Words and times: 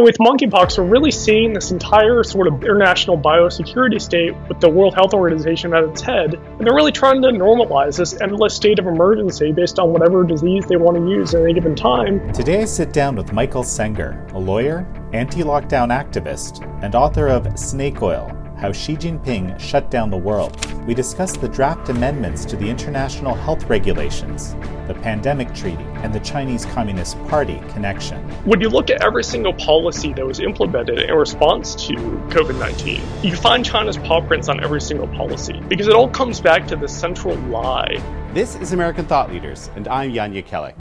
With 0.00 0.16
monkeypox, 0.16 0.78
we're 0.78 0.84
really 0.84 1.10
seeing 1.10 1.52
this 1.52 1.72
entire 1.72 2.24
sort 2.24 2.48
of 2.48 2.64
international 2.64 3.18
biosecurity 3.18 4.00
state 4.00 4.34
with 4.48 4.58
the 4.58 4.68
World 4.70 4.94
Health 4.94 5.12
Organization 5.12 5.74
at 5.74 5.84
its 5.84 6.00
head, 6.00 6.34
and 6.34 6.60
they're 6.60 6.74
really 6.74 6.90
trying 6.90 7.20
to 7.20 7.28
normalize 7.28 7.98
this 7.98 8.18
endless 8.18 8.56
state 8.56 8.78
of 8.78 8.86
emergency 8.86 9.52
based 9.52 9.78
on 9.78 9.92
whatever 9.92 10.24
disease 10.24 10.64
they 10.66 10.76
want 10.76 10.96
to 10.96 11.06
use 11.06 11.34
at 11.34 11.42
any 11.42 11.52
given 11.52 11.76
time. 11.76 12.32
Today 12.32 12.62
I 12.62 12.64
sit 12.64 12.94
down 12.94 13.14
with 13.14 13.34
Michael 13.34 13.62
Senger, 13.62 14.32
a 14.32 14.38
lawyer, 14.38 14.86
anti 15.12 15.42
lockdown 15.42 15.90
activist, 15.90 16.66
and 16.82 16.94
author 16.94 17.28
of 17.28 17.58
Snake 17.58 18.00
Oil 18.00 18.39
how 18.60 18.70
Xi 18.72 18.94
Jinping 18.94 19.58
shut 19.58 19.90
down 19.90 20.10
the 20.10 20.18
world. 20.18 20.54
We 20.86 20.92
discuss 20.92 21.34
the 21.34 21.48
draft 21.48 21.88
amendments 21.88 22.44
to 22.44 22.56
the 22.56 22.68
international 22.68 23.34
health 23.34 23.64
regulations, 23.70 24.54
the 24.86 24.94
pandemic 24.94 25.54
treaty, 25.54 25.82
and 26.02 26.14
the 26.14 26.20
Chinese 26.20 26.66
Communist 26.66 27.18
Party 27.28 27.58
connection. 27.70 28.22
When 28.44 28.60
you 28.60 28.68
look 28.68 28.90
at 28.90 29.02
every 29.02 29.24
single 29.24 29.54
policy 29.54 30.12
that 30.12 30.26
was 30.26 30.40
implemented 30.40 30.98
in 30.98 31.14
response 31.14 31.74
to 31.86 31.94
COVID 31.94 32.58
19, 32.58 33.00
you 33.22 33.34
find 33.34 33.64
China's 33.64 33.96
paw 33.96 34.20
prints 34.20 34.50
on 34.50 34.62
every 34.62 34.82
single 34.82 35.08
policy 35.08 35.58
because 35.68 35.88
it 35.88 35.94
all 35.94 36.08
comes 36.08 36.38
back 36.38 36.66
to 36.66 36.76
the 36.76 36.88
central 36.88 37.36
lie. 37.48 37.96
This 38.34 38.56
is 38.56 38.74
American 38.74 39.06
Thought 39.06 39.30
Leaders, 39.30 39.70
and 39.74 39.88
I'm 39.88 40.12
Jan 40.12 40.34
Jekielek. 40.34 40.78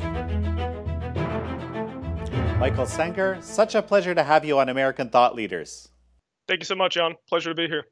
Michael 2.59 2.85
Senger, 2.85 3.41
such 3.41 3.73
a 3.73 3.81
pleasure 3.81 4.13
to 4.13 4.23
have 4.23 4.43
you 4.43 4.59
on 4.59 4.67
American 4.67 5.09
Thought 5.09 5.33
Leaders. 5.33 5.87
Thank 6.49 6.61
you 6.61 6.65
so 6.65 6.73
much, 6.73 6.95
John. 6.95 7.15
Pleasure 7.27 7.51
to 7.51 7.55
be 7.55 7.67
here. 7.67 7.85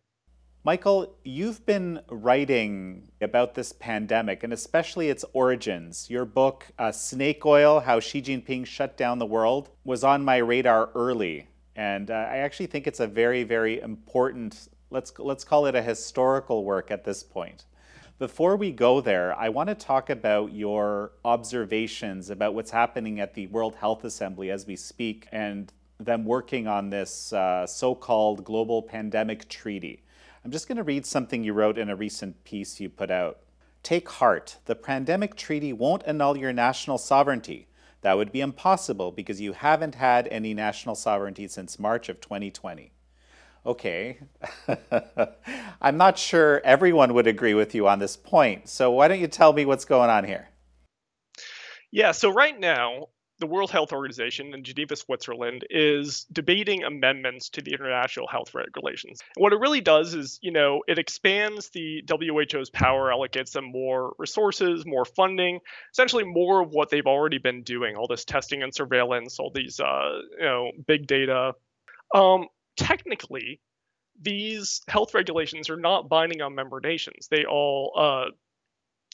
Michael, 0.64 1.16
you've 1.24 1.64
been 1.68 2.02
writing 2.10 3.08
about 3.22 3.54
this 3.54 3.72
pandemic 3.72 4.44
and 4.44 4.52
especially 4.52 5.10
its 5.12 5.24
origins. 5.34 6.10
Your 6.10 6.26
book, 6.26 6.66
uh, 6.80 6.92
Snake 6.92 7.46
Oil 7.46 7.80
How 7.80 8.00
Xi 8.00 8.20
Jinping 8.20 8.66
Shut 8.66 8.98
Down 8.98 9.20
the 9.20 9.28
World, 9.28 9.70
was 9.84 10.04
on 10.04 10.26
my 10.26 10.38
radar 10.38 10.90
early. 10.96 11.48
And 11.76 12.10
uh, 12.10 12.16
I 12.16 12.38
actually 12.38 12.66
think 12.66 12.88
it's 12.88 13.00
a 13.00 13.06
very, 13.06 13.44
very 13.44 13.80
important, 13.80 14.70
let's, 14.90 15.14
let's 15.20 15.44
call 15.44 15.68
it 15.68 15.76
a 15.76 15.82
historical 15.84 16.64
work 16.64 16.90
at 16.90 17.04
this 17.04 17.22
point. 17.22 17.66
Before 18.18 18.56
we 18.56 18.72
go 18.72 19.02
there, 19.02 19.38
I 19.38 19.50
want 19.50 19.70
to 19.70 19.76
talk 19.76 20.10
about 20.10 20.52
your 20.52 21.12
observations 21.24 22.32
about 22.32 22.56
what's 22.56 22.72
happening 22.72 23.20
at 23.20 23.36
the 23.36 23.46
World 23.46 23.76
Health 23.76 24.04
Assembly 24.04 24.50
as 24.50 24.66
we 24.66 24.76
speak 24.76 25.28
and 25.32 25.72
them 26.00 26.26
working 26.26 26.68
on 26.68 26.90
this 26.90 27.34
uh, 27.34 27.66
so 27.66 27.96
called 27.96 28.44
global 28.44 28.82
pandemic 28.82 29.48
treaty. 29.50 30.04
I'm 30.46 30.52
just 30.52 30.68
going 30.68 30.78
to 30.78 30.84
read 30.84 31.06
something 31.06 31.44
you 31.44 31.54
wrote 31.54 31.78
in 31.78 31.90
a 31.90 31.96
recent 31.96 32.44
piece 32.44 32.80
you 32.80 32.90
put 32.90 33.12
out. 33.12 33.40
Take 33.84 34.10
heart. 34.10 34.58
The 34.66 34.76
pandemic 34.76 35.36
treaty 35.36 35.74
won't 35.74 36.04
annul 36.06 36.38
your 36.38 36.54
national 36.54 36.98
sovereignty. 36.98 37.68
That 38.02 38.18
would 38.18 38.32
be 38.32 38.42
impossible 38.42 39.12
because 39.12 39.42
you 39.42 39.54
haven't 39.54 39.96
had 39.96 40.28
any 40.28 40.54
national 40.54 40.96
sovereignty 40.96 41.48
since 41.48 41.80
March 41.80 42.10
of 42.10 42.22
2020. 42.22 42.92
Okay, 43.66 44.20
I'm 45.82 45.98
not 45.98 46.18
sure 46.18 46.62
everyone 46.64 47.14
would 47.14 47.28
agree 47.28 47.54
with 47.54 47.76
you 47.76 47.88
on 47.88 48.00
this 48.00 48.16
point. 48.16 48.70
So 48.70 48.92
why 48.92 49.10
don't 49.10 49.20
you 49.20 49.28
tell 49.28 49.52
me 49.52 49.66
what's 49.66 49.84
going 49.84 50.10
on 50.10 50.24
here? 50.24 50.48
Yeah, 51.92 52.12
so 52.12 52.30
right 52.30 52.58
now, 52.58 53.08
the 53.40 53.48
World 53.48 53.72
Health 53.72 53.92
Organization 53.94 54.54
in 54.54 54.64
Geneva, 54.64 54.96
Switzerland, 54.96 55.66
is 55.70 56.26
debating 56.32 56.84
amendments 56.84 57.50
to 57.50 57.62
the 57.62 57.72
international 57.74 58.28
health 58.28 58.54
regulations. 58.56 59.22
What 59.36 59.54
it 59.54 59.60
really 59.60 59.82
does 59.82 60.14
is, 60.14 60.40
you 60.42 60.52
know, 60.52 60.84
it 60.88 60.98
expands 60.98 61.70
the 61.70 62.04
WHO's 62.10 62.70
power, 62.70 63.12
allocates 63.12 63.52
them 63.52 63.66
more 63.66 64.14
resources, 64.18 64.86
more 64.86 65.06
funding, 65.06 65.60
essentially 65.92 66.24
more 66.24 66.62
of 66.62 66.72
what 66.72 66.90
they've 66.90 67.06
already 67.06 67.38
been 67.38 67.64
doing, 67.64 67.96
all 67.96 68.08
this 68.08 68.26
testing 68.26 68.64
and 68.64 68.74
surveillance, 68.74 69.40
all 69.40 69.52
these, 69.54 69.80
uh, 69.80 70.20
you 70.40 70.46
know, 70.46 70.72
big 70.88 71.08
data. 71.08 71.54
Um, 72.14 72.48
technically, 72.76 73.60
these 74.20 74.82
health 74.88 75.14
regulations 75.14 75.70
are 75.70 75.78
not 75.78 76.10
binding 76.10 76.42
on 76.42 76.56
member 76.56 76.80
nations. 76.80 77.28
They 77.30 77.46
all 77.46 77.94
uh, 77.96 78.32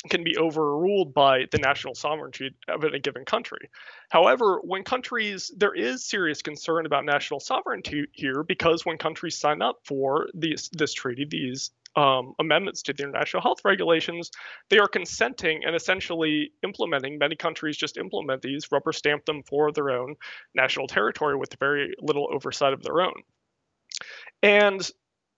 can 0.09 0.23
be 0.23 0.37
overruled 0.37 1.13
by 1.13 1.45
the 1.51 1.57
national 1.57 1.95
sovereignty 1.95 2.53
of 2.67 2.83
any 2.83 2.99
given 2.99 3.23
country. 3.23 3.69
However, 4.09 4.59
when 4.63 4.83
countries, 4.83 5.51
there 5.55 5.73
is 5.73 6.03
serious 6.03 6.41
concern 6.41 6.85
about 6.85 7.05
national 7.05 7.39
sovereignty 7.39 8.05
here 8.11 8.43
because 8.43 8.85
when 8.85 8.97
countries 8.97 9.37
sign 9.37 9.61
up 9.61 9.79
for 9.85 10.27
these, 10.33 10.69
this 10.73 10.93
treaty, 10.93 11.25
these 11.25 11.71
um, 11.95 12.33
amendments 12.39 12.81
to 12.83 12.93
the 12.93 13.03
international 13.03 13.41
health 13.41 13.59
regulations, 13.63 14.31
they 14.69 14.79
are 14.79 14.87
consenting 14.87 15.63
and 15.63 15.75
essentially 15.75 16.51
implementing. 16.63 17.17
Many 17.17 17.35
countries 17.35 17.77
just 17.77 17.97
implement 17.97 18.41
these, 18.41 18.71
rubber 18.71 18.91
stamp 18.91 19.25
them 19.25 19.43
for 19.43 19.71
their 19.71 19.91
own 19.91 20.15
national 20.55 20.87
territory 20.87 21.37
with 21.37 21.55
very 21.59 21.93
little 22.01 22.27
oversight 22.33 22.73
of 22.73 22.83
their 22.83 23.01
own. 23.01 23.13
And 24.41 24.89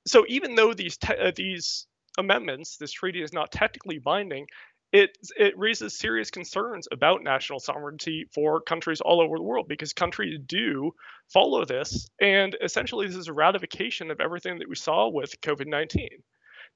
so, 0.07 0.25
even 0.27 0.55
though 0.55 0.73
these 0.73 0.97
te- 0.97 1.17
uh, 1.17 1.31
these 1.35 1.87
amendments, 2.17 2.77
this 2.77 2.91
treaty 2.91 3.21
is 3.21 3.33
not 3.33 3.51
technically 3.51 3.99
binding, 3.99 4.47
it 4.91 5.17
it 5.35 5.57
raises 5.57 5.97
serious 5.97 6.31
concerns 6.31 6.87
about 6.91 7.23
national 7.23 7.59
sovereignty 7.59 8.25
for 8.33 8.61
countries 8.61 9.01
all 9.01 9.19
over 9.19 9.37
the 9.37 9.43
world 9.43 9.67
because 9.67 9.93
countries 9.93 10.39
do 10.45 10.91
follow 11.33 11.65
this, 11.65 12.09
and 12.21 12.55
essentially 12.61 13.07
this 13.07 13.15
is 13.15 13.27
a 13.27 13.33
ratification 13.33 14.11
of 14.11 14.21
everything 14.21 14.59
that 14.59 14.69
we 14.69 14.75
saw 14.75 15.09
with 15.09 15.41
COVID 15.41 15.67
nineteen. 15.67 16.23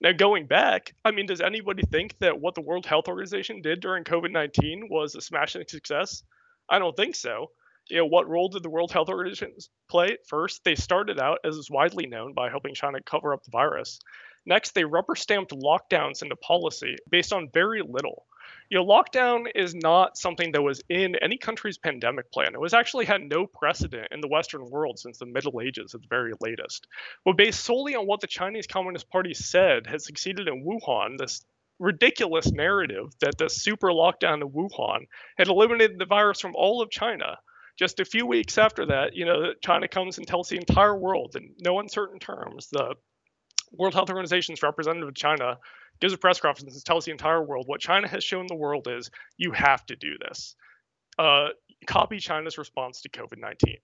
Now, 0.01 0.13
going 0.13 0.47
back, 0.47 0.93
I 1.03 1.11
mean, 1.11 1.25
does 1.25 1.41
anybody 1.41 1.83
think 1.83 2.17
that 2.19 2.39
what 2.39 2.55
the 2.55 2.61
World 2.61 2.85
Health 2.85 3.09
Organization 3.09 3.61
did 3.61 3.81
during 3.81 4.05
COVID 4.05 4.31
19 4.31 4.87
was 4.89 5.15
a 5.15 5.21
smashing 5.21 5.65
success? 5.67 6.23
I 6.69 6.79
don't 6.79 6.95
think 6.95 7.15
so. 7.15 7.51
You 7.89 7.97
know, 7.97 8.05
what 8.05 8.29
role 8.29 8.49
did 8.49 8.63
the 8.63 8.69
World 8.69 8.91
Health 8.91 9.09
Organization 9.09 9.53
play? 9.89 10.17
First, 10.27 10.63
they 10.63 10.75
started 10.75 11.19
out, 11.19 11.39
as 11.43 11.55
is 11.55 11.69
widely 11.69 12.05
known, 12.05 12.33
by 12.33 12.49
helping 12.49 12.75
China 12.75 12.99
cover 13.01 13.33
up 13.33 13.43
the 13.43 13.51
virus. 13.51 13.99
Next, 14.45 14.71
they 14.71 14.83
rubber 14.83 15.15
stamped 15.15 15.51
lockdowns 15.51 16.21
into 16.21 16.35
policy 16.35 16.95
based 17.09 17.33
on 17.33 17.49
very 17.53 17.81
little. 17.81 18.25
You 18.69 18.77
know, 18.77 18.85
lockdown 18.85 19.47
is 19.55 19.73
not 19.73 20.17
something 20.17 20.51
that 20.51 20.61
was 20.61 20.81
in 20.89 21.15
any 21.15 21.37
country's 21.37 21.77
pandemic 21.77 22.31
plan. 22.31 22.53
It 22.53 22.59
was 22.59 22.73
actually 22.73 23.05
had 23.05 23.21
no 23.21 23.47
precedent 23.47 24.07
in 24.11 24.21
the 24.21 24.27
Western 24.27 24.69
world 24.69 24.99
since 24.99 25.17
the 25.17 25.25
Middle 25.25 25.61
Ages 25.61 25.95
at 25.95 26.01
the 26.01 26.07
very 26.07 26.33
latest. 26.39 26.87
But 27.25 27.37
based 27.37 27.61
solely 27.61 27.95
on 27.95 28.05
what 28.05 28.21
the 28.21 28.27
Chinese 28.27 28.67
Communist 28.67 29.09
Party 29.09 29.33
said 29.33 29.87
had 29.87 30.01
succeeded 30.01 30.47
in 30.47 30.63
Wuhan, 30.63 31.17
this 31.17 31.43
ridiculous 31.79 32.51
narrative 32.51 33.13
that 33.21 33.37
the 33.37 33.49
super 33.49 33.89
lockdown 33.89 34.41
in 34.41 34.49
Wuhan 34.49 35.07
had 35.37 35.47
eliminated 35.47 35.97
the 35.97 36.05
virus 36.05 36.39
from 36.39 36.55
all 36.55 36.81
of 36.81 36.91
China. 36.91 37.37
Just 37.77 37.99
a 38.01 38.05
few 38.05 38.25
weeks 38.25 38.57
after 38.57 38.85
that, 38.87 39.15
you 39.15 39.25
know, 39.25 39.53
China 39.63 39.87
comes 39.87 40.17
and 40.17 40.27
tells 40.27 40.49
the 40.49 40.57
entire 40.57 40.95
world 40.95 41.35
in 41.35 41.53
no 41.59 41.79
uncertain 41.79 42.19
terms 42.19 42.67
the 42.69 42.95
World 43.71 43.93
Health 43.93 44.09
Organization's 44.09 44.63
representative 44.63 45.09
of 45.09 45.15
China 45.15 45.57
gives 45.99 46.13
a 46.13 46.17
press 46.17 46.39
conference 46.39 46.73
and 46.73 46.85
tells 46.85 47.05
the 47.05 47.11
entire 47.11 47.43
world 47.43 47.67
what 47.67 47.81
China 47.81 48.07
has 48.07 48.23
shown 48.23 48.47
the 48.47 48.55
world 48.55 48.87
is 48.87 49.09
you 49.37 49.51
have 49.51 49.85
to 49.87 49.95
do 49.95 50.17
this. 50.27 50.55
Uh, 51.17 51.49
copy 51.85 52.19
China's 52.19 52.57
response 52.57 53.01
to 53.01 53.09
COVID 53.09 53.37
19. 53.37 53.77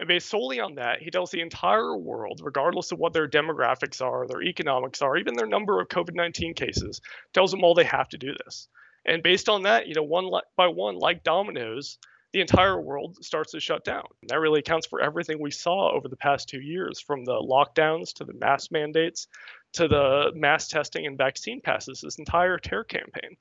And 0.00 0.08
based 0.08 0.30
solely 0.30 0.60
on 0.60 0.76
that, 0.76 1.02
he 1.02 1.10
tells 1.10 1.30
the 1.30 1.42
entire 1.42 1.94
world, 1.94 2.40
regardless 2.42 2.90
of 2.90 2.98
what 2.98 3.12
their 3.12 3.28
demographics 3.28 4.00
are, 4.00 4.26
their 4.26 4.42
economics 4.42 5.02
are, 5.02 5.16
even 5.16 5.34
their 5.34 5.46
number 5.46 5.80
of 5.80 5.88
COVID 5.88 6.14
19 6.14 6.54
cases, 6.54 7.00
tells 7.34 7.50
them 7.50 7.62
all 7.62 7.74
they 7.74 7.84
have 7.84 8.08
to 8.08 8.18
do 8.18 8.32
this. 8.44 8.68
And 9.04 9.22
based 9.22 9.48
on 9.48 9.62
that, 9.62 9.86
you 9.88 9.94
know, 9.94 10.02
one 10.02 10.30
by 10.56 10.68
one, 10.68 10.96
like 10.96 11.22
dominoes, 11.22 11.98
the 12.32 12.40
entire 12.40 12.80
world 12.80 13.16
starts 13.24 13.52
to 13.52 13.60
shut 13.60 13.84
down. 13.84 14.04
That 14.28 14.38
really 14.38 14.60
accounts 14.60 14.86
for 14.86 15.00
everything 15.00 15.40
we 15.40 15.50
saw 15.50 15.90
over 15.92 16.08
the 16.08 16.16
past 16.16 16.48
two 16.48 16.60
years 16.60 17.00
from 17.00 17.24
the 17.24 17.34
lockdowns 17.34 18.12
to 18.14 18.24
the 18.24 18.34
mask 18.34 18.70
mandates 18.70 19.26
to 19.72 19.88
the 19.88 20.32
mass 20.34 20.68
testing 20.68 21.06
and 21.06 21.18
vaccine 21.18 21.60
passes, 21.60 22.00
this 22.00 22.18
entire 22.18 22.58
terror 22.58 22.84
campaign. 22.84 23.36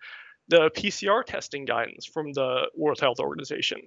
The 0.47 0.71
PCR 0.71 1.23
testing 1.23 1.65
guidance 1.65 2.05
from 2.05 2.33
the 2.33 2.69
World 2.75 2.99
Health 2.99 3.19
Organization. 3.19 3.81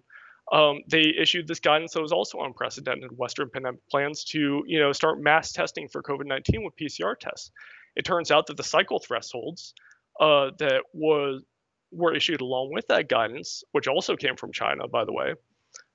Um, 0.52 0.80
they 0.88 1.12
issued 1.18 1.46
this 1.46 1.60
guidance 1.60 1.92
that 1.94 2.02
was 2.02 2.12
also 2.12 2.40
unprecedented. 2.40 3.16
Western 3.16 3.48
pandemic 3.50 3.80
plans 3.90 4.24
to, 4.26 4.62
you 4.66 4.78
know, 4.78 4.92
start 4.92 5.20
mass 5.20 5.52
testing 5.52 5.88
for 5.88 6.02
COVID-19 6.02 6.64
with 6.64 6.76
PCR 6.76 7.18
tests. 7.18 7.50
It 7.96 8.04
turns 8.04 8.30
out 8.30 8.46
that 8.46 8.56
the 8.56 8.62
cycle 8.62 8.98
thresholds 8.98 9.74
uh, 10.20 10.50
that 10.58 10.82
was 10.92 11.42
were 11.92 12.14
issued 12.14 12.40
along 12.40 12.72
with 12.72 12.88
that 12.88 13.08
guidance, 13.08 13.62
which 13.72 13.86
also 13.86 14.16
came 14.16 14.36
from 14.36 14.52
China, 14.52 14.88
by 14.88 15.04
the 15.04 15.12
way. 15.12 15.34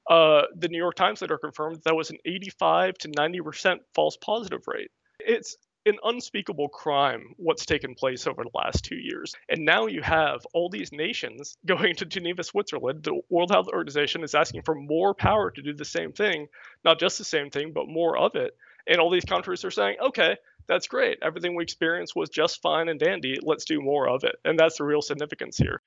Uh, 0.09 0.43
the 0.55 0.69
New 0.69 0.77
York 0.77 0.95
Times 0.95 1.21
later 1.21 1.37
confirmed 1.37 1.81
that, 1.83 1.95
was 1.95 2.09
an 2.09 2.17
85 2.25 2.97
to 2.99 3.09
90% 3.09 3.79
false 3.93 4.17
positive 4.17 4.61
rate. 4.67 4.89
It's 5.19 5.57
an 5.85 5.97
unspeakable 6.03 6.69
crime 6.69 7.33
what's 7.37 7.65
taken 7.65 7.95
place 7.95 8.27
over 8.27 8.43
the 8.43 8.49
last 8.53 8.83
two 8.83 8.95
years. 8.95 9.33
And 9.49 9.65
now 9.65 9.87
you 9.87 10.01
have 10.01 10.45
all 10.53 10.69
these 10.69 10.91
nations 10.91 11.57
going 11.65 11.95
to 11.95 12.05
Geneva, 12.05 12.43
Switzerland. 12.43 13.03
The 13.03 13.19
World 13.29 13.51
Health 13.51 13.67
Organization 13.67 14.23
is 14.23 14.35
asking 14.35 14.63
for 14.63 14.75
more 14.75 15.13
power 15.13 15.51
to 15.51 15.61
do 15.61 15.73
the 15.73 15.85
same 15.85 16.11
thing, 16.11 16.47
not 16.85 16.99
just 16.99 17.17
the 17.17 17.23
same 17.23 17.49
thing, 17.49 17.73
but 17.73 17.87
more 17.87 18.17
of 18.17 18.35
it. 18.35 18.55
And 18.87 18.99
all 18.99 19.09
these 19.09 19.25
countries 19.25 19.65
are 19.65 19.71
saying, 19.71 19.97
okay, 20.01 20.37
that's 20.67 20.87
great. 20.87 21.17
Everything 21.21 21.55
we 21.55 21.63
experienced 21.63 22.15
was 22.15 22.29
just 22.29 22.61
fine 22.61 22.89
and 22.89 22.99
dandy. 22.99 23.37
Let's 23.41 23.65
do 23.65 23.81
more 23.81 24.09
of 24.09 24.23
it. 24.23 24.35
And 24.45 24.59
that's 24.59 24.77
the 24.77 24.83
real 24.83 25.01
significance 25.01 25.57
here. 25.57 25.81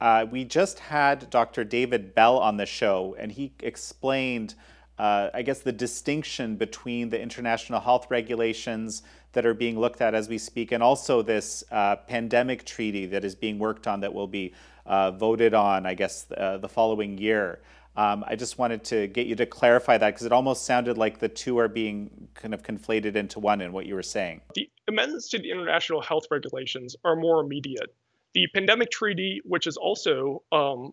Uh, 0.00 0.26
we 0.30 0.44
just 0.44 0.78
had 0.78 1.30
Dr. 1.30 1.64
David 1.64 2.14
Bell 2.14 2.38
on 2.38 2.58
the 2.58 2.66
show, 2.66 3.16
and 3.18 3.32
he 3.32 3.52
explained 3.60 4.54
uh, 4.98 5.28
I 5.34 5.42
guess, 5.42 5.60
the 5.60 5.72
distinction 5.72 6.56
between 6.56 7.10
the 7.10 7.20
international 7.20 7.80
health 7.80 8.06
regulations 8.10 9.02
that 9.32 9.44
are 9.44 9.54
being 9.54 9.78
looked 9.78 10.00
at 10.00 10.14
as 10.14 10.28
we 10.28 10.38
speak, 10.38 10.72
and 10.72 10.82
also 10.82 11.20
this 11.20 11.62
uh, 11.70 11.96
pandemic 11.96 12.64
treaty 12.64 13.04
that 13.06 13.24
is 13.24 13.34
being 13.34 13.58
worked 13.58 13.86
on 13.86 14.00
that 14.00 14.14
will 14.14 14.26
be 14.26 14.54
uh, 14.86 15.10
voted 15.10 15.52
on, 15.52 15.84
I 15.84 15.94
guess, 15.94 16.26
uh, 16.36 16.56
the 16.56 16.68
following 16.68 17.18
year. 17.18 17.60
Um, 17.96 18.24
I 18.26 18.36
just 18.36 18.58
wanted 18.58 18.84
to 18.84 19.06
get 19.06 19.26
you 19.26 19.34
to 19.36 19.46
clarify 19.46 19.96
that 19.96 20.14
because 20.14 20.26
it 20.26 20.32
almost 20.32 20.66
sounded 20.66 20.98
like 20.98 21.18
the 21.18 21.28
two 21.28 21.58
are 21.58 21.68
being 21.68 22.28
kind 22.34 22.52
of 22.52 22.62
conflated 22.62 23.16
into 23.16 23.40
one 23.40 23.60
in 23.60 23.72
what 23.72 23.86
you 23.86 23.94
were 23.94 24.02
saying. 24.02 24.42
The 24.54 24.68
amendments 24.88 25.28
to 25.30 25.38
the 25.38 25.50
international 25.50 26.02
health 26.02 26.26
regulations 26.30 26.94
are 27.04 27.16
more 27.16 27.40
immediate. 27.40 27.94
The 28.34 28.46
pandemic 28.52 28.90
treaty, 28.90 29.40
which 29.44 29.66
is 29.66 29.78
also 29.78 30.42
um, 30.52 30.92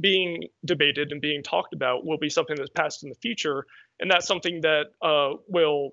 being 0.00 0.44
debated 0.64 1.12
and 1.12 1.20
being 1.20 1.44
talked 1.44 1.72
about, 1.72 2.04
will 2.04 2.18
be 2.18 2.28
something 2.28 2.56
that's 2.56 2.70
passed 2.70 3.04
in 3.04 3.08
the 3.08 3.14
future, 3.16 3.64
and 4.00 4.10
that's 4.10 4.26
something 4.26 4.62
that 4.62 4.86
uh, 5.00 5.36
will, 5.46 5.90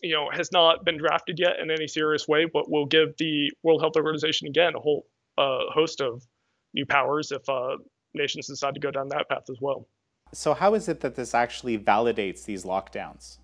you 0.00 0.14
know, 0.14 0.30
has 0.32 0.52
not 0.52 0.84
been 0.84 0.96
drafted 0.96 1.40
yet 1.40 1.58
in 1.60 1.72
any 1.72 1.88
serious 1.88 2.28
way, 2.28 2.44
but 2.44 2.70
will 2.70 2.86
give 2.86 3.16
the 3.18 3.50
World 3.64 3.80
Health 3.80 3.96
Organization 3.96 4.46
again 4.46 4.74
a 4.76 4.80
whole 4.80 5.06
uh, 5.36 5.70
host 5.74 6.00
of 6.00 6.24
new 6.72 6.86
powers 6.86 7.32
if 7.32 7.48
uh, 7.48 7.76
nations 8.14 8.46
decide 8.46 8.74
to 8.74 8.80
go 8.80 8.90
down 8.90 9.08
that 9.08 9.28
path 9.28 9.44
as 9.50 9.58
well. 9.60 9.86
So, 10.32 10.54
how 10.54 10.74
is 10.74 10.88
it 10.88 11.00
that 11.00 11.16
this 11.16 11.34
actually 11.34 11.78
validates 11.78 12.44
these 12.44 12.64
lockdowns? 12.64 13.38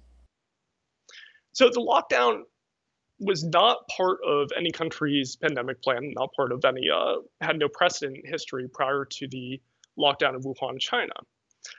So, 1.52 1.68
the 1.68 1.80
lockdown 1.80 2.42
was 3.18 3.44
not 3.44 3.78
part 3.88 4.18
of 4.26 4.50
any 4.56 4.70
country's 4.70 5.36
pandemic 5.36 5.82
plan, 5.82 6.12
not 6.14 6.30
part 6.34 6.52
of 6.52 6.64
any, 6.64 6.88
uh, 6.90 7.16
had 7.40 7.58
no 7.58 7.68
precedent 7.68 8.18
in 8.22 8.30
history 8.30 8.68
prior 8.68 9.04
to 9.04 9.28
the 9.28 9.60
lockdown 9.98 10.34
of 10.34 10.42
Wuhan, 10.42 10.78
China. 10.78 11.14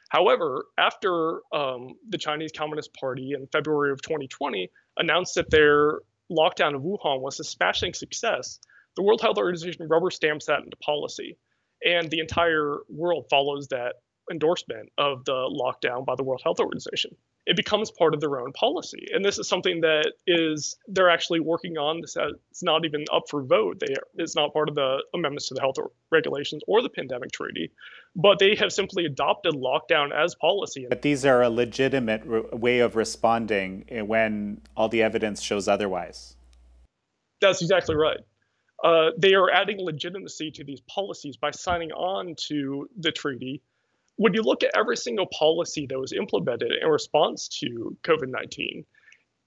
However, 0.09 0.65
after 0.77 1.41
um, 1.53 1.95
the 2.09 2.17
Chinese 2.17 2.51
Communist 2.51 2.93
Party 2.93 3.31
in 3.33 3.47
February 3.47 3.91
of 3.91 4.01
2020 4.01 4.69
announced 4.97 5.35
that 5.35 5.49
their 5.49 5.99
lockdown 6.31 6.75
of 6.75 6.81
Wuhan 6.81 7.21
was 7.21 7.39
a 7.39 7.43
smashing 7.43 7.93
success, 7.93 8.59
the 8.95 9.03
World 9.03 9.21
Health 9.21 9.37
Organization 9.37 9.87
rubber 9.87 10.09
stamps 10.09 10.47
that 10.47 10.63
into 10.63 10.75
policy 10.77 11.37
and 11.83 12.09
the 12.09 12.19
entire 12.19 12.77
world 12.89 13.27
follows 13.29 13.67
that 13.69 13.95
endorsement 14.31 14.91
of 14.97 15.23
the 15.25 15.31
lockdown 15.31 16.05
by 16.05 16.15
the 16.15 16.23
World 16.23 16.41
Health 16.43 16.59
Organization. 16.59 17.15
It 17.45 17.55
becomes 17.55 17.91
part 17.91 18.13
of 18.13 18.19
their 18.19 18.41
own 18.41 18.51
policy, 18.51 19.07
and 19.13 19.23
this 19.23 19.39
is 19.39 19.47
something 19.47 19.79
that 19.79 20.11
is 20.27 20.75
they're 20.89 21.09
actually 21.09 21.39
working 21.39 21.77
on. 21.77 22.01
This 22.01 22.17
it's 22.51 22.61
not 22.61 22.83
even 22.83 23.05
up 23.09 23.29
for 23.29 23.41
vote. 23.41 23.79
They 23.79 23.95
it's 24.15 24.35
not 24.35 24.51
part 24.51 24.67
of 24.67 24.75
the 24.75 25.01
amendments 25.13 25.47
to 25.47 25.53
the 25.53 25.61
health 25.61 25.77
regulations 26.11 26.61
or 26.67 26.81
the 26.81 26.89
pandemic 26.89 27.31
treaty, 27.31 27.71
but 28.17 28.39
they 28.39 28.55
have 28.55 28.73
simply 28.73 29.05
adopted 29.05 29.53
lockdown 29.53 30.11
as 30.11 30.35
policy. 30.35 30.87
But 30.89 31.03
these 31.03 31.23
are 31.23 31.41
a 31.41 31.49
legitimate 31.49 32.23
re- 32.25 32.41
way 32.51 32.79
of 32.79 32.97
responding 32.97 33.85
when 34.07 34.59
all 34.75 34.89
the 34.89 35.01
evidence 35.01 35.41
shows 35.41 35.69
otherwise. 35.69 36.35
That's 37.39 37.61
exactly 37.61 37.95
right 37.95 38.19
uh, 38.83 39.09
they 39.17 39.33
are 39.33 39.49
adding 39.49 39.79
legitimacy 39.79 40.51
to 40.51 40.63
these 40.63 40.81
policies 40.81 41.37
by 41.37 41.51
signing 41.51 41.91
on 41.91 42.35
to 42.47 42.89
the 42.99 43.11
treaty. 43.11 43.61
When 44.17 44.33
you 44.33 44.41
look 44.41 44.63
at 44.63 44.71
every 44.75 44.97
single 44.97 45.27
policy 45.27 45.87
that 45.87 45.99
was 45.99 46.13
implemented 46.13 46.71
in 46.81 46.87
response 46.87 47.47
to 47.59 47.95
COVID 48.03 48.29
19, 48.29 48.85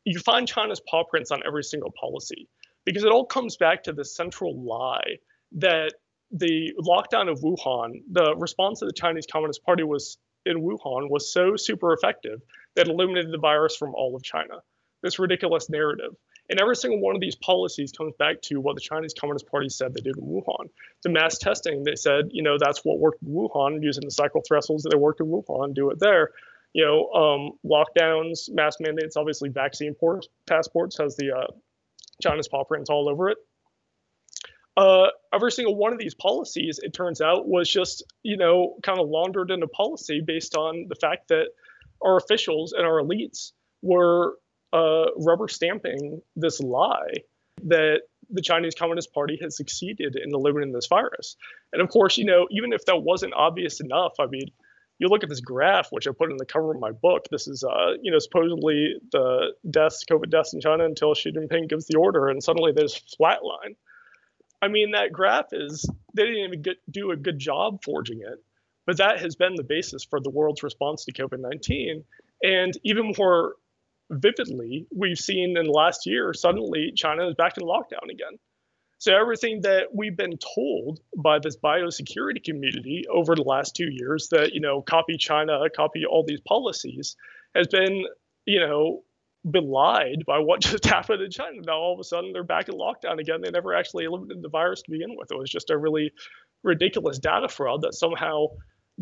you 0.04 0.18
find 0.20 0.48
China's 0.48 0.80
paw 0.88 1.04
prints 1.04 1.30
on 1.30 1.42
every 1.46 1.64
single 1.64 1.92
policy 2.00 2.48
because 2.84 3.04
it 3.04 3.10
all 3.10 3.26
comes 3.26 3.56
back 3.56 3.84
to 3.84 3.92
the 3.92 4.04
central 4.04 4.64
lie 4.64 5.18
that 5.52 5.94
the 6.32 6.72
lockdown 6.80 7.30
of 7.30 7.40
Wuhan, 7.40 8.02
the 8.10 8.34
response 8.36 8.82
of 8.82 8.88
the 8.88 8.94
Chinese 8.94 9.26
Communist 9.30 9.62
Party 9.64 9.82
was 9.82 10.18
in 10.46 10.58
Wuhan 10.58 11.10
was 11.10 11.32
so 11.32 11.56
super 11.56 11.92
effective 11.92 12.40
that 12.76 12.86
it 12.86 12.90
eliminated 12.90 13.32
the 13.32 13.38
virus 13.38 13.76
from 13.76 13.94
all 13.94 14.16
of 14.16 14.22
China. 14.22 14.62
This 15.02 15.18
ridiculous 15.18 15.68
narrative. 15.68 16.14
And 16.50 16.60
every 16.60 16.74
single 16.74 17.00
one 17.00 17.14
of 17.14 17.20
these 17.20 17.36
policies 17.36 17.92
comes 17.92 18.12
back 18.18 18.42
to 18.42 18.60
what 18.60 18.74
the 18.74 18.80
Chinese 18.80 19.14
Communist 19.18 19.46
Party 19.46 19.68
said 19.68 19.94
they 19.94 20.00
did 20.00 20.16
in 20.16 20.24
Wuhan. 20.24 20.68
The 21.04 21.10
mass 21.10 21.38
testing, 21.38 21.84
they 21.84 21.94
said, 21.94 22.30
you 22.32 22.42
know, 22.42 22.56
that's 22.58 22.80
what 22.84 22.98
worked 22.98 23.22
in 23.22 23.28
Wuhan, 23.28 23.82
using 23.82 24.04
the 24.04 24.10
cycle 24.10 24.42
thresholds 24.46 24.82
that 24.82 24.90
they 24.90 24.98
worked 24.98 25.20
in 25.20 25.26
Wuhan, 25.26 25.74
do 25.74 25.90
it 25.90 26.00
there. 26.00 26.30
You 26.72 26.84
know, 26.84 27.10
um, 27.12 27.52
lockdowns, 27.64 28.52
mass 28.52 28.76
mandates, 28.80 29.16
obviously 29.16 29.48
vaccine 29.48 29.94
port- 29.94 30.26
passports 30.48 30.98
has 30.98 31.16
the 31.16 31.36
uh, 31.36 31.52
China's 32.20 32.48
paw 32.48 32.64
prints 32.64 32.90
all 32.90 33.08
over 33.08 33.30
it. 33.30 33.38
Uh, 34.76 35.06
every 35.32 35.52
single 35.52 35.76
one 35.76 35.92
of 35.92 35.98
these 35.98 36.14
policies, 36.14 36.80
it 36.82 36.92
turns 36.92 37.20
out, 37.20 37.46
was 37.46 37.70
just, 37.70 38.02
you 38.24 38.36
know, 38.36 38.76
kind 38.82 38.98
of 38.98 39.08
laundered 39.08 39.52
into 39.52 39.68
policy 39.68 40.20
based 40.24 40.56
on 40.56 40.86
the 40.88 40.94
fact 40.96 41.28
that 41.28 41.46
our 42.02 42.16
officials 42.16 42.72
and 42.72 42.84
our 42.84 43.02
elites 43.02 43.52
were 43.82 44.36
uh, 44.72 45.06
rubber 45.16 45.48
stamping 45.48 46.20
this 46.36 46.60
lie 46.60 47.14
that 47.64 48.02
the 48.30 48.42
Chinese 48.42 48.74
Communist 48.74 49.12
Party 49.12 49.38
has 49.42 49.56
succeeded 49.56 50.16
in 50.16 50.32
eliminating 50.32 50.72
this 50.72 50.86
virus. 50.86 51.36
And 51.72 51.82
of 51.82 51.88
course, 51.88 52.16
you 52.16 52.24
know, 52.24 52.46
even 52.50 52.72
if 52.72 52.84
that 52.86 53.02
wasn't 53.02 53.34
obvious 53.34 53.80
enough, 53.80 54.12
I 54.20 54.26
mean, 54.26 54.50
you 54.98 55.08
look 55.08 55.22
at 55.22 55.30
this 55.30 55.40
graph, 55.40 55.88
which 55.90 56.06
I 56.06 56.12
put 56.12 56.30
in 56.30 56.36
the 56.36 56.44
cover 56.44 56.72
of 56.74 56.80
my 56.80 56.92
book. 56.92 57.24
This 57.30 57.48
is, 57.48 57.64
uh, 57.64 57.94
you 58.02 58.12
know, 58.12 58.18
supposedly 58.18 58.96
the 59.12 59.54
deaths, 59.68 60.04
COVID 60.08 60.30
deaths 60.30 60.52
in 60.52 60.60
China 60.60 60.84
until 60.84 61.14
Xi 61.14 61.32
Jinping 61.32 61.68
gives 61.68 61.86
the 61.86 61.96
order, 61.98 62.28
and 62.28 62.42
suddenly 62.42 62.72
there's 62.72 63.02
flatline. 63.18 63.76
I 64.62 64.68
mean, 64.68 64.90
that 64.90 65.10
graph 65.10 65.46
is 65.52 65.88
they 66.14 66.24
didn't 66.24 66.44
even 66.44 66.62
get, 66.62 66.76
do 66.90 67.12
a 67.12 67.16
good 67.16 67.38
job 67.38 67.82
forging 67.82 68.20
it, 68.20 68.44
but 68.86 68.98
that 68.98 69.20
has 69.20 69.36
been 69.36 69.54
the 69.54 69.64
basis 69.64 70.04
for 70.04 70.20
the 70.20 70.30
world's 70.30 70.62
response 70.62 71.06
to 71.06 71.12
COVID 71.12 71.40
19. 71.40 72.04
And 72.42 72.78
even 72.84 73.14
more 73.16 73.54
vividly, 74.10 74.86
we've 74.94 75.18
seen 75.18 75.56
in 75.56 75.64
the 75.64 75.70
last 75.70 76.06
year, 76.06 76.32
suddenly 76.34 76.92
China 76.96 77.28
is 77.28 77.34
back 77.34 77.56
in 77.58 77.66
lockdown 77.66 78.10
again. 78.10 78.38
So 78.98 79.16
everything 79.16 79.62
that 79.62 79.86
we've 79.94 80.16
been 80.16 80.36
told 80.54 81.00
by 81.16 81.38
this 81.38 81.56
biosecurity 81.56 82.44
community 82.44 83.04
over 83.10 83.34
the 83.34 83.42
last 83.42 83.74
two 83.74 83.88
years 83.90 84.28
that, 84.30 84.52
you 84.52 84.60
know, 84.60 84.82
copy 84.82 85.16
China, 85.16 85.58
copy 85.74 86.04
all 86.04 86.22
these 86.26 86.42
policies 86.46 87.16
has 87.54 87.66
been, 87.68 88.04
you 88.44 88.60
know, 88.60 89.02
belied 89.50 90.26
by 90.26 90.38
what 90.38 90.60
just 90.60 90.84
happened 90.84 91.22
in 91.22 91.30
China. 91.30 91.62
Now 91.66 91.78
all 91.78 91.94
of 91.94 92.00
a 92.00 92.04
sudden 92.04 92.32
they're 92.32 92.44
back 92.44 92.68
in 92.68 92.74
lockdown 92.74 93.20
again. 93.20 93.40
They 93.42 93.50
never 93.50 93.74
actually 93.74 94.04
eliminated 94.04 94.42
the 94.42 94.50
virus 94.50 94.82
to 94.82 94.90
begin 94.90 95.16
with. 95.16 95.30
It 95.30 95.38
was 95.38 95.50
just 95.50 95.70
a 95.70 95.78
really 95.78 96.12
ridiculous 96.62 97.18
data 97.18 97.48
fraud 97.48 97.80
that 97.82 97.94
somehow 97.94 98.48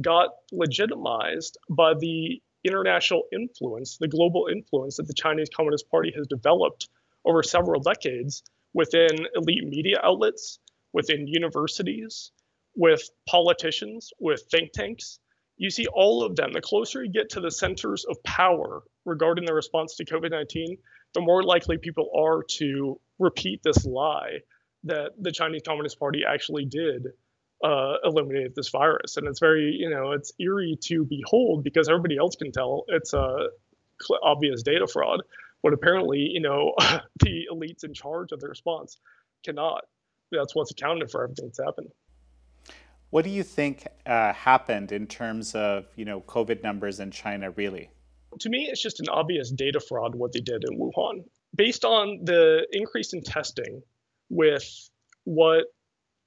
got 0.00 0.30
legitimized 0.52 1.58
by 1.70 1.94
the 1.98 2.40
international 2.64 3.24
influence, 3.32 3.96
the 3.98 4.08
global 4.08 4.48
influence 4.50 4.96
that 4.96 5.06
the 5.06 5.14
Chinese 5.14 5.48
Communist 5.54 5.90
Party 5.90 6.12
has 6.16 6.26
developed 6.26 6.88
over 7.24 7.42
several 7.42 7.80
decades 7.80 8.42
within 8.74 9.26
elite 9.34 9.66
media 9.66 9.98
outlets, 10.02 10.58
within 10.92 11.26
universities, 11.26 12.32
with 12.76 13.02
politicians, 13.28 14.10
with 14.18 14.42
think 14.50 14.72
tanks. 14.72 15.18
You 15.56 15.70
see 15.70 15.86
all 15.86 16.22
of 16.22 16.36
them. 16.36 16.52
The 16.52 16.60
closer 16.60 17.02
you 17.02 17.10
get 17.10 17.30
to 17.30 17.40
the 17.40 17.50
centers 17.50 18.04
of 18.04 18.22
power 18.22 18.82
regarding 19.04 19.44
the 19.44 19.54
response 19.54 19.96
to 19.96 20.04
COVID 20.04 20.30
19, 20.30 20.78
the 21.14 21.20
more 21.20 21.42
likely 21.42 21.78
people 21.78 22.10
are 22.16 22.44
to 22.58 23.00
repeat 23.18 23.60
this 23.64 23.84
lie 23.84 24.38
that 24.84 25.10
the 25.20 25.32
Chinese 25.32 25.62
Communist 25.66 25.98
Party 25.98 26.22
actually 26.26 26.64
did 26.64 27.08
uh, 27.64 27.94
eliminated 28.04 28.54
this 28.54 28.68
virus. 28.68 29.16
And 29.16 29.26
it's 29.26 29.40
very, 29.40 29.76
you 29.78 29.90
know, 29.90 30.12
it's 30.12 30.32
eerie 30.38 30.78
to 30.84 31.04
behold 31.04 31.64
because 31.64 31.88
everybody 31.88 32.16
else 32.16 32.36
can 32.36 32.52
tell 32.52 32.84
it's 32.88 33.12
a 33.12 33.48
obvious 34.22 34.62
data 34.62 34.86
fraud, 34.86 35.22
but 35.62 35.72
apparently, 35.72 36.18
you 36.18 36.40
know, 36.40 36.74
the 37.20 37.48
elites 37.52 37.84
in 37.84 37.94
charge 37.94 38.32
of 38.32 38.40
the 38.40 38.48
response 38.48 38.98
cannot. 39.44 39.84
That's 40.30 40.54
what's 40.54 40.70
accounted 40.70 41.10
for 41.10 41.24
everything 41.24 41.46
that's 41.46 41.58
happened. 41.58 41.88
What 43.10 43.24
do 43.24 43.30
you 43.30 43.42
think 43.42 43.86
uh, 44.04 44.34
happened 44.34 44.92
in 44.92 45.06
terms 45.06 45.54
of, 45.54 45.86
you 45.96 46.04
know, 46.04 46.20
COVID 46.20 46.62
numbers 46.62 47.00
in 47.00 47.10
China, 47.10 47.50
really? 47.52 47.90
To 48.40 48.50
me, 48.50 48.68
it's 48.70 48.82
just 48.82 49.00
an 49.00 49.08
obvious 49.08 49.50
data 49.50 49.80
fraud 49.80 50.14
what 50.14 50.32
they 50.32 50.40
did 50.40 50.62
in 50.70 50.78
Wuhan. 50.78 51.24
Based 51.56 51.86
on 51.86 52.20
the 52.24 52.66
increase 52.72 53.14
in 53.14 53.22
testing 53.22 53.82
with 54.28 54.90
what 55.24 55.64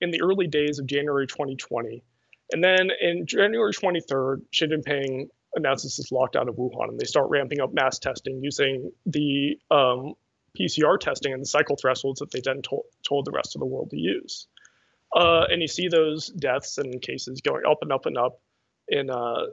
in 0.01 0.12
the 0.12 0.22
early 0.22 0.48
days 0.48 0.79
of 0.79 0.88
January 0.88 1.27
2020. 1.27 2.03
And 2.51 2.63
then 2.63 2.89
in 3.00 3.25
January 3.25 3.72
23rd, 3.72 4.41
Xi 4.51 4.67
Jinping 4.67 5.29
announces 5.55 5.98
this 5.98 6.12
lockdown 6.12 6.50
of 6.50 6.55
Wuhan, 6.55 6.89
and 6.89 7.00
they 7.00 7.05
start 7.05 7.29
ramping 7.29 7.62
up 7.62 7.74
mass 7.74 8.00
testing 8.00 8.43
using 8.43 8.91
the 9.05 9.58
um, 9.70 10.15
PCR 10.60 11.00
testing 11.00 11.34
and 11.34 11.41
the 11.41 11.46
cycle 11.48 11.75
thresholds 11.75 12.20
that 12.20 12.31
they 12.31 12.41
then 12.43 12.62
told, 12.62 12.84
told 13.08 13.25
the 13.25 13.31
rest 13.31 13.55
of 13.55 13.60
the 13.60 13.65
world 13.65 13.89
to 13.91 13.98
use. 13.98 14.48
Uh, 15.15 15.46
and 15.50 15.62
you 15.62 15.67
see 15.67 15.88
those 15.88 16.27
deaths 16.27 16.77
and 16.77 17.01
cases 17.01 17.41
going 17.41 17.63
up 17.70 17.79
and 17.81 17.91
up 17.91 18.05
and 18.05 18.17
up 18.17 18.39
in 18.88 19.10
uh, 19.10 19.46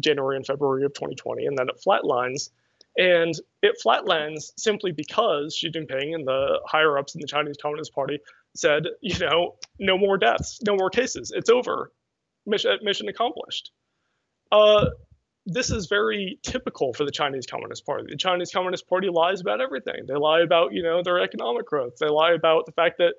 January 0.00 0.36
and 0.36 0.46
February 0.46 0.84
of 0.84 0.94
2020, 0.94 1.46
and 1.46 1.56
then 1.56 1.68
it 1.68 1.80
flatlines. 1.86 2.50
And 2.96 3.34
it 3.62 3.76
flatlines 3.84 4.52
simply 4.58 4.92
because 4.92 5.54
Xi 5.56 5.70
Jinping 5.70 6.14
and 6.14 6.26
the 6.26 6.60
higher 6.66 6.98
ups 6.98 7.14
in 7.14 7.20
the 7.22 7.26
Chinese 7.26 7.56
Communist 7.60 7.94
Party 7.94 8.20
said, 8.54 8.84
you 9.00 9.18
know, 9.18 9.56
no 9.78 9.98
more 9.98 10.18
deaths, 10.18 10.60
no 10.66 10.76
more 10.76 10.90
cases. 10.90 11.32
It's 11.34 11.50
over. 11.50 11.92
Mission, 12.46 12.78
mission 12.82 13.08
accomplished. 13.08 13.70
Uh, 14.50 14.86
this 15.46 15.70
is 15.70 15.86
very 15.86 16.38
typical 16.42 16.92
for 16.92 17.04
the 17.04 17.10
Chinese 17.10 17.46
Communist 17.46 17.84
Party. 17.84 18.06
The 18.08 18.16
Chinese 18.16 18.52
Communist 18.52 18.88
Party 18.88 19.08
lies 19.10 19.40
about 19.40 19.60
everything. 19.60 20.06
They 20.06 20.14
lie 20.14 20.40
about, 20.40 20.72
you 20.72 20.82
know, 20.82 21.02
their 21.02 21.20
economic 21.20 21.66
growth. 21.66 21.94
They 21.98 22.08
lie 22.08 22.32
about 22.32 22.66
the 22.66 22.72
fact 22.72 22.98
that, 22.98 23.14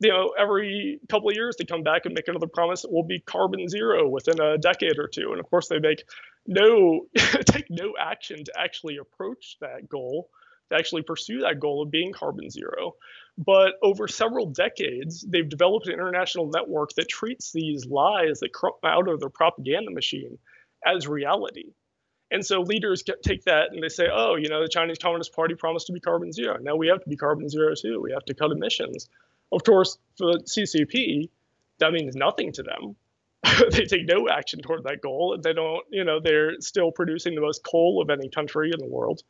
you 0.00 0.10
know, 0.10 0.32
every 0.38 0.98
couple 1.08 1.28
of 1.28 1.36
years 1.36 1.56
they 1.56 1.64
come 1.64 1.82
back 1.82 2.06
and 2.06 2.14
make 2.14 2.26
another 2.26 2.48
promise 2.48 2.82
that 2.82 2.92
will 2.92 3.04
be 3.04 3.20
carbon 3.20 3.68
zero 3.68 4.08
within 4.08 4.40
a 4.40 4.58
decade 4.58 4.98
or 4.98 5.06
two. 5.06 5.30
And 5.30 5.38
of 5.38 5.48
course, 5.48 5.68
they 5.68 5.78
make 5.78 6.02
no 6.46 7.06
take 7.16 7.66
no 7.70 7.94
action 8.00 8.42
to 8.44 8.52
actually 8.58 8.96
approach 8.96 9.56
that 9.60 9.88
goal, 9.88 10.30
to 10.70 10.78
actually 10.78 11.02
pursue 11.02 11.40
that 11.40 11.60
goal 11.60 11.82
of 11.82 11.90
being 11.90 12.12
carbon 12.12 12.50
zero. 12.50 12.94
But 13.42 13.72
over 13.82 14.06
several 14.06 14.44
decades, 14.44 15.24
they've 15.26 15.48
developed 15.48 15.86
an 15.86 15.94
international 15.94 16.50
network 16.50 16.92
that 16.96 17.08
treats 17.08 17.52
these 17.52 17.86
lies 17.86 18.40
that 18.40 18.52
come 18.52 18.72
out 18.84 19.08
of 19.08 19.18
their 19.18 19.30
propaganda 19.30 19.90
machine 19.90 20.36
as 20.86 21.08
reality. 21.08 21.72
And 22.30 22.44
so 22.44 22.60
leaders 22.60 23.02
take 23.22 23.44
that 23.44 23.72
and 23.72 23.82
they 23.82 23.88
say, 23.88 24.08
oh, 24.12 24.36
you 24.36 24.50
know, 24.50 24.60
the 24.60 24.68
Chinese 24.68 24.98
Communist 24.98 25.34
Party 25.34 25.54
promised 25.54 25.86
to 25.86 25.94
be 25.94 26.00
carbon 26.00 26.32
zero. 26.32 26.58
Now 26.60 26.76
we 26.76 26.88
have 26.88 27.02
to 27.02 27.08
be 27.08 27.16
carbon 27.16 27.48
zero 27.48 27.74
too. 27.74 28.00
We 28.02 28.12
have 28.12 28.26
to 28.26 28.34
cut 28.34 28.52
emissions. 28.52 29.08
Of 29.50 29.64
course, 29.64 29.96
for 30.18 30.34
the 30.34 30.44
CCP, 30.44 31.30
that 31.78 31.92
means 31.92 32.14
nothing 32.14 32.52
to 32.52 32.62
them. 32.62 32.94
they 33.70 33.86
take 33.86 34.06
no 34.06 34.28
action 34.28 34.60
toward 34.60 34.84
that 34.84 35.00
goal. 35.00 35.38
They 35.42 35.54
don't, 35.54 35.82
you 35.90 36.04
know, 36.04 36.20
they're 36.22 36.60
still 36.60 36.92
producing 36.92 37.34
the 37.34 37.40
most 37.40 37.64
coal 37.64 38.02
of 38.02 38.10
any 38.10 38.28
country 38.28 38.70
in 38.70 38.78
the 38.78 38.92
world. 38.92 39.22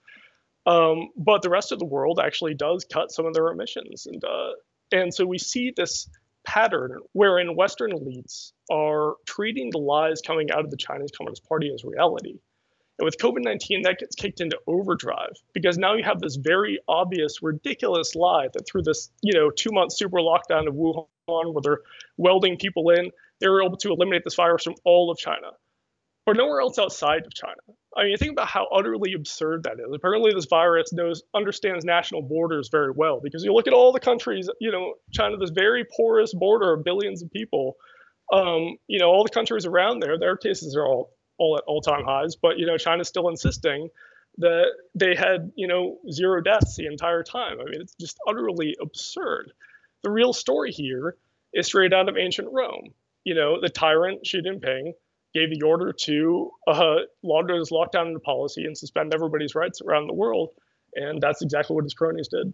Um, 0.71 1.09
but 1.17 1.43
the 1.43 1.51
rest 1.51 1.73
of 1.73 1.81
the 1.81 1.85
world 1.85 2.21
actually 2.23 2.55
does 2.55 2.85
cut 2.85 3.11
some 3.11 3.27
of 3.27 3.35
their 3.35 3.49
emissions. 3.49 4.07
And, 4.07 4.23
uh, 4.25 4.53
and 4.93 5.13
so 5.13 5.27
we 5.27 5.37
see 5.37 5.73
this 5.77 6.09
pattern 6.47 7.01
wherein 7.13 7.57
Western 7.57 7.91
elites 7.91 8.53
are 8.71 9.17
treating 9.27 9.71
the 9.71 9.79
lies 9.79 10.21
coming 10.25 10.53
out 10.53 10.65
of 10.65 10.71
the 10.71 10.77
Chinese 10.77 11.11
Communist 11.17 11.45
Party 11.49 11.73
as 11.75 11.83
reality. 11.83 12.39
And 12.99 13.05
with 13.05 13.17
COVID 13.19 13.43
19, 13.43 13.83
that 13.83 13.99
gets 13.99 14.15
kicked 14.15 14.41
into 14.41 14.59
overdrive 14.69 15.33
because 15.55 15.77
now 15.77 15.95
you 15.95 16.05
have 16.05 16.21
this 16.21 16.37
very 16.37 16.79
obvious, 16.87 17.43
ridiculous 17.43 18.15
lie 18.15 18.47
that 18.53 18.69
through 18.69 18.83
this, 18.83 19.11
you 19.23 19.33
know, 19.33 19.51
two 19.51 19.71
month 19.73 19.93
super 19.93 20.19
lockdown 20.19 20.69
of 20.69 20.75
Wuhan, 20.75 21.07
where 21.27 21.63
they're 21.63 21.81
welding 22.17 22.59
people 22.59 22.91
in, 22.91 23.11
they 23.41 23.49
were 23.49 23.65
able 23.65 23.79
to 23.79 23.91
eliminate 23.91 24.23
this 24.23 24.37
virus 24.37 24.63
from 24.63 24.75
all 24.85 25.11
of 25.11 25.19
China, 25.19 25.51
or 26.27 26.35
nowhere 26.35 26.61
else 26.61 26.79
outside 26.79 27.27
of 27.27 27.35
China. 27.35 27.57
I 27.97 28.05
mean, 28.05 28.17
think 28.19 28.33
about 28.33 28.49
how 28.49 28.67
utterly 28.67 29.15
absurd 29.15 29.65
that 29.65 29.75
is. 29.75 29.93
Apparently, 29.93 30.33
this 30.33 30.47
virus 30.47 30.93
knows 30.93 31.23
understands 31.35 31.85
national 31.85 32.23
borders 32.23 32.69
very 32.69 32.93
well 32.93 33.21
because 33.21 33.43
you 33.43 33.53
look 33.53 33.67
at 33.67 33.73
all 33.73 33.93
the 33.93 34.01
countries. 34.01 34.49
You 34.61 34.71
know, 34.71 34.95
China, 35.13 35.37
this 35.37 35.51
very 35.51 35.85
porous 35.85 36.33
border 36.33 36.75
of 36.75 36.85
billions 36.85 37.23
of 37.23 37.31
people. 37.33 37.77
Um, 38.33 38.77
you 38.87 39.01
know, 39.01 39.09
all 39.09 39.25
the 39.25 39.31
countries 39.31 39.67
around 39.67 40.01
there, 40.01 40.19
their 40.19 40.37
cases 40.37 40.77
are 40.77 40.87
all 40.87 41.11
all 41.39 41.57
at 41.57 41.65
all-time 41.67 42.05
highs. 42.05 42.37
But 42.37 42.59
you 42.59 42.67
know, 42.67 42.77
China's 42.77 43.09
still 43.09 43.29
insisting 43.29 43.89
that 44.39 44.67
they 44.95 45.17
had 45.17 45.51
you 45.57 45.67
know 45.67 45.99
zero 46.13 46.41
deaths 46.41 46.77
the 46.77 46.87
entire 46.87 47.25
time. 47.25 47.61
I 47.61 47.65
mean, 47.65 47.81
it's 47.81 47.95
just 48.01 48.19
utterly 48.29 48.77
absurd. 48.81 49.53
The 50.05 50.11
real 50.11 50.33
story 50.33 50.71
here 50.71 51.17
is 51.53 51.67
straight 51.67 51.93
out 51.93 52.09
of 52.09 52.17
ancient 52.17 52.49
Rome. 52.53 52.95
You 53.25 53.35
know, 53.35 53.61
the 53.61 53.69
tyrant 53.69 54.25
Xi 54.25 54.43
Jinping 54.43 54.93
gave 55.35 55.51
the 55.51 55.63
order 55.65 55.93
to 55.93 56.51
uh, 56.67 56.97
launder 57.23 57.59
this 57.59 57.71
lockdown 57.71 58.09
into 58.09 58.21
policy 58.21 58.65
and 58.65 58.77
suspend 58.77 59.15
everybody's 59.15 59.55
rights 59.55 59.81
around 59.81 60.07
the 60.07 60.15
world. 60.15 60.51
And 60.95 61.21
that's 61.21 61.43
exactly 61.43 61.75
what 61.75 61.85
his 61.85 61.95
cronies 61.95 62.29
did. 62.29 62.53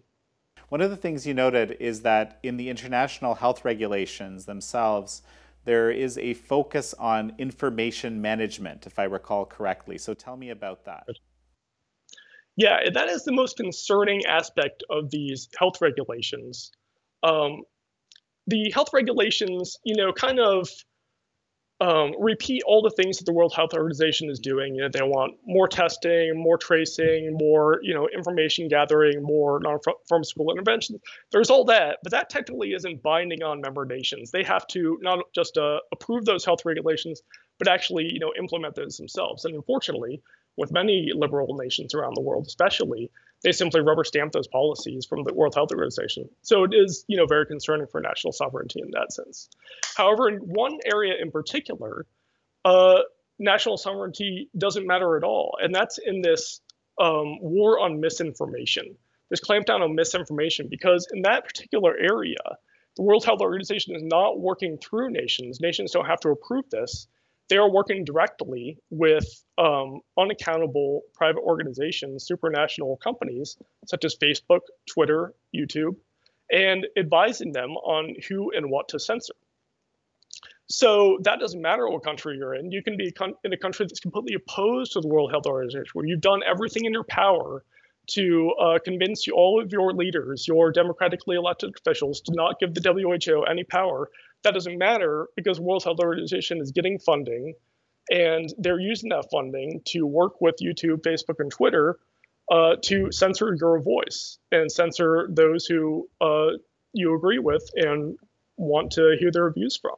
One 0.69 0.81
of 0.81 0.89
the 0.89 0.97
things 0.97 1.25
you 1.25 1.33
noted 1.33 1.77
is 1.79 2.01
that 2.01 2.39
in 2.43 2.57
the 2.57 2.69
international 2.69 3.35
health 3.35 3.63
regulations 3.63 4.45
themselves, 4.45 5.21
there 5.65 5.89
is 5.91 6.17
a 6.17 6.33
focus 6.33 6.93
on 6.93 7.33
information 7.37 8.21
management, 8.21 8.85
if 8.85 8.99
I 8.99 9.03
recall 9.03 9.45
correctly. 9.45 9.97
So 9.97 10.13
tell 10.13 10.37
me 10.37 10.49
about 10.49 10.85
that. 10.85 11.07
Yeah, 12.55 12.77
that 12.93 13.09
is 13.09 13.23
the 13.23 13.31
most 13.31 13.57
concerning 13.57 14.25
aspect 14.25 14.83
of 14.89 15.11
these 15.11 15.47
health 15.57 15.79
regulations. 15.81 16.71
Um, 17.23 17.63
the 18.47 18.71
health 18.73 18.89
regulations, 18.93 19.77
you 19.83 19.95
know, 19.95 20.11
kind 20.11 20.39
of 20.39 20.69
um, 21.79 22.13
repeat 22.19 22.63
all 22.65 22.81
the 22.81 22.89
things 22.89 23.17
that 23.17 23.25
the 23.25 23.33
World 23.33 23.53
Health 23.55 23.73
Organization 23.73 24.29
is 24.29 24.39
doing. 24.39 24.75
You 24.75 24.81
know, 24.83 24.89
they 24.91 25.01
want 25.03 25.35
more 25.45 25.67
testing, 25.67 26.35
more 26.35 26.57
tracing, 26.57 27.37
more 27.39 27.79
you 27.83 27.93
know 27.93 28.07
information 28.07 28.67
gathering, 28.67 29.21
more 29.21 29.59
non-pharmaceutical 29.59 30.51
interventions. 30.51 30.99
There's 31.31 31.49
all 31.49 31.65
that, 31.65 31.99
but 32.03 32.11
that 32.11 32.29
technically 32.29 32.73
isn't 32.73 33.03
binding 33.03 33.43
on 33.43 33.61
member 33.61 33.85
nations. 33.85 34.31
They 34.31 34.43
have 34.43 34.65
to 34.67 34.97
not 35.01 35.19
just 35.35 35.57
uh, 35.57 35.79
approve 35.91 36.25
those 36.25 36.43
health 36.43 36.65
regulations, 36.65 37.21
but 37.59 37.67
actually 37.67 38.11
you 38.11 38.19
know 38.19 38.33
implement 38.37 38.75
those 38.75 38.97
themselves. 38.97 39.45
And 39.45 39.53
unfortunately, 39.53 40.21
with 40.57 40.71
many 40.71 41.11
liberal 41.13 41.55
nations 41.55 41.93
around 41.93 42.15
the 42.15 42.21
world, 42.21 42.47
especially, 42.47 43.11
they 43.43 43.51
simply 43.51 43.81
rubber 43.81 44.03
stamp 44.03 44.31
those 44.31 44.47
policies 44.47 45.05
from 45.05 45.23
the 45.23 45.33
World 45.33 45.55
Health 45.55 45.71
Organization. 45.71 46.29
So 46.41 46.63
it 46.63 46.71
is, 46.73 47.05
you 47.07 47.17
know, 47.17 47.25
very 47.25 47.45
concerning 47.45 47.87
for 47.87 48.01
national 48.01 48.33
sovereignty 48.33 48.81
in 48.81 48.91
that 48.91 49.13
sense. 49.13 49.49
However, 49.95 50.27
in 50.29 50.37
one 50.37 50.79
area 50.85 51.13
in 51.21 51.31
particular, 51.31 52.05
uh, 52.65 52.99
national 53.39 53.77
sovereignty 53.77 54.49
doesn't 54.57 54.87
matter 54.87 55.17
at 55.17 55.23
all, 55.23 55.57
and 55.61 55.73
that's 55.73 55.99
in 55.99 56.21
this 56.21 56.61
um, 56.99 57.39
war 57.39 57.79
on 57.79 57.99
misinformation, 57.99 58.95
this 59.29 59.41
clampdown 59.41 59.81
on 59.81 59.95
misinformation, 59.95 60.67
because 60.69 61.07
in 61.13 61.21
that 61.21 61.45
particular 61.45 61.95
area, 61.95 62.37
the 62.95 63.03
World 63.03 63.23
Health 63.23 63.41
Organization 63.41 63.95
is 63.95 64.03
not 64.03 64.39
working 64.39 64.79
through 64.79 65.11
nations. 65.11 65.59
Nations 65.61 65.91
don't 65.91 66.05
have 66.05 66.19
to 66.21 66.29
approve 66.29 66.67
this 66.71 67.07
they 67.49 67.57
are 67.57 67.69
working 67.69 68.03
directly 68.03 68.77
with 68.89 69.43
um, 69.57 70.01
unaccountable 70.17 71.01
private 71.13 71.41
organizations, 71.41 72.29
supranational 72.29 72.99
companies 72.99 73.57
such 73.85 74.03
as 74.05 74.15
Facebook, 74.15 74.61
Twitter, 74.89 75.33
YouTube, 75.55 75.95
and 76.51 76.87
advising 76.97 77.51
them 77.51 77.71
on 77.71 78.15
who 78.27 78.51
and 78.51 78.69
what 78.69 78.89
to 78.89 78.99
censor. 78.99 79.33
So 80.69 81.17
that 81.23 81.39
doesn't 81.39 81.61
matter 81.61 81.87
what 81.87 82.03
country 82.03 82.35
you're 82.37 82.53
in. 82.53 82.71
You 82.71 82.83
can 82.83 82.97
be 82.97 83.13
in 83.45 83.53
a 83.53 83.57
country 83.57 83.85
that's 83.85 84.01
completely 84.01 84.33
opposed 84.33 84.93
to 84.93 85.01
the 85.01 85.07
World 85.07 85.31
Health 85.31 85.45
Organization, 85.45 85.91
where 85.93 86.05
you've 86.05 86.21
done 86.21 86.41
everything 86.45 86.83
in 86.83 86.91
your 86.91 87.05
power 87.05 87.63
to 88.07 88.53
uh, 88.59 88.79
convince 88.83 89.27
all 89.29 89.61
of 89.61 89.71
your 89.71 89.93
leaders, 89.93 90.47
your 90.47 90.71
democratically 90.71 91.37
elected 91.37 91.73
officials, 91.77 92.21
to 92.21 92.33
not 92.33 92.59
give 92.59 92.73
the 92.73 92.81
WHO 92.81 93.43
any 93.43 93.63
power 93.63 94.09
that 94.43 94.53
doesn't 94.53 94.77
matter 94.77 95.27
because 95.35 95.59
World 95.59 95.83
Health 95.83 95.99
Organization 95.99 96.59
is 96.61 96.71
getting 96.71 96.99
funding 96.99 97.53
and 98.09 98.53
they're 98.57 98.79
using 98.79 99.09
that 99.09 99.29
funding 99.31 99.81
to 99.85 100.03
work 100.03 100.39
with 100.39 100.55
YouTube, 100.61 101.01
Facebook, 101.01 101.39
and 101.39 101.51
Twitter 101.51 101.99
uh, 102.49 102.75
to 102.83 103.11
censor 103.11 103.55
your 103.59 103.81
voice 103.81 104.39
and 104.51 104.71
censor 104.71 105.27
those 105.29 105.65
who 105.65 106.07
uh, 106.21 106.51
you 106.93 107.15
agree 107.15 107.39
with 107.39 107.69
and 107.75 108.17
want 108.55 108.91
to 108.91 109.15
hear 109.19 109.31
their 109.31 109.51
views 109.51 109.77
from. 109.77 109.95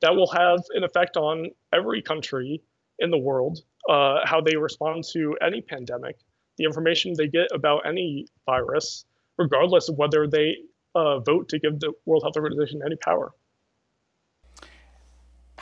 That 0.00 0.14
will 0.14 0.28
have 0.28 0.60
an 0.74 0.84
effect 0.84 1.16
on 1.16 1.50
every 1.72 2.02
country 2.02 2.62
in 3.00 3.10
the 3.10 3.18
world, 3.18 3.58
uh, 3.88 4.20
how 4.24 4.40
they 4.40 4.56
respond 4.56 5.04
to 5.12 5.36
any 5.44 5.60
pandemic, 5.60 6.16
the 6.56 6.64
information 6.64 7.14
they 7.16 7.28
get 7.28 7.48
about 7.52 7.86
any 7.86 8.26
virus, 8.46 9.04
regardless 9.36 9.88
of 9.88 9.96
whether 9.96 10.28
they 10.28 10.56
uh, 10.94 11.18
vote 11.20 11.48
to 11.48 11.58
give 11.58 11.80
the 11.80 11.92
World 12.06 12.22
Health 12.22 12.36
Organization 12.36 12.80
any 12.84 12.96
power. 12.96 13.32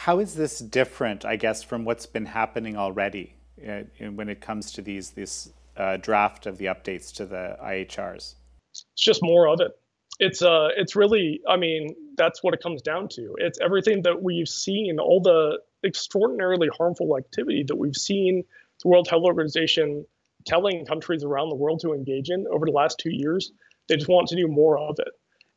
How 0.06 0.20
is 0.20 0.34
this 0.34 0.60
different, 0.60 1.24
I 1.24 1.34
guess, 1.34 1.64
from 1.64 1.84
what's 1.84 2.06
been 2.06 2.26
happening 2.26 2.76
already 2.76 3.34
uh, 3.68 3.80
when 4.14 4.28
it 4.28 4.40
comes 4.40 4.70
to 4.74 4.80
these 4.80 5.10
this 5.10 5.52
uh, 5.76 5.96
draft 5.96 6.46
of 6.46 6.58
the 6.58 6.66
updates 6.66 7.12
to 7.14 7.26
the 7.26 7.58
IHRs? 7.60 8.36
It's 8.70 8.84
just 8.96 9.20
more 9.20 9.48
of 9.48 9.60
it. 9.60 9.72
It's 10.20 10.42
uh, 10.42 10.68
it's 10.76 10.94
really, 10.94 11.40
I 11.48 11.56
mean, 11.56 11.96
that's 12.16 12.40
what 12.44 12.54
it 12.54 12.62
comes 12.62 12.82
down 12.82 13.08
to. 13.14 13.34
It's 13.38 13.58
everything 13.60 14.02
that 14.02 14.22
we've 14.22 14.46
seen, 14.46 15.00
all 15.00 15.20
the 15.20 15.58
extraordinarily 15.84 16.68
harmful 16.78 17.18
activity 17.18 17.64
that 17.66 17.76
we've 17.76 17.96
seen 17.96 18.44
the 18.84 18.88
World 18.88 19.08
Health 19.10 19.24
Organization 19.24 20.06
telling 20.46 20.86
countries 20.86 21.24
around 21.24 21.48
the 21.48 21.56
world 21.56 21.80
to 21.80 21.94
engage 21.94 22.30
in 22.30 22.46
over 22.52 22.64
the 22.64 22.70
last 22.70 23.00
two 23.00 23.12
years. 23.12 23.50
They 23.88 23.96
just 23.96 24.08
want 24.08 24.28
to 24.28 24.36
do 24.36 24.46
more 24.46 24.78
of 24.78 25.00
it. 25.00 25.08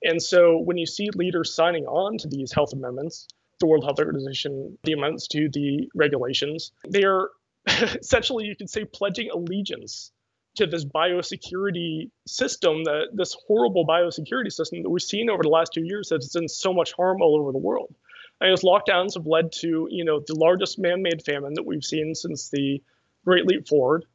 And 0.01 0.19
so 0.19 0.57
when 0.57 0.77
you 0.77 0.87
see 0.87 1.11
leaders 1.13 1.53
signing 1.53 1.85
on 1.85 2.17
to 2.17 2.27
these 2.27 2.51
health 2.51 2.73
amendments, 2.73 3.27
the 3.59 3.67
World 3.67 3.83
Health 3.83 3.99
Organization, 3.99 4.77
the 4.83 4.93
amendments 4.93 5.27
to 5.29 5.49
the 5.49 5.89
regulations. 5.95 6.71
They 6.87 7.03
are 7.03 7.29
essentially, 7.67 8.45
you 8.45 8.55
could 8.55 8.69
say, 8.69 8.85
pledging 8.85 9.29
allegiance 9.31 10.11
to 10.55 10.65
this 10.65 10.83
biosecurity 10.83 12.09
system, 12.25 12.83
that 12.83 13.09
this 13.13 13.35
horrible 13.47 13.85
biosecurity 13.85 14.51
system 14.51 14.83
that 14.83 14.89
we've 14.89 15.01
seen 15.01 15.29
over 15.29 15.43
the 15.43 15.49
last 15.49 15.73
two 15.73 15.83
years 15.83 16.09
that's 16.09 16.29
done 16.29 16.47
so 16.47 16.73
much 16.73 16.93
harm 16.93 17.21
all 17.21 17.39
over 17.39 17.51
the 17.51 17.57
world. 17.57 17.93
And 18.41 18.51
those 18.51 18.63
lockdowns 18.63 19.15
have 19.15 19.27
led 19.27 19.51
to, 19.59 19.87
you 19.91 20.05
know, 20.05 20.21
the 20.25 20.35
largest 20.35 20.79
man-made 20.79 21.23
famine 21.23 21.53
that 21.55 21.65
we've 21.65 21.83
seen 21.83 22.15
since 22.15 22.49
the 22.49 22.81
Great 23.25 23.45
Leap 23.45 23.67
Forward. 23.67 24.05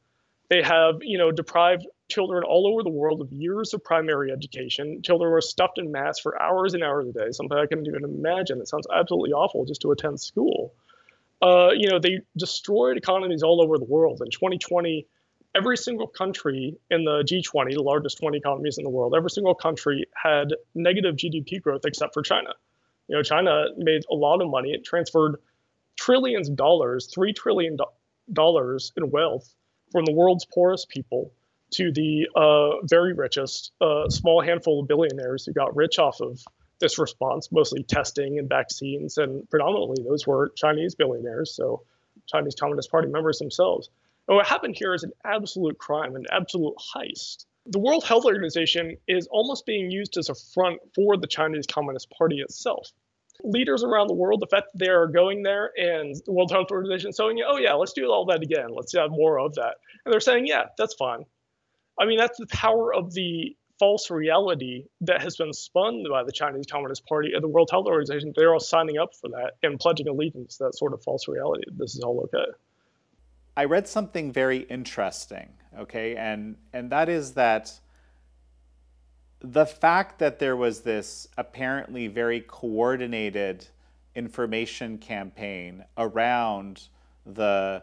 They 0.48 0.62
have, 0.62 0.96
you 1.02 1.18
know, 1.18 1.30
deprived 1.30 1.86
children 2.08 2.44
all 2.44 2.66
over 2.66 2.82
the 2.82 2.90
world 2.90 3.20
of 3.20 3.32
years 3.32 3.74
of 3.74 3.82
primary 3.82 4.30
education. 4.30 5.02
Children 5.02 5.30
were 5.30 5.40
stuffed 5.40 5.78
in 5.78 5.90
mass 5.90 6.18
for 6.20 6.40
hours 6.40 6.74
and 6.74 6.82
hours 6.82 7.08
a 7.08 7.12
day, 7.12 7.30
something 7.30 7.56
I 7.56 7.66
couldn't 7.66 7.86
even 7.86 8.04
imagine. 8.04 8.60
It 8.60 8.68
sounds 8.68 8.86
absolutely 8.94 9.32
awful 9.32 9.64
just 9.64 9.82
to 9.82 9.92
attend 9.92 10.20
school. 10.20 10.74
uh, 11.42 11.70
you 11.76 11.90
know, 11.90 11.98
they 11.98 12.20
destroyed 12.36 12.96
economies 12.96 13.42
all 13.42 13.60
over 13.62 13.78
the 13.78 13.84
world. 13.84 14.20
In 14.24 14.30
2020, 14.30 15.06
every 15.54 15.76
single 15.76 16.06
country 16.06 16.76
in 16.90 17.04
the 17.04 17.22
G20, 17.22 17.74
the 17.74 17.82
largest 17.82 18.18
20 18.18 18.38
economies 18.38 18.78
in 18.78 18.84
the 18.84 18.90
world, 18.90 19.14
every 19.16 19.30
single 19.30 19.54
country 19.54 20.06
had 20.14 20.54
negative 20.74 21.16
GDP 21.16 21.60
growth 21.60 21.82
except 21.84 22.14
for 22.14 22.22
China. 22.22 22.50
You 23.08 23.16
know, 23.16 23.22
China 23.22 23.66
made 23.76 24.04
a 24.10 24.14
lot 24.14 24.40
of 24.40 24.48
money. 24.48 24.72
It 24.72 24.84
transferred 24.84 25.36
trillions 25.96 26.48
of 26.48 26.56
dollars, 26.56 27.10
three 27.12 27.32
trillion 27.32 27.76
dollars 28.32 28.92
in 28.96 29.10
wealth 29.10 29.54
from 29.92 30.04
the 30.06 30.12
world's 30.12 30.46
poorest 30.46 30.88
people 30.88 31.32
to 31.74 31.92
the 31.92 32.28
uh, 32.34 32.84
very 32.86 33.12
richest, 33.12 33.72
uh, 33.80 34.08
small 34.08 34.42
handful 34.42 34.80
of 34.80 34.88
billionaires 34.88 35.44
who 35.44 35.52
got 35.52 35.74
rich 35.76 35.98
off 35.98 36.20
of 36.20 36.40
this 36.80 36.98
response, 36.98 37.50
mostly 37.52 37.82
testing 37.82 38.38
and 38.38 38.48
vaccines, 38.48 39.16
and 39.18 39.48
predominantly 39.48 40.04
those 40.06 40.26
were 40.26 40.52
Chinese 40.56 40.94
billionaires, 40.94 41.54
so 41.54 41.82
Chinese 42.26 42.54
Communist 42.58 42.90
Party 42.90 43.08
members 43.08 43.38
themselves. 43.38 43.88
And 44.28 44.36
what 44.36 44.46
happened 44.46 44.76
here 44.76 44.94
is 44.94 45.02
an 45.02 45.12
absolute 45.24 45.78
crime, 45.78 46.16
an 46.16 46.26
absolute 46.30 46.74
heist. 46.94 47.44
The 47.66 47.78
World 47.78 48.04
Health 48.04 48.24
Organization 48.24 48.96
is 49.08 49.26
almost 49.30 49.66
being 49.66 49.90
used 49.90 50.16
as 50.18 50.28
a 50.28 50.34
front 50.34 50.80
for 50.94 51.16
the 51.16 51.26
Chinese 51.26 51.66
Communist 51.66 52.10
Party 52.10 52.40
itself. 52.40 52.90
Leaders 53.42 53.82
around 53.82 54.08
the 54.08 54.14
world, 54.14 54.40
the 54.40 54.46
fact 54.46 54.68
that 54.72 54.78
they 54.78 54.90
are 54.90 55.06
going 55.06 55.42
there 55.42 55.70
and 55.76 56.14
the 56.24 56.32
World 56.32 56.50
Health 56.50 56.70
Organization 56.70 57.12
you, 57.36 57.44
oh, 57.48 57.56
yeah, 57.56 57.74
let's 57.74 57.92
do 57.92 58.06
all 58.10 58.26
that 58.26 58.42
again. 58.42 58.68
Let's 58.70 58.94
have 58.94 59.10
more 59.10 59.40
of 59.40 59.54
that. 59.54 59.76
And 60.04 60.12
they're 60.12 60.20
saying, 60.20 60.46
yeah, 60.46 60.66
that's 60.78 60.94
fine. 60.94 61.24
I 61.98 62.06
mean, 62.06 62.18
that's 62.18 62.38
the 62.38 62.46
power 62.46 62.94
of 62.94 63.12
the 63.14 63.56
false 63.78 64.10
reality 64.10 64.84
that 65.00 65.20
has 65.22 65.36
been 65.36 65.52
spun 65.52 66.04
by 66.10 66.22
the 66.24 66.32
Chinese 66.32 66.66
Communist 66.70 67.06
Party 67.06 67.32
and 67.34 67.42
the 67.42 67.48
World 67.48 67.68
Health 67.70 67.86
Organization. 67.86 68.32
They're 68.34 68.52
all 68.52 68.60
signing 68.60 68.98
up 68.98 69.10
for 69.20 69.28
that 69.30 69.52
and 69.62 69.78
pledging 69.78 70.08
allegiance 70.08 70.58
to 70.58 70.64
that 70.64 70.76
sort 70.76 70.92
of 70.92 71.02
false 71.02 71.28
reality. 71.28 71.64
This 71.76 71.94
is 71.94 72.00
all 72.00 72.20
okay. 72.24 72.52
I 73.56 73.64
read 73.64 73.86
something 73.86 74.32
very 74.32 74.58
interesting, 74.58 75.50
okay, 75.78 76.16
and 76.16 76.56
and 76.72 76.90
that 76.90 77.08
is 77.08 77.34
that 77.34 77.72
the 79.40 79.66
fact 79.66 80.18
that 80.18 80.38
there 80.38 80.56
was 80.56 80.80
this 80.80 81.28
apparently 81.36 82.08
very 82.08 82.40
coordinated 82.40 83.66
information 84.14 84.98
campaign 84.98 85.84
around 85.98 86.88
the 87.26 87.82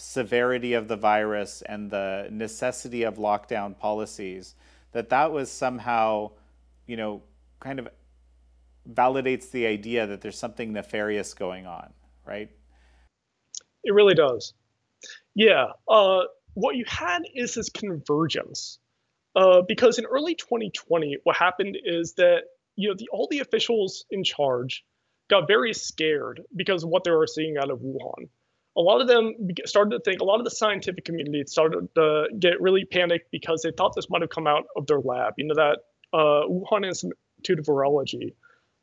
severity 0.00 0.72
of 0.72 0.88
the 0.88 0.96
virus 0.96 1.62
and 1.62 1.90
the 1.90 2.28
necessity 2.30 3.02
of 3.02 3.16
lockdown 3.16 3.76
policies 3.78 4.54
that 4.92 5.10
that 5.10 5.30
was 5.30 5.50
somehow 5.50 6.30
you 6.86 6.96
know 6.96 7.22
kind 7.60 7.78
of 7.78 7.88
validates 8.90 9.50
the 9.50 9.66
idea 9.66 10.06
that 10.06 10.20
there's 10.20 10.38
something 10.38 10.72
nefarious 10.72 11.34
going 11.34 11.66
on 11.66 11.92
right? 12.26 12.50
It 13.82 13.92
really 13.92 14.14
does. 14.14 14.54
Yeah 15.34 15.66
uh, 15.88 16.22
what 16.54 16.76
you 16.76 16.84
had 16.86 17.22
is 17.34 17.54
this 17.54 17.68
convergence 17.68 18.78
uh, 19.36 19.62
because 19.66 19.98
in 19.98 20.06
early 20.06 20.34
2020 20.34 21.18
what 21.24 21.36
happened 21.36 21.76
is 21.84 22.14
that 22.14 22.42
you 22.76 22.88
know 22.88 22.94
the, 22.98 23.08
all 23.12 23.28
the 23.30 23.40
officials 23.40 24.04
in 24.10 24.24
charge 24.24 24.84
got 25.28 25.46
very 25.46 25.72
scared 25.72 26.42
because 26.56 26.82
of 26.82 26.90
what 26.90 27.04
they 27.04 27.10
were 27.10 27.26
seeing 27.26 27.56
out 27.56 27.70
of 27.70 27.78
wuhan 27.80 28.28
a 28.76 28.80
lot 28.80 29.00
of 29.00 29.08
them 29.08 29.34
started 29.66 29.90
to 29.90 30.00
think, 30.00 30.20
a 30.20 30.24
lot 30.24 30.38
of 30.38 30.44
the 30.44 30.50
scientific 30.50 31.04
community 31.04 31.42
started 31.46 31.88
to 31.94 32.26
get 32.38 32.60
really 32.60 32.84
panicked 32.84 33.30
because 33.30 33.62
they 33.62 33.72
thought 33.72 33.94
this 33.94 34.08
might 34.08 34.20
have 34.20 34.30
come 34.30 34.46
out 34.46 34.64
of 34.76 34.86
their 34.86 35.00
lab. 35.00 35.34
You 35.36 35.46
know, 35.46 35.54
that 35.54 35.78
uh, 36.12 36.46
Wuhan 36.48 36.86
Institute 36.86 37.58
of 37.58 37.66
Virology, 37.66 38.34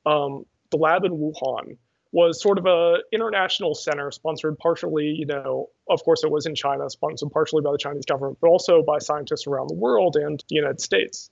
um, 0.05 0.45
the 0.71 0.77
lab 0.77 1.05
in 1.05 1.13
Wuhan, 1.13 1.77
was 2.11 2.41
sort 2.41 2.57
of 2.57 2.65
a 2.65 2.97
international 3.11 3.75
center 3.75 4.11
sponsored 4.11 4.57
partially, 4.57 5.07
you 5.07 5.25
know, 5.25 5.69
of 5.89 6.03
course 6.03 6.23
it 6.23 6.31
was 6.31 6.45
in 6.45 6.55
China, 6.55 6.89
sponsored 6.89 7.31
partially 7.31 7.61
by 7.61 7.71
the 7.71 7.77
Chinese 7.77 8.05
government, 8.05 8.37
but 8.41 8.47
also 8.47 8.81
by 8.81 8.97
scientists 8.99 9.45
around 9.45 9.69
the 9.69 9.75
world 9.75 10.15
and 10.15 10.43
the 10.49 10.55
United 10.55 10.81
States. 10.81 11.29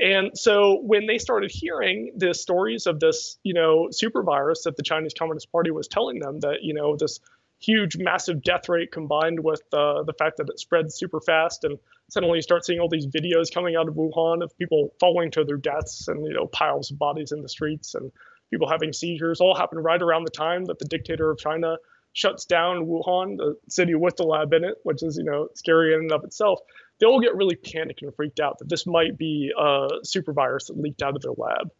And 0.00 0.38
so 0.38 0.80
when 0.82 1.06
they 1.06 1.18
started 1.18 1.50
hearing 1.50 2.12
the 2.16 2.34
stories 2.34 2.86
of 2.86 3.00
this, 3.00 3.38
you 3.42 3.54
know, 3.54 3.88
super 3.90 4.22
virus 4.22 4.62
that 4.62 4.76
the 4.76 4.82
Chinese 4.82 5.12
Communist 5.18 5.50
Party 5.50 5.70
was 5.70 5.88
telling 5.88 6.20
them 6.20 6.40
that, 6.40 6.62
you 6.62 6.72
know, 6.72 6.96
this 6.96 7.18
huge, 7.60 7.96
massive 7.96 8.42
death 8.42 8.68
rate 8.68 8.92
combined 8.92 9.40
with 9.40 9.62
uh, 9.72 10.02
the 10.04 10.14
fact 10.18 10.36
that 10.38 10.48
it 10.48 10.60
spreads 10.60 10.94
super 10.94 11.20
fast, 11.20 11.64
and 11.64 11.78
suddenly 12.08 12.38
you 12.38 12.42
start 12.42 12.64
seeing 12.64 12.80
all 12.80 12.88
these 12.88 13.06
videos 13.06 13.52
coming 13.52 13.76
out 13.76 13.88
of 13.88 13.94
Wuhan 13.94 14.42
of 14.42 14.56
people 14.58 14.94
falling 15.00 15.30
to 15.32 15.44
their 15.44 15.56
deaths 15.56 16.08
and 16.08 16.24
you 16.24 16.32
know 16.32 16.46
piles 16.46 16.90
of 16.90 16.98
bodies 16.98 17.32
in 17.32 17.42
the 17.42 17.48
streets 17.48 17.94
and 17.94 18.12
people 18.50 18.68
having 18.68 18.92
seizures. 18.92 19.40
All 19.40 19.56
happened 19.56 19.84
right 19.84 20.00
around 20.00 20.24
the 20.24 20.30
time 20.30 20.64
that 20.66 20.78
the 20.78 20.86
dictator 20.86 21.30
of 21.30 21.38
China 21.38 21.76
shuts 22.12 22.46
down 22.46 22.86
Wuhan, 22.86 23.36
the 23.36 23.56
city 23.68 23.94
with 23.94 24.16
the 24.16 24.24
lab 24.24 24.52
in 24.52 24.64
it, 24.64 24.76
which 24.84 25.02
is 25.02 25.16
you 25.18 25.24
know 25.24 25.48
scary 25.54 25.94
in 25.94 26.00
and 26.00 26.12
of 26.12 26.24
itself. 26.24 26.60
They 27.00 27.06
all 27.06 27.20
get 27.20 27.36
really 27.36 27.56
panicked 27.56 28.02
and 28.02 28.14
freaked 28.14 28.40
out 28.40 28.58
that 28.58 28.68
this 28.68 28.86
might 28.86 29.16
be 29.16 29.52
a 29.56 29.88
super 30.02 30.32
virus 30.32 30.66
that 30.66 30.78
leaked 30.78 31.02
out 31.02 31.14
of 31.14 31.22
their 31.22 31.32
lab 31.36 31.70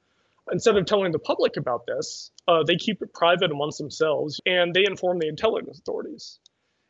instead 0.52 0.76
of 0.76 0.86
telling 0.86 1.12
the 1.12 1.18
public 1.18 1.56
about 1.56 1.86
this, 1.86 2.30
uh, 2.46 2.62
they 2.66 2.76
keep 2.76 3.02
it 3.02 3.12
private 3.12 3.50
amongst 3.50 3.78
themselves 3.78 4.40
and 4.46 4.74
they 4.74 4.84
inform 4.86 5.18
the 5.18 5.28
intelligence 5.28 5.78
authorities. 5.78 6.38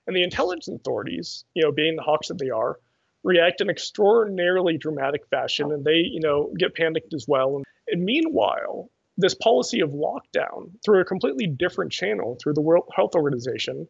And 0.07 0.17
the 0.17 0.23
intelligence 0.23 0.69
authorities, 0.69 1.45
you 1.55 1.63
know, 1.63 1.73
being 1.73 1.97
the 1.97 2.03
hawks 2.03 2.29
that 2.29 2.39
they 2.39 2.51
are, 2.51 2.79
react 3.25 3.61
in 3.61 3.69
extraordinarily 3.69 4.79
dramatic 4.79 5.27
fashion 5.29 5.71
and 5.73 5.85
they, 5.85 6.03
you 6.11 6.21
know, 6.21 6.53
get 6.59 6.75
panicked 6.75 7.13
as 7.15 7.27
well. 7.29 7.63
And 7.89 8.05
meanwhile, 8.05 8.91
this 9.17 9.35
policy 9.35 9.81
of 9.81 9.91
lockdown 9.91 10.71
through 10.85 11.01
a 11.01 11.05
completely 11.05 11.47
different 11.47 11.93
channel, 11.93 12.39
through 12.43 12.55
the 12.55 12.63
World 12.63 12.89
Health 12.95 13.15
Organization 13.15 13.89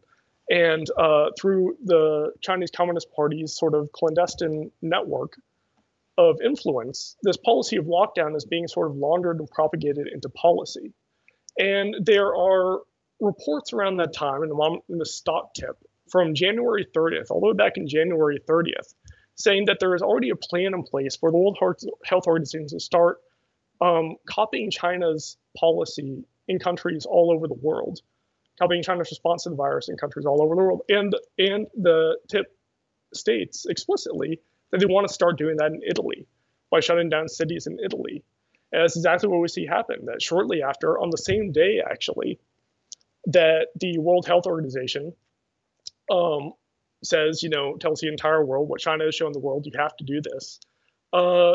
and 0.48 0.86
uh, 0.96 1.26
through 1.38 1.76
the 1.84 2.32
Chinese 2.40 2.70
Communist 2.74 3.08
Party's 3.14 3.54
sort 3.54 3.74
of 3.74 3.92
clandestine 3.92 4.70
network, 4.80 5.34
of 6.18 6.40
influence, 6.44 7.16
this 7.22 7.36
policy 7.36 7.76
of 7.76 7.86
lockdown 7.86 8.36
is 8.36 8.44
being 8.44 8.66
sort 8.66 8.90
of 8.90 8.96
laundered 8.96 9.38
and 9.38 9.48
propagated 9.48 10.08
into 10.12 10.28
policy. 10.28 10.92
And 11.56 11.94
there 12.04 12.34
are 12.36 12.80
reports 13.20 13.72
around 13.72 13.98
that 13.98 14.12
time 14.12 14.42
in 14.42 14.48
the, 14.48 14.80
in 14.88 14.98
the 14.98 15.06
stock 15.06 15.54
tip 15.54 15.76
from 16.10 16.34
January 16.34 16.86
30th, 16.94 17.30
all 17.30 17.40
the 17.40 17.46
way 17.46 17.52
back 17.52 17.76
in 17.76 17.86
January 17.86 18.40
30th, 18.48 18.94
saying 19.36 19.66
that 19.66 19.78
there 19.78 19.94
is 19.94 20.02
already 20.02 20.30
a 20.30 20.36
plan 20.36 20.74
in 20.74 20.82
place 20.82 21.14
for 21.14 21.30
the 21.30 21.38
World 21.38 21.58
Health 22.04 22.26
Organization 22.26 22.66
to 22.68 22.80
start 22.80 23.18
um, 23.80 24.16
copying 24.28 24.72
China's 24.72 25.36
policy 25.56 26.24
in 26.48 26.58
countries 26.58 27.06
all 27.06 27.30
over 27.32 27.46
the 27.46 27.54
world, 27.54 28.00
copying 28.58 28.82
China's 28.82 29.08
response 29.10 29.44
to 29.44 29.50
the 29.50 29.56
virus 29.56 29.88
in 29.88 29.96
countries 29.96 30.26
all 30.26 30.42
over 30.42 30.56
the 30.56 30.62
world. 30.62 30.82
And, 30.88 31.14
and 31.38 31.66
the 31.76 32.18
tip 32.28 32.46
states 33.14 33.66
explicitly 33.66 34.40
that 34.70 34.78
they 34.80 34.86
want 34.86 35.06
to 35.06 35.12
start 35.12 35.38
doing 35.38 35.56
that 35.56 35.72
in 35.72 35.80
Italy 35.86 36.26
by 36.70 36.80
shutting 36.80 37.08
down 37.08 37.28
cities 37.28 37.66
in 37.66 37.78
Italy. 37.78 38.22
And 38.72 38.82
that's 38.82 38.96
exactly 38.96 39.28
what 39.28 39.40
we 39.40 39.48
see 39.48 39.66
happen. 39.66 40.06
That 40.06 40.20
shortly 40.20 40.62
after, 40.62 40.98
on 40.98 41.10
the 41.10 41.18
same 41.18 41.52
day 41.52 41.82
actually, 41.84 42.38
that 43.26 43.68
the 43.76 43.98
World 43.98 44.26
Health 44.26 44.46
Organization 44.46 45.14
um, 46.10 46.52
says, 47.02 47.42
you 47.42 47.48
know, 47.48 47.76
tells 47.76 48.00
the 48.00 48.08
entire 48.08 48.44
world 48.44 48.68
what 48.68 48.80
China 48.80 49.04
is 49.04 49.14
showing 49.14 49.32
the 49.32 49.38
world, 49.38 49.66
you 49.66 49.72
have 49.76 49.96
to 49.96 50.04
do 50.04 50.20
this. 50.20 50.60
Uh, 51.12 51.54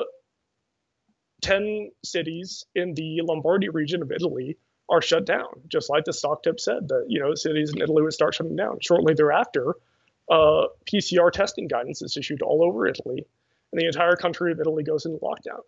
10 1.42 1.92
cities 2.04 2.66
in 2.74 2.94
the 2.94 3.22
Lombardy 3.22 3.70
region 3.70 4.02
of 4.02 4.12
Italy 4.12 4.58
are 4.90 5.02
shut 5.02 5.26
down, 5.26 5.48
just 5.68 5.90
like 5.90 6.06
the 6.06 6.14
stock 6.14 6.44
tip 6.44 6.60
said 6.60 6.88
that, 6.88 7.06
you 7.08 7.20
know, 7.20 7.36
cities 7.36 7.72
in 7.74 7.82
Italy 7.82 8.02
would 8.02 8.14
start 8.14 8.34
shutting 8.34 8.56
down. 8.56 8.80
Shortly 8.82 9.14
thereafter, 9.14 9.76
uh, 10.30 10.68
PCR 10.92 11.32
testing 11.32 11.68
guidance 11.68 12.02
is 12.02 12.18
issued 12.18 12.42
all 12.42 12.64
over 12.64 12.88
Italy, 12.88 13.26
and 13.72 13.82
the 13.82 13.86
entire 13.86 14.16
country 14.16 14.52
of 14.52 14.60
Italy 14.60 14.84
goes 14.84 15.06
into 15.06 15.20
lockdown. 15.20 15.62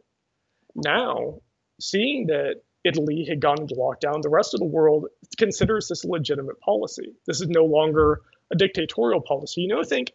Now, 0.75 1.39
seeing 1.79 2.27
that 2.27 2.61
Italy 2.83 3.25
had 3.27 3.39
gone 3.39 3.61
into 3.61 3.75
lockdown, 3.75 4.21
the 4.21 4.29
rest 4.29 4.53
of 4.53 4.59
the 4.59 4.65
world 4.65 5.07
considers 5.37 5.87
this 5.87 6.03
a 6.03 6.07
legitimate 6.07 6.59
policy. 6.59 7.13
This 7.25 7.41
is 7.41 7.47
no 7.47 7.65
longer 7.65 8.21
a 8.51 8.55
dictatorial 8.55 9.21
policy. 9.21 9.61
You 9.61 9.69
know, 9.69 9.83
think 9.83 10.13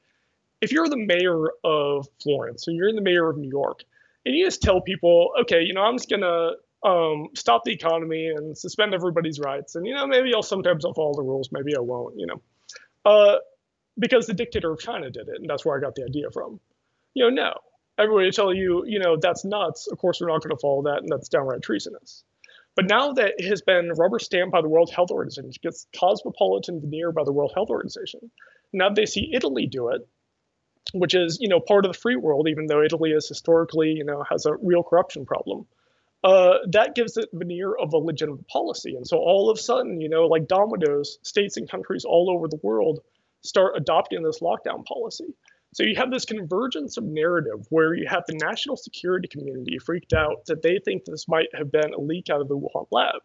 if 0.61 0.73
you're 0.73 0.89
the 0.89 0.97
mayor 0.97 1.47
of 1.65 2.07
Florence 2.23 2.69
or 2.69 2.73
you're 2.73 2.93
the 2.93 3.01
mayor 3.01 3.29
of 3.29 3.37
New 3.37 3.49
York, 3.49 3.83
and 4.25 4.37
you 4.37 4.45
just 4.45 4.63
tell 4.63 4.81
people, 4.81 5.33
okay, 5.43 5.63
you 5.63 5.73
know, 5.73 5.83
I'm 5.83 5.97
just 5.97 6.11
gonna 6.11 6.53
um, 6.85 7.29
stop 7.35 7.65
the 7.65 7.73
economy 7.73 8.29
and 8.29 8.57
suspend 8.57 8.95
everybody's 8.95 9.41
rights, 9.41 9.75
and 9.75 9.87
you 9.87 9.95
know, 9.95 10.07
maybe 10.07 10.33
I'll 10.35 10.43
sometimes 10.43 10.85
I'll 10.85 10.95
follow 10.95 11.15
the 11.15 11.23
rules, 11.23 11.51
maybe 11.53 11.77
I 11.77 11.81
won't. 11.81 12.19
You 12.19 12.27
know, 12.27 12.43
uh, 13.05 13.37
because 14.01 14.27
the 14.27 14.35
dictator 14.35 14.73
of 14.73 14.81
China 14.81 15.11
did 15.11 15.29
it, 15.29 15.37
and 15.41 15.49
that's 15.51 15.65
where 15.65 15.79
I 15.79 15.81
got 15.81 15.95
the 15.95 16.05
idea 16.05 16.31
from. 16.33 16.61
You 17.15 17.31
know, 17.31 17.43
no. 17.45 17.55
Everybody 17.99 18.31
tell 18.33 18.55
you, 18.55 18.85
you 18.87 18.99
know, 18.99 19.19
that's 19.21 19.45
nuts. 19.45 19.87
Of 19.93 19.99
course, 19.99 20.21
we're 20.21 20.29
not 20.29 20.43
going 20.43 20.57
to 20.57 20.61
follow 20.61 20.83
that, 20.85 21.01
and 21.03 21.09
that's 21.11 21.29
downright 21.29 21.63
treasonous. 21.63 22.25
But 22.77 22.89
now 22.89 23.13
that 23.13 23.35
it 23.39 23.49
has 23.49 23.63
been 23.63 23.91
rubber 23.99 24.19
stamped 24.19 24.53
by 24.53 24.63
the 24.63 24.69
World 24.69 24.91
Health 24.91 25.11
Organization, 25.11 25.51
it 25.51 25.63
gets 25.63 25.87
cosmopolitan 25.99 26.81
veneer 26.81 27.13
by 27.13 27.25
the 27.25 27.33
World 27.33 27.53
Health 27.55 27.71
Organization. 27.71 28.31
Now 28.73 28.91
they 28.91 29.07
see 29.07 29.33
Italy 29.35 29.67
do 29.67 29.91
it, 29.91 30.09
which 30.95 31.15
is, 31.15 31.39
you 31.41 31.49
know, 31.49 31.61
part 31.61 31.85
of 31.87 31.93
the 31.93 31.99
free 31.99 32.17
world, 32.17 32.49
even 32.49 32.67
though 32.67 32.83
Italy 32.83 33.11
is 33.13 33.29
historically, 33.29 33.91
you 33.91 34.05
know, 34.05 34.25
has 34.31 34.47
a 34.47 34.55
real 34.63 34.83
corruption 34.85 35.27
problem. 35.27 35.67
uh, 36.23 36.59
that 36.73 36.95
gives 36.95 37.17
it 37.17 37.29
veneer 37.33 37.75
of 37.75 37.93
a 37.93 37.97
legitimate 37.99 38.47
policy. 38.49 38.95
And 38.95 39.07
so 39.07 39.17
all 39.19 39.51
of 39.51 39.59
a 39.59 39.63
sudden, 39.63 40.01
you 40.01 40.09
know, 40.09 40.27
like 40.27 40.49
dominoes, 40.49 41.19
states 41.23 41.57
and 41.57 41.69
countries 41.71 42.05
all 42.05 42.31
over 42.31 42.49
the 42.49 42.61
world 42.63 43.01
start 43.43 43.75
adopting 43.77 44.23
this 44.23 44.41
lockdown 44.41 44.85
policy. 44.85 45.35
So 45.73 45.85
you 45.85 45.95
have 45.97 46.11
this 46.11 46.25
convergence 46.25 46.97
of 46.97 47.05
narrative 47.05 47.65
where 47.71 47.95
you 47.95 48.07
have 48.09 48.25
the 48.27 48.35
national 48.35 48.77
security 48.77 49.29
community 49.29 49.79
freaked 49.79 50.13
out 50.13 50.45
that 50.47 50.63
they 50.63 50.81
think 50.85 51.05
this 51.05 51.29
might 51.29 51.49
have 51.55 51.71
been 51.71 51.95
a 51.95 52.01
leak 52.01 52.29
out 52.29 52.41
of 52.41 52.49
the 52.49 52.59
Wuhan 52.59 52.87
lab. 52.91 53.23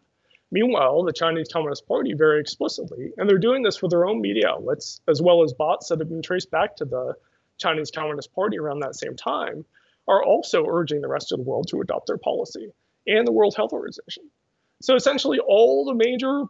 Meanwhile, 0.52 1.02
the 1.02 1.12
Chinese 1.12 1.48
Communist 1.52 1.88
Party 1.88 2.14
very 2.14 2.40
explicitly, 2.40 3.12
and 3.16 3.28
they're 3.28 3.38
doing 3.38 3.64
this 3.64 3.76
for 3.76 3.88
their 3.88 4.06
own 4.06 4.20
media 4.20 4.48
outlets, 4.48 5.00
as 5.08 5.20
well 5.20 5.42
as 5.42 5.52
bots 5.52 5.88
that 5.88 5.98
have 5.98 6.08
been 6.08 6.22
traced 6.22 6.52
back 6.52 6.76
to 6.76 6.84
the 6.84 7.14
Chinese 7.58 7.90
Communist 7.90 8.32
Party 8.32 8.58
around 8.58 8.80
that 8.80 8.94
same 8.94 9.16
time, 9.16 9.64
are 10.06 10.22
also 10.22 10.64
urging 10.68 11.00
the 11.00 11.08
rest 11.08 11.32
of 11.32 11.38
the 11.38 11.44
world 11.44 11.66
to 11.68 11.80
adopt 11.80 12.06
their 12.06 12.18
policy 12.18 12.70
and 13.08 13.26
the 13.26 13.32
World 13.32 13.56
Health 13.56 13.72
Organization. 13.72 14.22
So 14.82 14.94
essentially, 14.94 15.40
all 15.40 15.84
the 15.84 15.94
major 15.94 16.44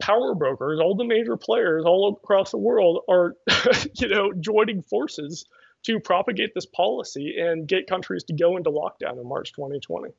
power 0.00 0.34
brokers, 0.34 0.80
all 0.80 0.94
the 0.94 1.04
major 1.04 1.36
players 1.36 1.84
all 1.84 2.18
across 2.22 2.50
the 2.50 2.58
world 2.58 3.02
are, 3.08 3.34
you 3.94 4.08
know, 4.08 4.32
joining 4.32 4.82
forces 4.82 5.46
to 5.84 5.98
propagate 5.98 6.54
this 6.54 6.66
policy 6.66 7.38
and 7.38 7.66
get 7.66 7.86
countries 7.86 8.24
to 8.24 8.32
go 8.32 8.56
into 8.56 8.70
lockdown 8.70 9.20
in 9.20 9.28
March 9.28 9.52
2020. 9.52 10.10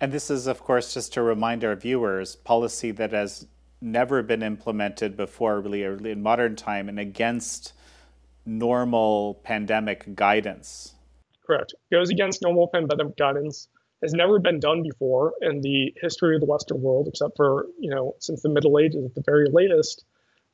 And 0.00 0.12
this 0.12 0.30
is, 0.30 0.46
of 0.46 0.60
course, 0.60 0.92
just 0.92 1.12
to 1.14 1.22
remind 1.22 1.64
our 1.64 1.76
viewers, 1.76 2.36
policy 2.36 2.90
that 2.92 3.12
has 3.12 3.46
never 3.80 4.22
been 4.22 4.42
implemented 4.42 5.16
before, 5.16 5.60
really, 5.60 5.84
in 5.84 6.22
modern 6.22 6.56
time, 6.56 6.88
and 6.88 6.98
against 6.98 7.72
normal 8.44 9.40
pandemic 9.44 10.14
guidance. 10.14 10.94
Correct. 11.46 11.72
It 11.72 11.94
goes 11.94 12.10
against 12.10 12.42
normal 12.42 12.68
pandemic 12.68 13.16
guidance 13.16 13.68
has 14.02 14.12
never 14.12 14.38
been 14.38 14.60
done 14.60 14.82
before 14.82 15.34
in 15.40 15.60
the 15.60 15.94
history 16.00 16.34
of 16.34 16.40
the 16.40 16.46
Western 16.46 16.82
world, 16.82 17.08
except 17.08 17.36
for, 17.36 17.66
you 17.78 17.90
know, 17.90 18.16
since 18.18 18.42
the 18.42 18.48
Middle 18.48 18.78
Ages 18.78 19.04
at 19.04 19.14
the 19.14 19.22
very 19.24 19.46
latest. 19.50 20.04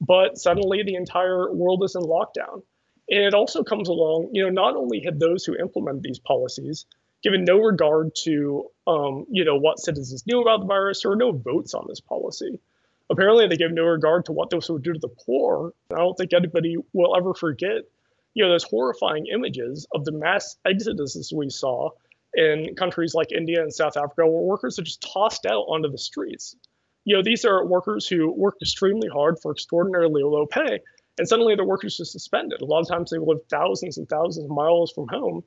But 0.00 0.38
suddenly 0.38 0.82
the 0.82 0.94
entire 0.94 1.52
world 1.52 1.82
is 1.82 1.94
in 1.94 2.02
lockdown. 2.02 2.62
And 3.10 3.24
it 3.24 3.34
also 3.34 3.64
comes 3.64 3.88
along, 3.88 4.30
you 4.32 4.44
know, 4.44 4.50
not 4.50 4.76
only 4.76 5.00
had 5.00 5.18
those 5.18 5.44
who 5.44 5.56
implemented 5.56 6.02
these 6.02 6.18
policies 6.18 6.84
given 7.22 7.44
no 7.44 7.58
regard 7.58 8.14
to, 8.14 8.66
um, 8.86 9.26
you 9.30 9.44
know, 9.44 9.56
what 9.56 9.80
citizens 9.80 10.26
knew 10.26 10.40
about 10.40 10.60
the 10.60 10.66
virus 10.66 11.04
or 11.04 11.16
no 11.16 11.32
votes 11.32 11.74
on 11.74 11.86
this 11.88 12.00
policy. 12.00 12.60
Apparently, 13.10 13.48
they 13.48 13.56
gave 13.56 13.72
no 13.72 13.84
regard 13.84 14.26
to 14.26 14.32
what 14.32 14.50
this 14.50 14.68
would 14.68 14.82
do 14.82 14.92
to 14.92 14.98
the 14.98 15.08
poor. 15.08 15.72
I 15.90 15.96
don't 15.96 16.16
think 16.16 16.32
anybody 16.32 16.76
will 16.92 17.16
ever 17.16 17.32
forget, 17.32 17.82
you 18.34 18.44
know, 18.44 18.50
those 18.50 18.64
horrifying 18.64 19.26
images 19.26 19.86
of 19.92 20.04
the 20.04 20.12
mass 20.12 20.56
exoduses 20.66 21.32
we 21.32 21.48
saw 21.48 21.90
in 22.34 22.74
countries 22.76 23.14
like 23.14 23.32
India 23.32 23.62
and 23.62 23.72
South 23.72 23.96
Africa 23.96 24.26
where 24.26 24.42
workers 24.42 24.78
are 24.78 24.82
just 24.82 25.04
tossed 25.12 25.46
out 25.46 25.62
onto 25.62 25.90
the 25.90 25.98
streets. 25.98 26.56
You 27.04 27.16
know, 27.16 27.22
these 27.22 27.44
are 27.44 27.64
workers 27.64 28.06
who 28.06 28.30
work 28.30 28.56
extremely 28.60 29.08
hard 29.08 29.38
for 29.40 29.52
extraordinarily 29.52 30.22
low 30.22 30.46
pay, 30.46 30.80
and 31.16 31.26
suddenly 31.26 31.54
their 31.54 31.64
work 31.64 31.84
is 31.84 31.96
just 31.96 32.12
suspended. 32.12 32.60
A 32.60 32.64
lot 32.64 32.80
of 32.80 32.88
times 32.88 33.10
they 33.10 33.18
live 33.18 33.38
thousands 33.48 33.98
and 33.98 34.08
thousands 34.08 34.44
of 34.44 34.50
miles 34.50 34.92
from 34.92 35.08
home. 35.08 35.42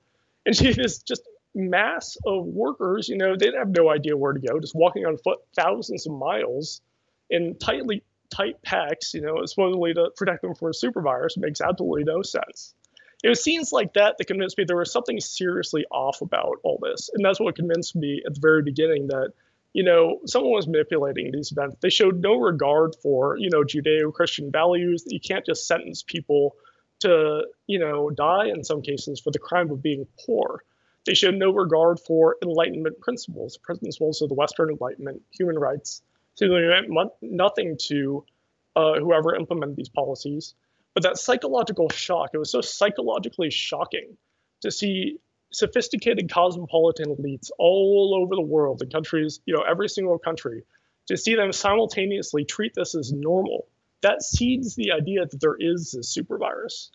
And 0.46 0.56
see 0.58 0.72
this 0.72 1.04
just 1.04 1.22
mass 1.54 2.18
of 2.26 2.46
workers, 2.46 3.10
you 3.10 3.18
know, 3.18 3.36
they 3.38 3.52
have 3.58 3.70
no 3.70 3.90
idea 3.90 4.18
where 4.18 4.34
to 4.34 4.40
go, 4.40 4.60
just 4.60 4.76
walking 4.76 5.06
on 5.06 5.18
foot 5.18 5.40
thousands 5.56 6.08
of 6.08 6.14
miles 6.14 6.82
in 7.30 7.58
tightly 7.60 8.04
tight 8.30 8.62
packs, 8.64 9.14
you 9.14 9.22
know, 9.22 9.46
supposedly 9.46 9.94
to 9.94 10.10
protect 10.16 10.42
them 10.42 10.56
from 10.56 10.70
a 10.70 10.74
super 10.74 11.02
virus 11.02 11.38
makes 11.38 11.62
absolutely 11.62 12.06
no 12.06 12.22
sense 12.22 12.74
it 13.24 13.30
was 13.30 13.44
scenes 13.44 13.72
like 13.72 13.94
that 13.94 14.18
that 14.18 14.26
convinced 14.26 14.58
me 14.58 14.64
there 14.64 14.78
was 14.78 14.92
something 14.92 15.20
seriously 15.20 15.86
off 15.92 16.22
about 16.22 16.58
all 16.64 16.80
this. 16.82 17.10
And 17.14 17.24
that's 17.24 17.40
what 17.40 17.56
convinced 17.56 17.96
me 17.96 18.22
at 18.26 18.34
the 18.34 18.40
very 18.40 18.64
beginning 18.64 19.08
that, 19.08 19.34
you 19.74 19.84
know, 19.84 20.20
someone 20.26 20.54
was 20.54 20.68
manipulating 20.68 21.32
these 21.32 21.52
events. 21.52 21.78
They 21.82 21.90
showed 21.90 22.22
no 22.22 22.36
regard 22.36 22.96
for, 23.02 23.38
you 23.38 23.50
know, 23.50 23.64
Judeo 23.64 24.14
Christian 24.14 24.52
values, 24.52 25.04
you 25.06 25.20
can't 25.20 25.46
just 25.46 25.68
sentence 25.68 26.04
people 26.04 26.56
to, 27.02 27.44
you 27.68 27.80
know, 27.80 28.10
die 28.10 28.48
in 28.48 28.64
some 28.64 28.82
cases 28.82 29.20
for 29.20 29.32
the 29.32 29.40
crime 29.40 29.70
of 29.72 29.82
being 29.82 30.08
poor. 30.26 30.64
They 31.06 31.14
showed 31.14 31.36
no 31.36 31.52
regard 31.52 32.00
for 32.00 32.38
Enlightenment 32.44 33.00
principles, 33.00 33.58
principles 33.58 34.22
of 34.22 34.30
the 34.30 34.36
Western 34.36 34.70
Enlightenment, 34.70 35.22
human 35.32 35.58
rights. 35.58 36.02
So 36.36 36.48
they 36.48 36.62
meant 36.88 37.12
nothing 37.22 37.78
to 37.88 38.24
uh, 38.76 39.00
whoever 39.00 39.36
implemented 39.36 39.78
these 39.78 39.90
policies. 39.90 40.54
But 40.94 41.04
that 41.04 41.18
psychological 41.18 41.90
shock, 41.90 42.32
it 42.34 42.38
was 42.38 42.52
so 42.52 42.62
psychologically 42.62 43.50
shocking 43.50 44.18
to 44.62 44.72
see 44.72 45.18
sophisticated 45.52 46.32
cosmopolitan 46.32 47.16
elites 47.16 47.50
all 47.58 48.18
over 48.22 48.36
the 48.36 48.42
world 48.42 48.82
in 48.82 48.90
countries, 48.90 49.40
you 49.46 49.54
know, 49.54 49.64
every 49.70 49.90
single 49.90 50.18
country, 50.18 50.64
to 51.08 51.18
see 51.18 51.36
them 51.36 51.52
simultaneously 51.52 52.46
treat 52.46 52.74
this 52.74 52.96
as 52.96 53.12
normal. 53.12 53.68
That 54.02 54.22
seeds 54.22 54.76
the 54.76 54.92
idea 54.92 55.26
that 55.26 55.40
there 55.40 55.58
is 55.60 55.92
this 55.92 56.10
super 56.10 56.38
virus. 56.38 56.92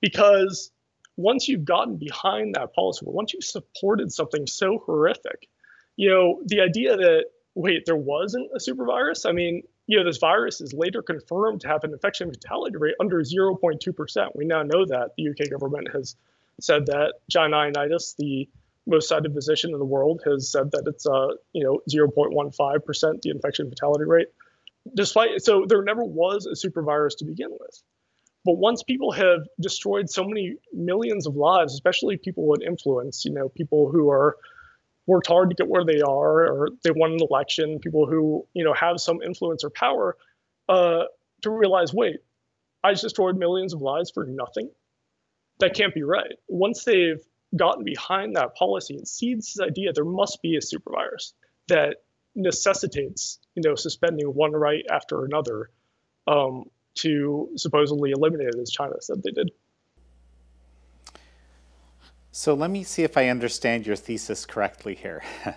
Because 0.00 0.70
once 1.16 1.48
you've 1.48 1.64
gotten 1.64 1.96
behind 1.96 2.54
that 2.54 2.74
policy, 2.74 3.06
once 3.06 3.32
you've 3.32 3.44
supported 3.44 4.12
something 4.12 4.46
so 4.46 4.78
horrific, 4.84 5.48
you 5.96 6.10
know, 6.10 6.40
the 6.44 6.60
idea 6.60 6.96
that, 6.96 7.24
wait, 7.54 7.86
there 7.86 7.96
wasn't 7.96 8.50
a 8.54 8.60
super 8.60 8.84
virus? 8.84 9.24
I 9.24 9.32
mean, 9.32 9.62
you 9.86 9.98
know, 9.98 10.04
this 10.04 10.18
virus 10.18 10.60
is 10.60 10.72
later 10.72 11.02
confirmed 11.02 11.60
to 11.60 11.68
have 11.68 11.84
an 11.84 11.92
infection 11.92 12.30
fatality 12.30 12.76
rate 12.76 12.94
under 13.00 13.20
0.2%. 13.20 14.28
We 14.34 14.46
now 14.46 14.62
know 14.62 14.86
that. 14.86 15.10
The 15.16 15.28
UK 15.28 15.50
government 15.50 15.88
has 15.92 16.16
said 16.60 16.86
that. 16.86 17.14
John 17.28 17.50
Ioannidis, 17.50 18.16
the 18.16 18.48
most 18.86 19.08
cited 19.08 19.34
physician 19.34 19.72
in 19.72 19.78
the 19.78 19.84
world, 19.84 20.22
has 20.24 20.50
said 20.50 20.70
that 20.72 20.84
it's, 20.86 21.06
uh, 21.06 21.28
you 21.52 21.64
know, 21.64 21.80
0.15%, 21.90 23.22
the 23.22 23.30
infection 23.30 23.68
fatality 23.68 24.04
rate. 24.04 24.28
Despite, 24.94 25.42
so 25.42 25.64
there 25.66 25.82
never 25.82 26.04
was 26.04 26.46
a 26.46 26.56
super 26.56 26.82
virus 26.82 27.16
to 27.16 27.24
begin 27.24 27.50
with. 27.50 27.82
But 28.44 28.58
once 28.58 28.82
people 28.82 29.12
have 29.12 29.46
destroyed 29.58 30.10
so 30.10 30.24
many 30.24 30.56
millions 30.72 31.26
of 31.26 31.34
lives, 31.34 31.72
especially 31.72 32.18
people 32.18 32.46
with 32.46 32.62
influence, 32.62 33.24
you 33.24 33.32
know, 33.32 33.48
people 33.48 33.90
who 33.90 34.10
are 34.10 34.36
worked 35.06 35.26
hard 35.26 35.50
to 35.50 35.56
get 35.56 35.68
where 35.68 35.84
they 35.84 36.00
are 36.00 36.46
or 36.46 36.68
they 36.82 36.90
won 36.90 37.12
an 37.12 37.18
election, 37.20 37.78
people 37.78 38.06
who, 38.06 38.46
you 38.54 38.64
know, 38.64 38.74
have 38.74 38.98
some 38.98 39.22
influence 39.22 39.64
or 39.64 39.70
power, 39.70 40.16
uh, 40.68 41.04
to 41.42 41.50
realize, 41.50 41.92
wait, 41.92 42.16
I 42.82 42.92
just 42.92 43.02
destroyed 43.02 43.36
millions 43.36 43.74
of 43.74 43.82
lives 43.82 44.10
for 44.10 44.24
nothing. 44.24 44.70
That 45.60 45.74
can't 45.74 45.94
be 45.94 46.02
right. 46.02 46.32
Once 46.48 46.84
they've 46.84 47.22
gotten 47.54 47.84
behind 47.84 48.36
that 48.36 48.56
policy 48.56 48.96
and 48.96 49.06
seeds 49.06 49.54
this 49.54 49.64
idea 49.64 49.92
there 49.92 50.04
must 50.04 50.42
be 50.42 50.56
a 50.56 50.60
super 50.60 50.90
virus 50.90 51.34
that 51.68 51.98
necessitates, 52.34 53.38
you 53.54 53.62
know, 53.64 53.74
suspending 53.74 54.26
one 54.26 54.52
right 54.52 54.84
after 54.90 55.24
another 55.24 55.70
um, 56.26 56.64
to 56.94 57.50
supposedly 57.56 58.10
eliminate 58.10 58.48
it 58.48 58.60
as 58.60 58.70
China 58.70 58.94
said 59.00 59.22
they 59.22 59.30
did. 59.30 59.50
So 62.36 62.52
let 62.54 62.72
me 62.72 62.82
see 62.82 63.04
if 63.04 63.16
I 63.16 63.28
understand 63.28 63.86
your 63.86 63.94
thesis 63.94 64.44
correctly 64.44 64.96
here. 64.96 65.22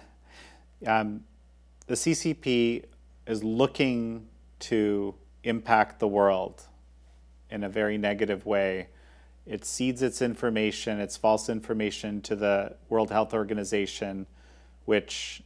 um, 0.85 1.23
the 1.87 1.95
CCP 1.95 2.83
is 3.25 3.43
looking 3.43 4.27
to 4.59 5.15
impact 5.43 5.99
the 5.99 6.07
world 6.07 6.61
in 7.49 7.63
a 7.63 7.69
very 7.69 7.97
negative 7.97 8.45
way. 8.45 8.89
It 9.47 9.65
seeds 9.65 10.03
its 10.03 10.21
information, 10.21 10.99
its 10.99 11.17
false 11.17 11.49
information 11.49 12.21
to 12.21 12.35
the 12.35 12.75
World 12.89 13.09
Health 13.09 13.33
Organization, 13.33 14.27
which 14.85 15.41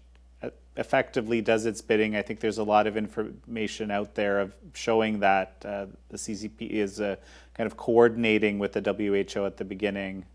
effectively 0.76 1.40
does 1.40 1.66
its 1.66 1.80
bidding. 1.80 2.14
I 2.14 2.24
think 2.24 2.42
there's 2.42 2.58
a 2.58 2.64
lot 2.66 2.88
of 2.88 2.98
information 2.98 3.90
out 3.90 4.16
there 4.16 4.42
of 4.42 4.54
showing 4.74 5.20
that 5.22 5.64
uh, 5.64 5.86
the 6.10 6.18
CCP 6.18 6.72
is 6.72 7.00
uh, 7.00 7.16
kind 7.54 7.68
of 7.68 7.78
coordinating 7.78 8.60
with 8.60 8.74
the 8.74 8.82
WHO 8.82 9.46
at 9.46 9.56
the 9.56 9.64
beginning 9.64 10.26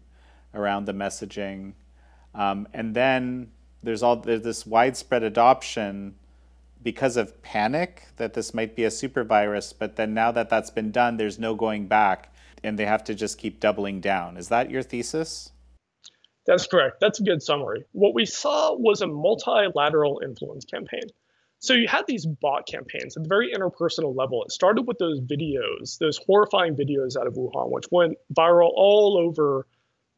around 0.56 0.86
the 0.86 0.92
messaging. 0.92 1.74
Um, 2.34 2.66
and 2.72 2.94
then 2.94 3.50
there's 3.82 4.02
all 4.02 4.16
there's 4.16 4.42
this 4.42 4.66
widespread 4.66 5.22
adoption 5.22 6.16
because 6.82 7.16
of 7.16 7.42
panic 7.42 8.04
that 8.16 8.34
this 8.34 8.54
might 8.54 8.76
be 8.76 8.84
a 8.84 8.90
super 8.90 9.24
virus. 9.24 9.72
But 9.72 9.96
then 9.96 10.14
now 10.14 10.32
that 10.32 10.48
that's 10.48 10.70
been 10.70 10.90
done, 10.90 11.16
there's 11.16 11.38
no 11.38 11.54
going 11.54 11.86
back, 11.86 12.32
and 12.62 12.78
they 12.78 12.86
have 12.86 13.04
to 13.04 13.14
just 13.14 13.38
keep 13.38 13.60
doubling 13.60 14.00
down. 14.00 14.36
Is 14.36 14.48
that 14.48 14.70
your 14.70 14.82
thesis? 14.82 15.50
That's 16.46 16.66
correct. 16.66 16.98
That's 17.00 17.18
a 17.18 17.24
good 17.24 17.42
summary. 17.42 17.84
What 17.92 18.14
we 18.14 18.24
saw 18.24 18.76
was 18.76 19.02
a 19.02 19.06
multilateral 19.08 20.20
influence 20.24 20.64
campaign. 20.64 21.08
So 21.58 21.72
you 21.72 21.88
had 21.88 22.06
these 22.06 22.26
bot 22.26 22.66
campaigns 22.66 23.16
at 23.16 23.24
the 23.24 23.28
very 23.28 23.52
interpersonal 23.52 24.14
level. 24.14 24.44
It 24.44 24.52
started 24.52 24.82
with 24.82 24.98
those 24.98 25.20
videos, 25.20 25.98
those 25.98 26.18
horrifying 26.18 26.76
videos 26.76 27.16
out 27.18 27.26
of 27.26 27.34
Wuhan, 27.34 27.70
which 27.70 27.86
went 27.90 28.16
viral 28.32 28.70
all 28.74 29.18
over 29.18 29.66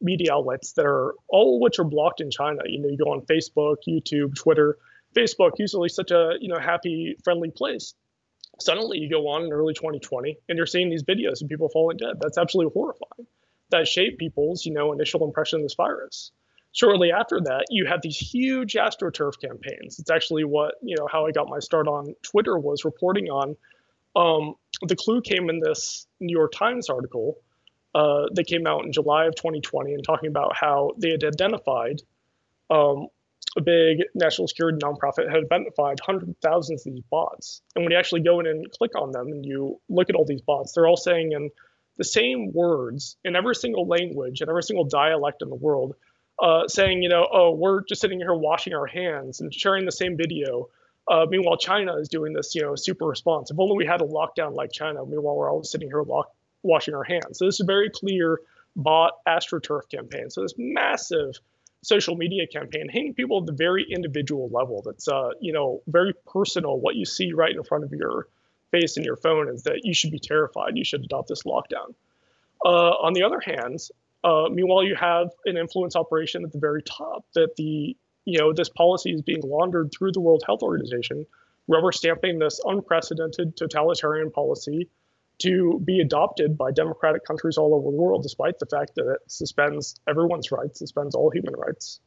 media 0.01 0.33
outlets 0.33 0.73
that 0.73 0.85
are 0.85 1.15
all 1.27 1.59
which 1.59 1.79
are 1.79 1.83
blocked 1.83 2.21
in 2.21 2.31
China. 2.31 2.61
You 2.65 2.79
know, 2.79 2.89
you 2.89 2.97
go 2.97 3.11
on 3.11 3.21
Facebook, 3.21 3.77
YouTube, 3.87 4.35
Twitter. 4.35 4.77
Facebook, 5.15 5.51
usually 5.57 5.89
such 5.89 6.11
a 6.11 6.33
you 6.39 6.49
know 6.49 6.59
happy, 6.59 7.15
friendly 7.23 7.51
place. 7.51 7.93
Suddenly, 8.59 8.99
you 8.99 9.09
go 9.09 9.27
on 9.29 9.43
in 9.43 9.53
early 9.53 9.73
2020, 9.73 10.37
and 10.47 10.57
you're 10.57 10.65
seeing 10.65 10.89
these 10.89 11.03
videos 11.03 11.41
of 11.41 11.47
people 11.47 11.69
falling 11.69 11.97
dead. 11.97 12.17
That's 12.19 12.37
absolutely 12.37 12.73
horrifying. 12.73 13.27
That 13.71 13.87
shaped 13.87 14.19
people's 14.19 14.65
you 14.65 14.73
know 14.73 14.91
initial 14.93 15.25
impression 15.25 15.59
of 15.59 15.65
this 15.65 15.75
virus. 15.75 16.31
shortly 16.71 17.11
after 17.11 17.39
that, 17.41 17.65
you 17.69 17.85
have 17.87 18.01
these 18.01 18.17
huge 18.17 18.73
astroturf 18.73 19.33
campaigns. 19.41 19.99
It's 19.99 20.11
actually 20.11 20.43
what 20.43 20.75
you 20.83 20.95
know 20.97 21.07
how 21.11 21.25
I 21.25 21.31
got 21.31 21.49
my 21.49 21.59
start 21.59 21.87
on 21.87 22.15
Twitter 22.23 22.57
was 22.57 22.85
reporting 22.85 23.29
on. 23.29 23.55
Um, 24.15 24.55
the 24.81 24.95
clue 24.95 25.21
came 25.21 25.49
in 25.49 25.59
this 25.59 26.07
New 26.19 26.35
York 26.35 26.51
Times 26.51 26.89
article 26.89 27.37
uh, 27.95 28.25
that 28.33 28.45
came 28.47 28.67
out 28.67 28.85
in 28.85 28.91
July 28.91 29.25
of 29.25 29.35
2020 29.35 29.93
and 29.93 30.03
talking 30.03 30.29
about 30.29 30.55
how 30.55 30.91
they 30.97 31.11
had 31.11 31.23
identified 31.23 32.01
um, 32.69 33.07
a 33.57 33.61
big 33.61 34.03
national 34.13 34.47
security 34.47 34.77
nonprofit 34.77 35.29
had 35.29 35.43
identified 35.43 35.99
hundreds 35.99 36.29
of 36.29 36.37
thousands 36.37 36.85
of 36.85 36.93
these 36.93 37.03
bots. 37.09 37.61
And 37.75 37.83
when 37.83 37.91
you 37.91 37.97
actually 37.97 38.21
go 38.21 38.39
in 38.39 38.47
and 38.47 38.71
click 38.71 38.91
on 38.95 39.11
them 39.11 39.27
and 39.27 39.45
you 39.45 39.79
look 39.89 40.09
at 40.09 40.15
all 40.15 40.25
these 40.25 40.41
bots, 40.41 40.73
they're 40.73 40.87
all 40.87 40.97
saying 40.97 41.31
in 41.31 41.49
the 41.97 42.03
same 42.03 42.51
words 42.53 43.17
in 43.23 43.35
every 43.35 43.55
single 43.55 43.87
language 43.87 44.41
and 44.41 44.49
every 44.49 44.63
single 44.63 44.85
dialect 44.85 45.41
in 45.41 45.49
the 45.49 45.55
world, 45.55 45.95
uh, 46.41 46.67
saying, 46.67 47.01
you 47.01 47.09
know, 47.09 47.27
oh, 47.31 47.51
we're 47.51 47.83
just 47.83 48.01
sitting 48.01 48.19
here 48.19 48.33
washing 48.33 48.73
our 48.73 48.85
hands 48.85 49.41
and 49.41 49.53
sharing 49.53 49.85
the 49.85 49.91
same 49.91 50.15
video. 50.15 50.69
Uh, 51.07 51.25
meanwhile, 51.27 51.57
China 51.57 51.95
is 51.97 52.07
doing 52.07 52.33
this, 52.33 52.53
you 52.53 52.61
know, 52.61 52.75
super 52.75 53.05
response. 53.05 53.49
If 53.49 53.59
only 53.59 53.75
we 53.75 53.85
had 53.85 54.01
a 54.01 54.05
lockdown 54.05 54.53
like 54.53 54.71
China. 54.71 55.03
Meanwhile, 55.05 55.35
we're 55.35 55.51
all 55.51 55.63
sitting 55.63 55.89
here 55.89 56.03
lock- 56.03 56.33
washing 56.63 56.93
our 56.93 57.03
hands. 57.03 57.37
So 57.37 57.45
this 57.45 57.55
is 57.55 57.61
a 57.61 57.65
very 57.65 57.89
clear 57.89 58.39
bot 58.75 59.13
astroturf 59.27 59.89
campaign. 59.89 60.29
So 60.29 60.41
this 60.41 60.53
massive 60.57 61.35
social 61.81 62.15
media 62.15 62.45
campaign 62.47 62.89
hitting 62.89 63.13
people 63.13 63.39
at 63.39 63.45
the 63.45 63.53
very 63.53 63.85
individual 63.89 64.49
level. 64.49 64.81
That's 64.85 65.07
uh, 65.07 65.29
you 65.39 65.53
know, 65.53 65.81
very 65.87 66.13
personal. 66.31 66.79
What 66.79 66.95
you 66.95 67.05
see 67.05 67.33
right 67.33 67.55
in 67.55 67.63
front 67.63 67.83
of 67.83 67.91
your 67.91 68.27
face 68.71 68.97
in 68.97 69.03
your 69.03 69.15
phone 69.15 69.49
is 69.49 69.63
that 69.63 69.81
you 69.83 69.93
should 69.93 70.11
be 70.11 70.19
terrified. 70.19 70.77
You 70.77 70.85
should 70.85 71.03
adopt 71.03 71.29
this 71.29 71.43
lockdown. 71.43 71.95
Uh, 72.63 72.89
on 72.89 73.13
the 73.13 73.23
other 73.23 73.39
hand, 73.39 73.79
uh, 74.23 74.49
meanwhile, 74.51 74.83
you 74.83 74.95
have 74.95 75.29
an 75.45 75.57
influence 75.57 75.95
operation 75.95 76.43
at 76.43 76.51
the 76.51 76.59
very 76.59 76.83
top 76.83 77.25
that 77.33 77.55
the 77.55 77.95
you 78.25 78.39
know 78.39 78.53
this 78.53 78.69
policy 78.69 79.11
is 79.11 79.21
being 79.21 79.41
laundered 79.43 79.91
through 79.91 80.11
the 80.11 80.19
World 80.19 80.43
Health 80.45 80.61
Organization, 80.61 81.25
rubber 81.67 81.91
stamping 81.91 82.37
this 82.37 82.59
unprecedented 82.63 83.55
totalitarian 83.55 84.29
policy 84.29 84.89
to 85.39 85.81
be 85.83 85.99
adopted 85.99 86.57
by 86.57 86.71
democratic 86.71 87.25
countries 87.25 87.57
all 87.57 87.73
over 87.73 87.89
the 87.89 87.97
world, 87.97 88.23
despite 88.23 88.59
the 88.59 88.65
fact 88.65 88.95
that 88.95 89.09
it 89.09 89.19
suspends 89.27 89.95
everyone's 90.07 90.51
rights, 90.51 90.79
suspends 90.79 91.15
all 91.15 91.31
human 91.31 91.53
rights. 91.53 91.99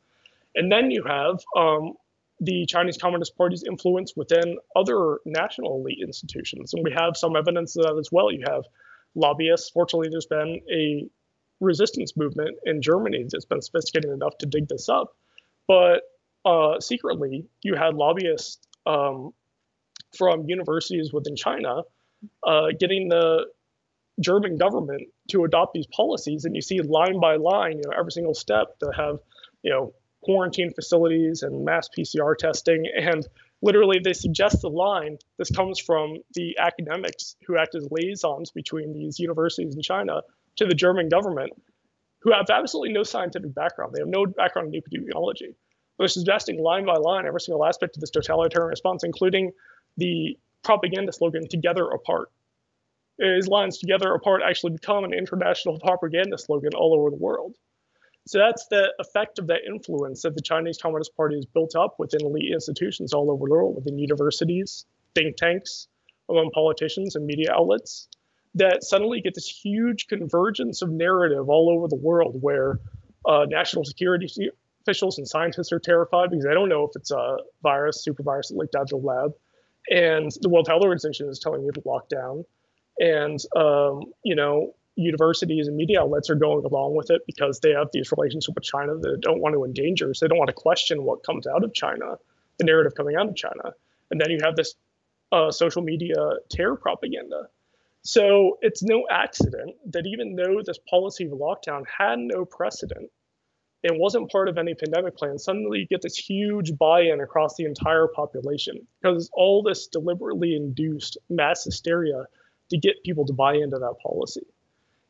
And 0.55 0.71
then 0.71 0.91
you 0.91 1.03
have 1.05 1.41
um, 1.57 1.95
the 2.41 2.67
Chinese 2.67 2.99
Communist 2.99 3.37
Party's 3.37 3.65
influence 3.65 4.15
within 4.15 4.59
other 4.77 5.19
national 5.25 5.77
elite 5.77 6.01
institutions. 6.03 6.75
And 6.75 6.85
we 6.85 6.93
have 6.93 7.17
some 7.17 7.37
evidence 7.37 7.77
of 7.77 7.85
that 7.85 7.97
as 7.99 8.11
well. 8.13 8.31
You 8.31 8.45
have 8.47 8.65
lobbyists. 9.15 9.71
Fortunately, 9.71 10.09
there's 10.11 10.27
been 10.27 10.61
a 10.71 11.09
resistance 11.61 12.17
movement 12.17 12.59
in 12.65 12.83
Germany 12.83 13.27
that's 13.31 13.45
been 13.45 13.63
sophisticated 13.63 14.11
enough 14.11 14.37
to 14.39 14.47
dig 14.47 14.69
this 14.69 14.89
up. 14.89 15.17
But 15.67 16.03
uh, 16.45 16.81
secretly, 16.81 17.47
you 17.63 17.77
had 17.77 17.95
lobbyists 17.95 18.59
um, 18.85 19.33
from 20.19 20.49
universities 20.49 21.13
within 21.13 21.37
China 21.37 21.83
uh, 22.47 22.69
getting 22.79 23.09
the 23.09 23.47
German 24.21 24.57
government 24.57 25.09
to 25.31 25.45
adopt 25.45 25.75
these 25.75 25.87
policies, 25.87 26.45
and 26.45 26.55
you 26.55 26.63
see 26.63 26.81
line 26.81 27.21
by 27.21 27.37
line, 27.37 27.79
you 27.79 27.83
know, 27.85 27.97
every 27.99 28.13
single 28.13 28.35
step 28.35 28.79
to 28.81 28.91
have, 28.97 29.19
you 29.63 29.71
know, 29.71 29.93
quarantine 30.23 30.73
facilities 30.73 31.43
and 31.43 31.65
mass 31.65 31.89
PCR 31.97 32.37
testing, 32.37 32.87
and 32.95 33.27
literally 33.61 33.99
they 34.03 34.13
suggest 34.13 34.61
the 34.61 34.71
line. 34.71 35.19
This 35.39 35.51
comes 35.51 35.81
from 35.81 36.19
the 36.35 36.57
academics 36.59 37.37
who 37.47 37.57
act 37.57 37.75
as 37.75 37.89
liaisons 37.91 38.51
between 38.51 38.93
these 38.93 39.19
universities 39.19 39.75
in 39.75 39.83
China 39.83 40.23
to 40.57 40.67
the 40.67 40.75
German 40.75 41.09
government, 41.09 41.53
who 42.21 42.33
have 42.33 42.47
absolutely 42.51 42.93
no 42.93 43.03
scientific 43.03 43.55
background. 43.55 43.95
They 43.95 44.01
have 44.01 44.09
no 44.09 44.27
background 44.27 44.75
in 44.75 44.81
epidemiology. 44.81 45.55
They're 45.99 46.09
suggesting 46.09 46.63
line 46.63 46.87
by 46.87 46.97
line 46.97 47.27
every 47.27 47.41
single 47.41 47.65
aspect 47.65 47.97
of 47.97 48.01
this 48.01 48.11
totalitarian 48.11 48.71
response, 48.71 49.05
including 49.05 49.53
the 49.97 50.39
propaganda 50.63 51.13
slogan 51.13 51.49
together 51.49 51.89
apart. 51.89 52.31
His 53.19 53.47
lines 53.47 53.79
together 53.79 54.15
apart 54.15 54.43
actually 54.47 54.73
become 54.73 55.05
an 55.05 55.13
international 55.13 55.79
propaganda 55.79 56.39
slogan 56.39 56.71
all 56.75 56.95
over 56.95 57.11
the 57.11 57.17
world. 57.17 57.57
So 58.27 58.39
that's 58.39 58.67
the 58.69 58.93
effect 59.01 59.39
of 59.39 59.49
that 59.49 59.63
influence 59.67 60.23
that 60.23 60.35
the 60.35 60.43
Chinese 60.43 60.79
Communist 60.81 61.17
Party 61.17 61.37
has 61.37 61.47
built 61.47 61.75
up 61.75 61.97
within 61.99 62.25
elite 62.25 62.53
institutions 62.53 63.13
all 63.13 63.31
over 63.31 63.47
the 63.47 63.51
world, 63.51 63.77
within 63.77 63.99
universities, 63.99 64.87
think 65.15 65.37
tanks, 65.37 65.89
among 66.29 66.51
politicians 66.53 67.17
and 67.17 67.27
media 67.27 67.53
outlets, 67.53 68.09
that 68.55 68.85
suddenly 68.85 69.21
get 69.21 69.35
this 69.35 69.49
huge 69.49 70.07
convergence 70.07 70.83
of 70.83 70.91
narrative 70.91 71.49
all 71.49 71.71
over 71.77 71.89
the 71.89 71.97
world 71.97 72.37
where 72.41 72.79
uh, 73.27 73.45
national 73.49 73.85
security 73.85 74.29
officials 74.83 75.19
and 75.19 75.27
scientists 75.27 75.73
are 75.73 75.81
terrified 75.81 76.31
because 76.31 76.45
they 76.45 76.55
don't 76.55 76.69
know 76.69 76.85
if 76.85 76.91
it's 76.95 77.11
a 77.11 77.37
virus, 77.63 78.05
super 78.05 78.23
virus 78.23 78.49
that 78.49 78.57
leaked 78.57 78.75
out 78.75 78.83
of 78.83 78.89
the 78.89 78.97
lab 78.97 79.33
and 79.89 80.31
the 80.41 80.49
World 80.49 80.69
Health 80.69 80.83
Organization 80.83 81.29
is 81.29 81.39
telling 81.39 81.65
you 81.65 81.73
to 81.73 81.83
lock 81.85 82.09
down, 82.09 82.45
and 82.99 83.39
um, 83.57 84.13
you 84.25 84.35
know 84.35 84.75
universities 84.97 85.69
and 85.69 85.77
media 85.77 86.03
outlets 86.03 86.29
are 86.29 86.35
going 86.35 86.65
along 86.65 86.95
with 86.95 87.11
it 87.11 87.23
because 87.27 87.61
they 87.61 87.71
have 87.71 87.89
these 87.93 88.13
relationships 88.13 88.55
with 88.55 88.65
China 88.65 88.95
that 88.99 89.21
don't 89.21 89.41
want 89.41 89.55
to 89.55 89.65
endanger, 89.65 90.13
so 90.13 90.25
they 90.25 90.29
don't 90.29 90.39
want 90.39 90.49
to 90.49 90.55
question 90.55 91.03
what 91.03 91.25
comes 91.25 91.47
out 91.47 91.65
of 91.65 91.73
China, 91.73 92.19
the 92.59 92.65
narrative 92.65 92.95
coming 92.95 93.17
out 93.17 93.29
of 93.29 93.35
China, 93.37 93.75
and 94.11 94.21
then 94.21 94.31
you 94.31 94.39
have 94.43 94.57
this 94.57 94.75
uh, 95.33 95.51
social 95.51 95.83
media 95.83 96.15
terror 96.51 96.77
propaganda. 96.77 97.49
So 98.03 98.59
it's 98.61 98.83
no 98.83 99.07
accident 99.11 99.77
that 99.93 100.07
even 100.07 100.35
though 100.35 100.61
this 100.65 100.79
policy 100.91 101.25
of 101.25 101.31
lockdown 101.31 101.85
had 101.87 102.19
no 102.19 102.45
precedent 102.45 103.11
and 103.85 103.99
wasn't 103.99 104.31
part 104.31 104.49
of 104.49 104.59
any 104.59 104.75
pandemic 104.75 105.17
plan, 105.17 105.39
suddenly 105.39 105.81
you 105.81 105.87
get 105.87 106.03
this 106.03 106.17
huge 106.17 106.77
buy-in 106.79 107.21
across 107.21 107.57
the 107.57 107.65
entire 107.65 108.07
population 108.07 108.87
because 109.01 109.29
all 109.33 109.63
this 109.63 109.89
deliberately 109.89 110.55
induced 110.55 111.19
mass 111.29 111.65
hysteria 111.65 112.25
to 112.71 112.79
get 112.79 113.03
people 113.05 113.27
to 113.27 113.33
buy 113.33 113.55
into 113.55 113.79
that 113.79 113.95
policy. 114.03 114.47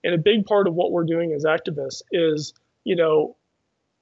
And 0.04 0.14
a 0.14 0.18
big 0.18 0.46
part 0.46 0.66
of 0.66 0.74
what 0.74 0.90
we're 0.90 1.04
doing 1.04 1.32
as 1.32 1.44
activists 1.44 2.02
is, 2.11 2.54
you 2.85 2.96
know, 2.96 3.37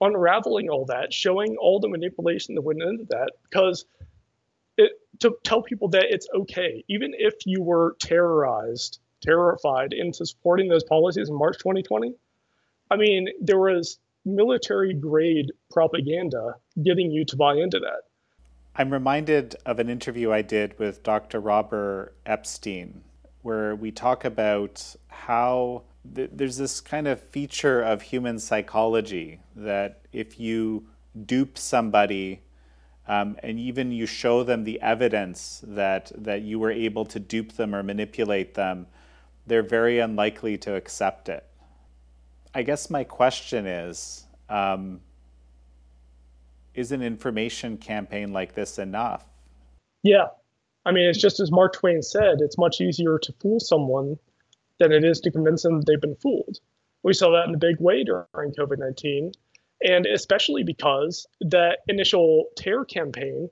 unraveling 0.00 0.70
all 0.70 0.86
that, 0.86 1.12
showing 1.12 1.56
all 1.60 1.78
the 1.78 1.88
manipulation 1.88 2.54
that 2.54 2.62
went 2.62 2.82
into 2.82 3.04
that, 3.10 3.32
because 3.42 3.84
it 4.78 4.92
to 5.18 5.36
tell 5.44 5.62
people 5.62 5.88
that 5.88 6.06
it's 6.08 6.26
okay, 6.34 6.84
even 6.88 7.12
if 7.18 7.34
you 7.44 7.60
were 7.60 7.96
terrorized, 8.00 8.98
terrified 9.20 9.92
into 9.92 10.24
supporting 10.24 10.68
those 10.68 10.84
policies 10.84 11.28
in 11.28 11.34
March 11.34 11.58
2020. 11.58 12.14
I 12.90 12.96
mean, 12.96 13.28
there 13.40 13.58
was 13.58 13.98
military 14.24 14.94
grade 14.94 15.52
propaganda 15.70 16.54
getting 16.84 17.10
you 17.10 17.24
to 17.26 17.36
buy 17.36 17.54
into 17.54 17.78
that. 17.78 18.02
I'm 18.76 18.92
reminded 18.92 19.56
of 19.66 19.78
an 19.78 19.88
interview 19.88 20.32
I 20.32 20.42
did 20.42 20.78
with 20.78 21.02
Dr. 21.02 21.40
Robert 21.40 22.14
Epstein, 22.24 23.02
where 23.42 23.74
we 23.74 23.90
talk 23.90 24.24
about 24.24 24.94
how 25.08 25.82
th- 26.14 26.30
there's 26.32 26.56
this 26.56 26.80
kind 26.80 27.08
of 27.08 27.20
feature 27.20 27.82
of 27.82 28.02
human 28.02 28.38
psychology 28.38 29.40
that 29.56 30.02
if 30.12 30.38
you 30.38 30.86
dupe 31.26 31.58
somebody 31.58 32.42
um, 33.08 33.36
and 33.42 33.58
even 33.58 33.90
you 33.90 34.06
show 34.06 34.44
them 34.44 34.62
the 34.62 34.80
evidence 34.80 35.62
that, 35.66 36.12
that 36.16 36.42
you 36.42 36.60
were 36.60 36.70
able 36.70 37.04
to 37.06 37.18
dupe 37.18 37.52
them 37.52 37.74
or 37.74 37.82
manipulate 37.82 38.54
them, 38.54 38.86
they're 39.46 39.62
very 39.62 39.98
unlikely 39.98 40.56
to 40.58 40.76
accept 40.76 41.28
it. 41.28 41.44
I 42.54 42.62
guess 42.62 42.90
my 42.90 43.04
question 43.04 43.66
is 43.66 44.24
um, 44.48 45.00
is 46.74 46.92
an 46.92 47.02
information 47.02 47.76
campaign 47.76 48.32
like 48.32 48.54
this 48.54 48.78
enough? 48.78 49.24
Yeah. 50.02 50.28
I 50.84 50.92
mean, 50.92 51.08
it's 51.08 51.20
just 51.20 51.40
as 51.40 51.52
Mark 51.52 51.74
Twain 51.74 52.02
said 52.02 52.40
it's 52.40 52.58
much 52.58 52.80
easier 52.80 53.18
to 53.18 53.32
fool 53.40 53.60
someone 53.60 54.18
than 54.78 54.92
it 54.92 55.04
is 55.04 55.20
to 55.20 55.30
convince 55.30 55.62
them 55.62 55.82
they've 55.82 56.00
been 56.00 56.16
fooled. 56.16 56.58
We 57.02 57.12
saw 57.12 57.30
that 57.32 57.48
in 57.48 57.54
a 57.54 57.58
big 57.58 57.80
way 57.80 58.04
during 58.04 58.52
COVID 58.52 58.78
19, 58.78 59.32
and 59.82 60.06
especially 60.06 60.64
because 60.64 61.26
that 61.40 61.78
initial 61.88 62.46
terror 62.56 62.84
campaign 62.84 63.48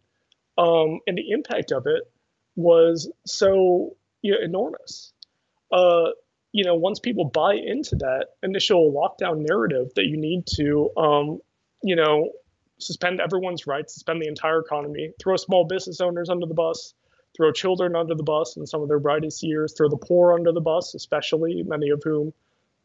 um, 0.57 1.01
and 1.07 1.17
the 1.17 1.31
impact 1.31 1.71
of 1.71 1.87
it 1.87 2.11
was 2.57 3.11
so 3.27 3.97
you 4.23 4.33
know, 4.33 4.39
enormous. 4.43 5.13
Uh, 5.71 6.11
you 6.53 6.65
know, 6.65 6.75
once 6.75 6.99
people 6.99 7.25
buy 7.25 7.55
into 7.55 7.97
that 7.97 8.29
initial 8.43 8.93
lockdown 8.93 9.47
narrative 9.49 9.89
that 9.97 10.07
you 10.07 10.17
need 10.17 10.47
to, 10.57 10.91
um, 10.97 11.41
you 11.83 11.97
know, 11.97 12.31
suspend 12.79 13.21
everyone's 13.21 13.67
rights, 13.67 13.95
suspend 13.95 14.23
the 14.23 14.29
entire 14.29 14.61
economy, 14.61 15.13
throw 15.21 15.37
small 15.37 15.65
business 15.65 16.01
owners 16.01 16.31
under 16.31 16.47
the 16.47 16.55
bus, 16.55 16.95
throw 17.37 17.53
children 17.53 17.95
under 17.95 18.15
the 18.15 18.23
bus 18.23 18.57
in 18.57 18.67
some 18.67 18.83
of 18.83 18.89
their 18.89 18.99
brightest 18.99 19.43
years, 19.43 19.75
throw 19.77 19.89
the 19.89 19.97
poor 19.97 20.33
under 20.33 20.53
the 20.53 20.61
bus, 20.61 20.95
especially 20.95 21.63
many 21.65 21.91
of 21.91 22.03
whom, 22.03 22.33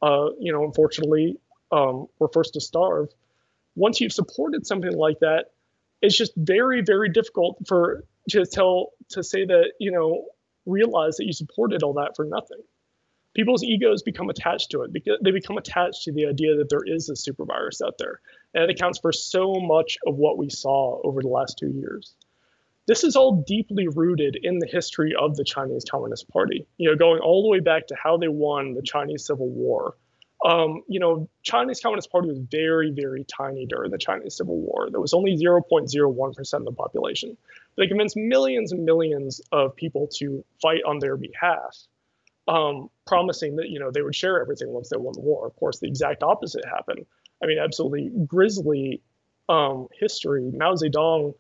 uh, 0.02 0.30
you 0.40 0.52
know, 0.52 0.64
unfortunately, 0.66 1.38
um, 1.72 2.08
were 2.20 2.30
first 2.34 2.54
to 2.54 2.62
starve. 2.62 3.08
Once 3.76 4.02
you've 4.02 4.14
supported 4.14 4.68
something 4.68 4.96
like 4.96 5.20
that, 5.20 5.46
it's 6.02 6.16
just 6.16 6.34
very, 6.36 6.82
very 6.82 7.10
difficult 7.10 7.58
for 7.68 8.04
to 8.30 8.46
tell 8.46 8.92
to 9.10 9.24
say 9.24 9.46
that 9.46 9.74
you 9.80 9.92
know 9.92 10.26
realize 10.66 11.18
that 11.18 11.26
you 11.26 11.34
supported 11.34 11.84
all 11.84 11.94
that 11.94 12.16
for 12.16 12.26
nothing. 12.26 12.62
People's 13.34 13.64
egos 13.64 14.04
become 14.04 14.30
attached 14.30 14.72
to 14.72 14.82
it 14.84 14.94
because 14.94 15.20
they 15.24 15.32
become 15.32 15.58
attached 15.58 16.04
to 16.04 16.12
the 16.12 16.28
idea 16.28 16.56
that 16.58 16.70
there 16.70 16.84
is 16.86 17.10
a 17.10 17.16
super 17.16 17.46
virus 17.46 17.82
out 17.82 17.98
there. 17.98 18.20
And 18.54 18.64
it 18.64 18.70
accounts 18.70 19.00
for 19.00 19.12
so 19.12 19.56
much 19.56 19.98
of 20.06 20.16
what 20.16 20.38
we 20.38 20.50
saw 20.50 21.02
over 21.04 21.22
the 21.22 21.28
last 21.28 21.58
two 21.58 21.70
years. 21.70 22.14
This 22.86 23.04
is 23.04 23.16
all 23.16 23.44
deeply 23.48 23.88
rooted 23.88 24.38
in 24.42 24.60
the 24.60 24.68
history 24.68 25.14
of 25.18 25.38
the 25.38 25.46
Chinese 25.46 25.86
Communist 25.90 26.28
Party, 26.30 26.68
you 26.78 26.90
know, 26.90 26.98
going 26.98 27.22
all 27.22 27.44
the 27.44 27.50
way 27.50 27.62
back 27.62 27.88
to 27.88 27.96
how 27.96 28.18
they 28.18 28.28
won 28.28 28.74
the 28.74 28.82
Chinese 28.82 29.26
Civil 29.26 29.50
War. 29.50 29.96
Um, 30.46 30.84
you 30.90 31.00
know, 31.00 31.30
Chinese 31.44 31.80
Communist 31.80 32.12
Party 32.12 32.28
was 32.28 32.40
very, 32.40 32.92
very 32.92 33.24
tiny 33.24 33.66
during 33.66 33.92
the 33.92 33.98
Chinese 33.98 34.36
Civil 34.36 34.58
War. 34.58 34.90
There 34.92 35.00
was 35.00 35.14
only 35.14 35.38
0.01% 35.38 36.54
of 36.54 36.66
the 36.66 36.72
population. 36.74 37.38
They 37.78 37.88
convinced 37.88 38.18
millions 38.18 38.74
and 38.74 38.84
millions 38.84 39.40
of 39.54 39.78
people 39.78 40.10
to 40.18 40.44
fight 40.62 40.82
on 40.86 41.00
their 41.00 41.16
behalf 41.16 41.88
um, 42.48 42.90
promising 43.08 43.56
that 43.58 43.70
you 43.70 43.80
know 43.80 43.92
they 43.92 44.02
would 44.02 44.16
share 44.16 44.42
everything 44.42 44.70
once 44.70 44.90
they 44.90 44.98
won 44.98 45.14
the 45.14 45.22
war. 45.22 45.46
Of 45.48 45.56
course, 45.56 45.80
the 45.80 45.88
exact 45.88 46.24
opposite 46.24 46.66
happened. 46.66 47.06
I 47.42 47.46
mean, 47.46 47.58
absolutely 47.60 48.12
grisly 48.26 49.02
um, 49.50 49.88
history. 50.00 50.50
Mao 50.54 50.76
Zedong, 50.76 51.34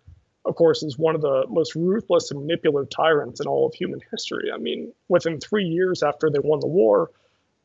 of 0.45 0.55
course, 0.55 0.83
is 0.83 0.97
one 0.97 1.15
of 1.15 1.21
the 1.21 1.45
most 1.49 1.75
ruthless 1.75 2.31
and 2.31 2.41
manipulative 2.41 2.89
tyrants 2.89 3.39
in 3.39 3.47
all 3.47 3.67
of 3.67 3.73
human 3.73 4.01
history. 4.11 4.49
I 4.53 4.57
mean, 4.57 4.93
within 5.07 5.39
three 5.39 5.65
years 5.65 6.03
after 6.03 6.29
they 6.29 6.39
won 6.39 6.59
the 6.59 6.67
war, 6.67 7.11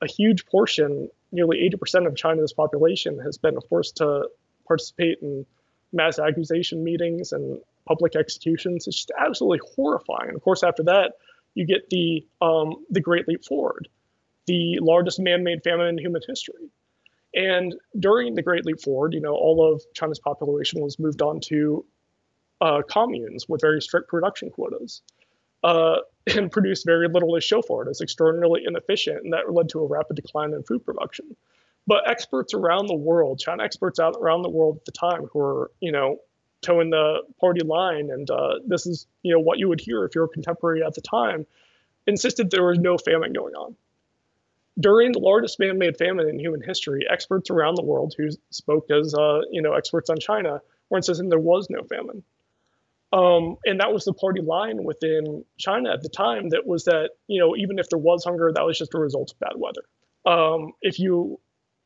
a 0.00 0.06
huge 0.06 0.46
portion, 0.46 1.08
nearly 1.32 1.68
80% 1.74 2.06
of 2.06 2.16
China's 2.16 2.52
population, 2.52 3.18
has 3.18 3.38
been 3.38 3.60
forced 3.68 3.96
to 3.96 4.28
participate 4.66 5.18
in 5.22 5.44
mass 5.92 6.18
accusation 6.18 6.84
meetings 6.84 7.32
and 7.32 7.60
public 7.86 8.14
executions. 8.14 8.86
It's 8.86 8.96
just 8.96 9.12
absolutely 9.18 9.60
horrifying. 9.74 10.28
And 10.28 10.36
of 10.36 10.42
course, 10.42 10.62
after 10.62 10.84
that, 10.84 11.14
you 11.58 11.66
get 11.66 11.90
the 11.90 12.24
um, 12.40 12.68
the 12.88 13.00
Great 13.00 13.26
Leap 13.26 13.44
Forward, 13.44 13.88
the 14.46 14.78
largest 14.80 15.18
man-made 15.18 15.60
famine 15.64 15.88
in 15.88 15.98
human 15.98 16.22
history. 16.26 16.70
And 17.34 17.74
during 17.98 18.34
the 18.34 18.42
Great 18.42 18.64
Leap 18.64 18.80
Forward, 18.80 19.12
you 19.12 19.20
know, 19.20 19.34
all 19.34 19.58
of 19.70 19.82
China's 19.92 20.20
population 20.20 20.80
was 20.80 20.98
moved 20.98 21.20
on 21.20 21.40
to 21.50 21.84
uh, 22.60 22.82
communes 22.88 23.46
with 23.48 23.60
very 23.60 23.82
strict 23.82 24.08
production 24.08 24.50
quotas, 24.50 25.02
uh, 25.64 25.96
and 26.36 26.50
produced 26.50 26.86
very 26.86 27.08
little 27.08 27.34
to 27.34 27.40
show 27.40 27.60
for 27.60 27.82
it. 27.82 27.90
It's 27.90 28.00
extraordinarily 28.00 28.62
inefficient, 28.64 29.24
and 29.24 29.32
that 29.32 29.52
led 29.52 29.68
to 29.70 29.80
a 29.80 29.86
rapid 29.86 30.14
decline 30.16 30.52
in 30.54 30.62
food 30.62 30.84
production. 30.84 31.36
But 31.88 32.08
experts 32.08 32.54
around 32.54 32.86
the 32.86 32.94
world, 32.94 33.40
China 33.40 33.64
experts 33.64 33.98
out 33.98 34.14
around 34.20 34.42
the 34.42 34.50
world 34.50 34.76
at 34.76 34.84
the 34.84 34.92
time, 34.92 35.22
who 35.32 35.38
were, 35.38 35.70
you 35.80 35.90
know, 35.90 36.18
toeing 36.62 36.90
the 36.90 37.22
party 37.40 37.64
line, 37.64 38.10
and 38.10 38.30
uh, 38.30 38.54
this 38.66 38.86
is 38.86 39.06
you 39.22 39.32
know 39.32 39.40
what 39.40 39.58
you 39.58 39.68
would 39.68 39.80
hear 39.80 40.04
if 40.04 40.14
you're 40.14 40.24
a 40.24 40.28
contemporary 40.28 40.82
at 40.82 40.94
the 40.94 41.00
time, 41.00 41.46
insisted 42.06 42.50
there 42.50 42.64
was 42.64 42.78
no 42.78 42.98
famine 42.98 43.32
going 43.32 43.54
on. 43.54 43.76
During 44.80 45.12
the 45.12 45.18
largest 45.18 45.58
man-made 45.58 45.96
famine 45.96 46.28
in 46.28 46.38
human 46.38 46.62
history, 46.62 47.04
experts 47.10 47.50
around 47.50 47.76
the 47.76 47.82
world 47.82 48.14
who 48.16 48.28
spoke 48.50 48.90
as 48.90 49.14
uh, 49.14 49.40
you 49.50 49.62
know 49.62 49.74
experts 49.74 50.10
on 50.10 50.18
China 50.18 50.60
were 50.90 50.98
insisting 50.98 51.28
there 51.28 51.38
was 51.38 51.68
no 51.70 51.82
famine. 51.82 52.22
Um, 53.10 53.56
and 53.64 53.80
that 53.80 53.92
was 53.92 54.04
the 54.04 54.12
party 54.12 54.42
line 54.42 54.84
within 54.84 55.44
China 55.56 55.90
at 55.92 56.02
the 56.02 56.10
time. 56.10 56.50
That 56.50 56.66
was 56.66 56.84
that 56.84 57.10
you 57.26 57.40
know 57.40 57.56
even 57.56 57.78
if 57.78 57.88
there 57.88 57.98
was 57.98 58.24
hunger, 58.24 58.52
that 58.52 58.64
was 58.64 58.78
just 58.78 58.94
a 58.94 58.98
result 58.98 59.32
of 59.32 59.38
bad 59.38 59.54
weather. 59.56 59.82
Um, 60.26 60.72
if 60.82 60.98
you 60.98 61.40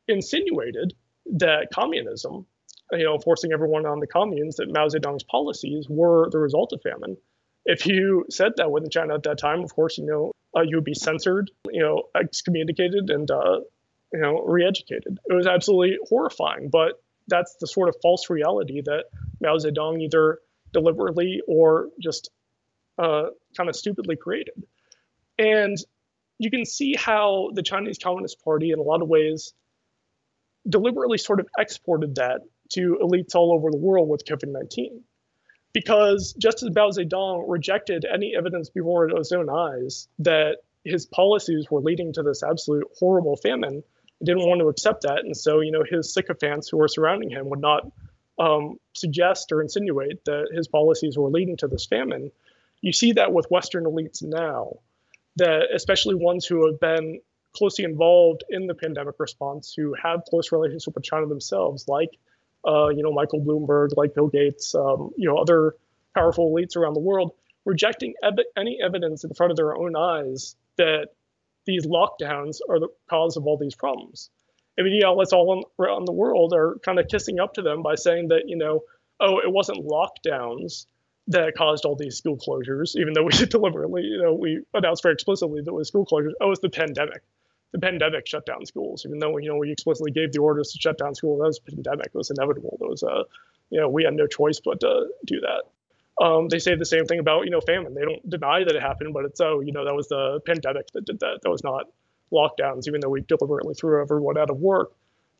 insinuated 0.07 0.93
that 1.25 1.69
communism 1.73 2.45
you 2.91 3.03
know, 3.03 3.17
forcing 3.19 3.51
everyone 3.51 3.85
on 3.85 3.99
the 3.99 4.07
communes 4.07 4.57
that 4.57 4.71
Mao 4.71 4.87
Zedong's 4.87 5.23
policies 5.23 5.87
were 5.89 6.29
the 6.29 6.39
result 6.39 6.73
of 6.73 6.81
famine. 6.81 7.17
If 7.65 7.85
you 7.85 8.25
said 8.29 8.53
that 8.57 8.71
within 8.71 8.89
China 8.89 9.15
at 9.15 9.23
that 9.23 9.37
time, 9.37 9.63
of 9.63 9.73
course, 9.73 9.97
you 9.97 10.05
know, 10.05 10.31
uh, 10.55 10.61
you 10.61 10.77
would 10.77 10.83
be 10.83 10.93
censored, 10.93 11.49
you 11.71 11.81
know, 11.81 12.03
excommunicated, 12.15 13.09
and 13.09 13.29
uh, 13.31 13.61
you 14.11 14.19
know, 14.19 14.41
re-educated. 14.41 15.17
It 15.27 15.33
was 15.33 15.47
absolutely 15.47 15.97
horrifying, 16.07 16.69
but 16.69 17.01
that's 17.27 17.55
the 17.59 17.67
sort 17.67 17.89
of 17.89 17.95
false 18.01 18.29
reality 18.29 18.81
that 18.81 19.05
Mao 19.41 19.57
Zedong 19.57 20.01
either 20.01 20.39
deliberately 20.71 21.41
or 21.47 21.89
just 21.99 22.29
uh, 22.97 23.27
kind 23.55 23.69
of 23.69 23.75
stupidly 23.75 24.15
created. 24.15 24.65
And 25.39 25.77
you 26.37 26.51
can 26.51 26.65
see 26.65 26.95
how 26.95 27.49
the 27.53 27.63
Chinese 27.63 27.97
Communist 27.97 28.43
Party, 28.43 28.71
in 28.71 28.79
a 28.79 28.83
lot 28.83 29.01
of 29.01 29.07
ways, 29.07 29.53
deliberately 30.67 31.17
sort 31.17 31.39
of 31.39 31.47
exported 31.57 32.15
that 32.15 32.41
to 32.69 32.97
elites 33.01 33.35
all 33.35 33.53
over 33.53 33.71
the 33.71 33.77
world 33.77 34.09
with 34.09 34.25
COVID 34.25 34.51
19. 34.51 35.03
Because 35.73 36.33
just 36.33 36.61
as 36.61 36.69
Mao 36.73 36.89
Zedong 36.89 37.45
rejected 37.47 38.05
any 38.05 38.35
evidence 38.35 38.69
before 38.69 39.09
his 39.09 39.31
own 39.31 39.49
eyes 39.49 40.07
that 40.19 40.57
his 40.83 41.05
policies 41.05 41.67
were 41.71 41.81
leading 41.81 42.13
to 42.13 42.23
this 42.23 42.43
absolute 42.43 42.87
horrible 42.99 43.35
famine, 43.35 43.83
he 44.19 44.25
didn't 44.25 44.47
want 44.47 44.61
to 44.61 44.67
accept 44.67 45.01
that. 45.03 45.19
And 45.19 45.35
so, 45.35 45.61
you 45.61 45.71
know, 45.71 45.83
his 45.89 46.13
sycophants 46.13 46.69
who 46.69 46.77
were 46.77 46.87
surrounding 46.87 47.31
him 47.31 47.49
would 47.49 47.61
not 47.61 47.91
um, 48.37 48.77
suggest 48.93 49.51
or 49.51 49.61
insinuate 49.61 50.23
that 50.25 50.49
his 50.53 50.67
policies 50.67 51.17
were 51.17 51.29
leading 51.29 51.57
to 51.57 51.67
this 51.67 51.85
famine. 51.85 52.31
You 52.81 52.93
see 52.93 53.13
that 53.13 53.33
with 53.33 53.49
Western 53.49 53.85
elites 53.85 54.21
now, 54.21 54.77
that 55.37 55.69
especially 55.73 56.15
ones 56.15 56.45
who 56.45 56.67
have 56.67 56.79
been 56.79 57.19
closely 57.53 57.85
involved 57.85 58.43
in 58.49 58.67
the 58.67 58.73
pandemic 58.73 59.15
response, 59.19 59.73
who 59.75 59.95
have 60.01 60.25
close 60.29 60.51
relationship 60.51 60.95
with 60.95 61.03
China 61.03 61.27
themselves, 61.27 61.87
like 61.87 62.09
uh, 62.65 62.89
you 62.89 63.03
know, 63.03 63.11
Michael 63.11 63.41
Bloomberg, 63.41 63.89
like 63.95 64.13
Bill 64.15 64.27
Gates, 64.27 64.73
um, 64.75 65.11
you 65.17 65.27
know, 65.27 65.37
other 65.37 65.75
powerful 66.15 66.53
elites 66.53 66.75
around 66.75 66.93
the 66.93 66.99
world, 66.99 67.31
rejecting 67.65 68.13
ev- 68.23 68.45
any 68.57 68.79
evidence 68.83 69.23
in 69.23 69.33
front 69.33 69.51
of 69.51 69.57
their 69.57 69.75
own 69.75 69.95
eyes 69.95 70.55
that 70.77 71.09
these 71.65 71.85
lockdowns 71.85 72.57
are 72.69 72.79
the 72.79 72.89
cause 73.09 73.37
of 73.37 73.45
all 73.45 73.57
these 73.57 73.75
problems. 73.75 74.29
I 74.77 74.83
mean, 74.83 74.99
know, 74.99 75.13
let's 75.13 75.33
all 75.33 75.69
around 75.79 76.05
the 76.05 76.13
world 76.13 76.53
are 76.53 76.77
kind 76.83 76.99
of 76.99 77.07
kissing 77.07 77.39
up 77.39 77.53
to 77.55 77.61
them 77.61 77.83
by 77.83 77.95
saying 77.95 78.29
that, 78.29 78.43
you 78.47 78.57
know, 78.57 78.81
oh, 79.19 79.39
it 79.39 79.51
wasn't 79.51 79.85
lockdowns 79.85 80.87
that 81.27 81.53
caused 81.55 81.85
all 81.85 81.95
these 81.95 82.17
school 82.17 82.37
closures, 82.37 82.95
even 82.95 83.13
though 83.13 83.23
we 83.23 83.31
deliberately, 83.45 84.01
you 84.03 84.21
know, 84.21 84.33
we 84.33 84.61
announced 84.73 85.03
very 85.03 85.13
explicitly 85.13 85.61
that 85.61 85.69
it 85.69 85.73
was 85.73 85.87
school 85.87 86.05
closures. 86.05 86.31
Oh, 86.41 86.51
it's 86.51 86.59
the 86.59 86.69
pandemic 86.69 87.21
the 87.73 87.79
pandemic 87.79 88.25
shut 88.27 88.45
down 88.45 88.65
schools, 88.65 89.05
even 89.05 89.19
though 89.19 89.35
you 89.37 89.49
know 89.49 89.57
we 89.57 89.71
explicitly 89.71 90.11
gave 90.11 90.31
the 90.31 90.39
orders 90.39 90.71
to 90.71 90.79
shut 90.79 90.97
down 90.97 91.13
schools. 91.15 91.39
That 91.39 91.47
was 91.47 91.59
pandemic. 91.59 92.07
It 92.07 92.15
was 92.15 92.31
inevitable. 92.31 92.77
It 92.79 92.87
was 92.87 93.03
you 93.73 93.79
know, 93.79 93.89
we 93.89 94.03
had 94.03 94.13
no 94.13 94.27
choice 94.27 94.61
but 94.63 94.79
to 94.81 95.07
do 95.25 95.41
that. 95.41 96.23
Um, 96.23 96.47
they 96.47 96.59
say 96.59 96.75
the 96.75 96.85
same 96.85 97.05
thing 97.05 97.19
about 97.19 97.45
you 97.45 97.49
know 97.49 97.59
famine. 97.59 97.95
They 97.95 98.03
don't 98.03 98.29
deny 98.29 98.63
that 98.63 98.75
it 98.75 98.81
happened, 98.81 99.13
but 99.13 99.25
it's 99.25 99.41
oh 99.41 99.61
you 99.61 99.71
know 99.71 99.83
that 99.83 99.95
was 99.95 100.07
the 100.09 100.41
pandemic 100.45 100.91
that 100.93 101.05
did 101.05 101.19
that. 101.21 101.39
That 101.41 101.49
was 101.49 101.63
not 101.63 101.89
lockdowns, 102.31 102.87
even 102.87 103.01
though 103.01 103.09
we 103.09 103.21
deliberately 103.21 103.73
threw 103.73 103.99
everyone 103.99 104.37
out 104.37 104.51
of 104.51 104.57
work. 104.57 104.91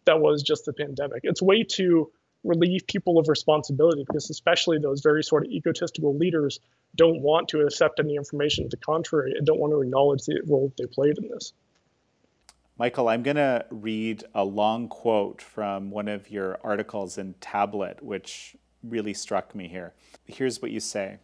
That 0.05 0.19
was 0.19 0.41
just 0.41 0.65
the 0.65 0.73
pandemic. 0.73 1.21
It's 1.23 1.43
way 1.43 1.63
to 1.63 2.11
relieve 2.43 2.87
people 2.87 3.19
of 3.19 3.29
responsibility 3.29 4.03
because 4.05 4.29
especially 4.29 4.79
those 4.79 5.01
very 5.01 5.23
sort 5.23 5.45
of 5.45 5.51
egotistical 5.51 6.17
leaders 6.17 6.59
don't 6.95 7.21
want 7.21 7.47
to 7.49 7.61
accept 7.61 7.99
any 7.99 8.15
information 8.15 8.63
to 8.63 8.69
the 8.69 8.77
contrary 8.77 9.33
and 9.37 9.45
don't 9.45 9.59
want 9.59 9.71
to 9.71 9.81
acknowledge 9.81 10.25
the 10.25 10.41
role 10.45 10.73
they 10.77 10.85
played 10.87 11.17
in 11.19 11.29
this. 11.29 11.53
Michael, 12.75 13.07
I'm 13.07 13.21
going 13.21 13.35
to 13.35 13.67
read 13.69 14.23
a 14.33 14.43
long 14.43 14.87
quote 14.87 15.43
from 15.43 15.91
one 15.91 16.07
of 16.07 16.31
your 16.31 16.59
articles 16.63 17.19
in 17.19 17.35
Tablet, 17.39 18.01
which 18.01 18.55
really 18.81 19.13
struck 19.13 19.53
me 19.53 19.67
here. 19.67 19.93
Here's 20.25 20.59
what 20.59 20.71
you 20.71 20.79
say 20.79 21.19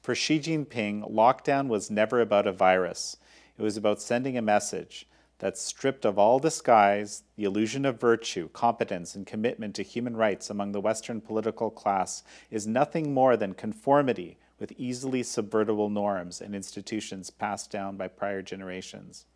For 0.00 0.14
Xi 0.14 0.38
Jinping, 0.38 1.10
lockdown 1.12 1.66
was 1.66 1.90
never 1.90 2.20
about 2.20 2.46
a 2.46 2.52
virus, 2.52 3.16
it 3.58 3.62
was 3.62 3.76
about 3.76 4.00
sending 4.00 4.38
a 4.38 4.42
message 4.42 5.08
that 5.40 5.58
stripped 5.58 6.04
of 6.04 6.20
all 6.20 6.38
disguise, 6.38 7.24
the 7.34 7.42
illusion 7.42 7.84
of 7.84 8.00
virtue, 8.00 8.48
competence, 8.50 9.16
and 9.16 9.26
commitment 9.26 9.74
to 9.74 9.82
human 9.82 10.16
rights 10.16 10.50
among 10.50 10.70
the 10.70 10.80
Western 10.80 11.20
political 11.20 11.68
class 11.68 12.22
is 12.48 12.64
nothing 12.64 13.12
more 13.12 13.36
than 13.36 13.54
conformity 13.54 14.38
with 14.60 14.72
easily 14.78 15.24
subvertible 15.24 15.90
norms 15.90 16.40
and 16.40 16.54
institutions 16.54 17.28
passed 17.28 17.72
down 17.72 17.96
by 17.96 18.06
prior 18.06 18.40
generations. 18.40 19.26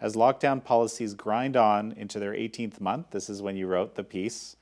As 0.00 0.14
lockdown 0.14 0.62
policies 0.62 1.14
grind 1.14 1.56
on 1.56 1.92
into 1.92 2.18
their 2.18 2.32
18th 2.32 2.80
month, 2.80 3.10
this 3.10 3.28
is 3.28 3.42
when 3.42 3.56
you 3.56 3.66
wrote 3.66 3.96
the 3.96 4.04
piece, 4.04 4.56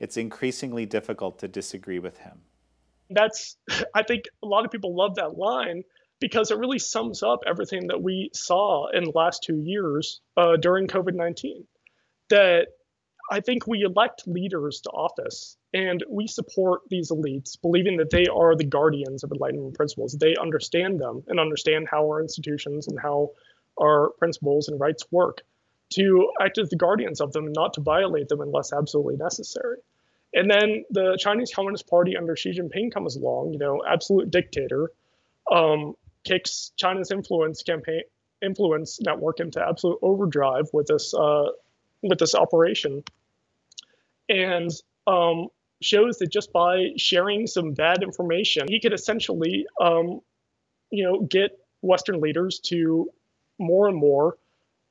it's 0.00 0.16
increasingly 0.16 0.86
difficult 0.86 1.38
to 1.38 1.48
disagree 1.48 1.98
with 1.98 2.18
him. 2.18 2.40
That's, 3.08 3.56
I 3.94 4.02
think 4.02 4.24
a 4.42 4.46
lot 4.46 4.64
of 4.64 4.70
people 4.70 4.96
love 4.96 5.16
that 5.16 5.36
line 5.36 5.84
because 6.20 6.50
it 6.50 6.58
really 6.58 6.78
sums 6.78 7.22
up 7.22 7.40
everything 7.46 7.86
that 7.88 8.02
we 8.02 8.30
saw 8.34 8.88
in 8.88 9.04
the 9.04 9.12
last 9.14 9.42
two 9.42 9.56
years 9.56 10.20
uh, 10.36 10.56
during 10.56 10.86
COVID 10.86 11.14
19. 11.14 11.66
That 12.28 12.66
I 13.30 13.40
think 13.40 13.66
we 13.66 13.82
elect 13.82 14.24
leaders 14.26 14.80
to 14.82 14.90
office 14.90 15.56
and 15.72 16.04
we 16.08 16.26
support 16.26 16.82
these 16.90 17.10
elites, 17.10 17.60
believing 17.60 17.96
that 17.98 18.10
they 18.10 18.26
are 18.26 18.56
the 18.56 18.64
guardians 18.64 19.22
of 19.22 19.30
Enlightenment 19.30 19.74
principles. 19.74 20.16
They 20.18 20.34
understand 20.36 21.00
them 21.00 21.22
and 21.28 21.38
understand 21.38 21.86
how 21.90 22.04
our 22.06 22.20
institutions 22.20 22.88
and 22.88 22.98
how 23.00 23.30
our 23.78 24.10
principles 24.18 24.68
and 24.68 24.80
rights 24.80 25.04
work, 25.10 25.42
to 25.90 26.30
act 26.40 26.58
as 26.58 26.70
the 26.70 26.76
guardians 26.76 27.20
of 27.20 27.32
them, 27.32 27.52
not 27.52 27.74
to 27.74 27.80
violate 27.80 28.28
them 28.28 28.40
unless 28.40 28.72
absolutely 28.72 29.16
necessary. 29.16 29.78
And 30.32 30.48
then 30.48 30.84
the 30.90 31.16
Chinese 31.18 31.52
Communist 31.54 31.88
Party 31.88 32.16
under 32.16 32.36
Xi 32.36 32.52
Jinping 32.52 32.92
comes 32.92 33.16
along, 33.16 33.52
you 33.52 33.58
know, 33.58 33.82
absolute 33.86 34.30
dictator, 34.30 34.92
um, 35.50 35.94
kicks 36.24 36.72
China's 36.76 37.10
influence 37.10 37.62
campaign 37.62 38.02
influence 38.42 39.00
network 39.02 39.40
into 39.40 39.60
absolute 39.60 39.98
overdrive 40.00 40.68
with 40.72 40.86
this 40.86 41.12
uh, 41.14 41.48
with 42.02 42.18
this 42.18 42.34
operation, 42.34 43.02
and 44.28 44.70
um, 45.06 45.48
shows 45.82 46.18
that 46.18 46.30
just 46.30 46.52
by 46.52 46.90
sharing 46.96 47.46
some 47.46 47.72
bad 47.72 48.02
information, 48.02 48.68
he 48.68 48.80
could 48.80 48.92
essentially, 48.92 49.66
um, 49.80 50.20
you 50.90 51.04
know, 51.04 51.20
get 51.20 51.58
Western 51.82 52.20
leaders 52.20 52.60
to 52.60 53.10
more 53.60 53.88
and 53.88 53.96
more 53.96 54.36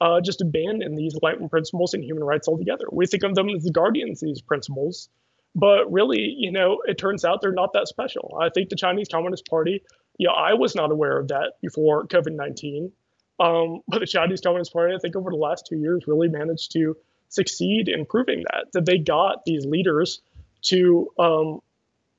uh, 0.01 0.21
just 0.21 0.41
abandon 0.41 0.95
these 0.95 1.13
Enlightenment 1.13 1.51
principles 1.51 1.93
and 1.93 2.03
human 2.03 2.23
rights 2.23 2.47
altogether. 2.47 2.85
We 2.91 3.05
think 3.05 3.23
of 3.23 3.35
them 3.35 3.49
as 3.49 3.63
the 3.63 3.71
guardians 3.71 4.23
of 4.23 4.27
these 4.27 4.41
principles, 4.41 5.09
but 5.55 5.91
really, 5.91 6.35
you 6.37 6.51
know, 6.51 6.81
it 6.85 6.97
turns 6.97 7.25
out 7.25 7.41
they're 7.41 7.51
not 7.51 7.73
that 7.73 7.87
special. 7.87 8.37
I 8.41 8.49
think 8.49 8.69
the 8.69 8.75
Chinese 8.75 9.07
Communist 9.09 9.47
Party, 9.47 9.83
yeah, 10.17 10.31
I 10.31 10.53
was 10.53 10.75
not 10.75 10.91
aware 10.91 11.17
of 11.17 11.29
that 11.29 11.53
before 11.61 12.05
COVID 12.07 12.33
19. 12.33 12.91
Um, 13.39 13.81
but 13.87 13.99
the 13.99 14.05
Chinese 14.05 14.41
Communist 14.41 14.73
Party, 14.73 14.93
I 14.93 14.99
think 14.99 15.15
over 15.15 15.29
the 15.29 15.37
last 15.37 15.65
two 15.67 15.77
years, 15.77 16.03
really 16.07 16.27
managed 16.27 16.71
to 16.73 16.95
succeed 17.29 17.87
in 17.87 18.05
proving 18.05 18.43
that, 18.51 18.65
that 18.73 18.85
they 18.85 18.97
got 18.97 19.45
these 19.45 19.65
leaders 19.65 20.21
to 20.61 21.09
um, 21.17 21.61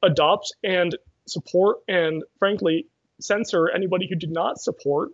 adopt 0.03 0.55
and 0.65 0.97
support 1.27 1.79
and, 1.89 2.25
frankly, 2.39 2.87
censor 3.21 3.69
anybody 3.69 4.07
who 4.09 4.15
did 4.15 4.31
not 4.31 4.59
support 4.59 5.11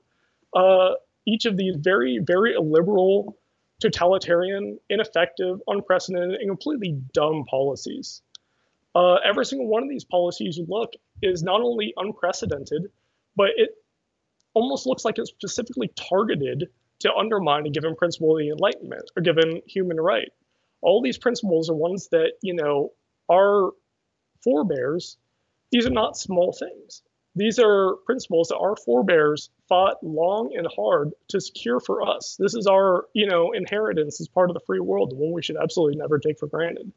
uh, 0.54 0.92
each 1.26 1.44
of 1.44 1.56
these 1.56 1.76
very, 1.76 2.18
very 2.18 2.54
illiberal, 2.54 3.36
totalitarian, 3.80 4.78
ineffective, 4.88 5.60
unprecedented, 5.66 6.40
and 6.40 6.48
completely 6.48 7.00
dumb 7.12 7.44
policies. 7.48 8.22
Uh, 8.94 9.16
every 9.16 9.44
single 9.44 9.68
one 9.68 9.82
of 9.82 9.88
these 9.88 10.04
policies 10.04 10.56
you 10.56 10.64
look 10.68 10.94
is 11.22 11.42
not 11.42 11.60
only 11.60 11.92
unprecedented, 11.96 12.90
but 13.36 13.50
it 13.56 13.70
almost 14.54 14.86
looks 14.86 15.04
like 15.04 15.18
it's 15.18 15.30
specifically 15.30 15.90
targeted 15.96 16.70
to 17.00 17.14
undermine 17.14 17.66
a 17.66 17.70
given 17.70 17.94
principle 17.94 18.32
of 18.32 18.38
the 18.38 18.48
Enlightenment 18.48 19.10
or 19.14 19.22
given 19.22 19.60
human 19.66 20.00
right. 20.00 20.30
All 20.80 21.02
these 21.02 21.18
principles 21.18 21.68
are 21.68 21.74
ones 21.74 22.08
that, 22.08 22.32
you 22.42 22.54
know, 22.54 22.92
our 23.30 23.72
forebears, 24.42 25.18
these 25.70 25.86
are 25.86 25.90
not 25.90 26.16
small 26.16 26.52
things. 26.52 27.02
These 27.36 27.58
are 27.58 27.96
principles 28.06 28.48
that 28.48 28.56
our 28.56 28.74
forebears 28.76 29.50
fought 29.68 30.02
long 30.02 30.56
and 30.56 30.66
hard 30.74 31.12
to 31.28 31.38
secure 31.38 31.80
for 31.80 32.00
us. 32.00 32.34
This 32.38 32.54
is 32.54 32.66
our, 32.66 33.04
you 33.12 33.26
know, 33.26 33.52
inheritance 33.52 34.22
as 34.22 34.28
part 34.28 34.48
of 34.48 34.54
the 34.54 34.64
free 34.66 34.80
world, 34.80 35.12
one 35.14 35.32
we 35.32 35.42
should 35.42 35.58
absolutely 35.58 35.98
never 35.98 36.18
take 36.18 36.38
for 36.38 36.46
granted. 36.46 36.90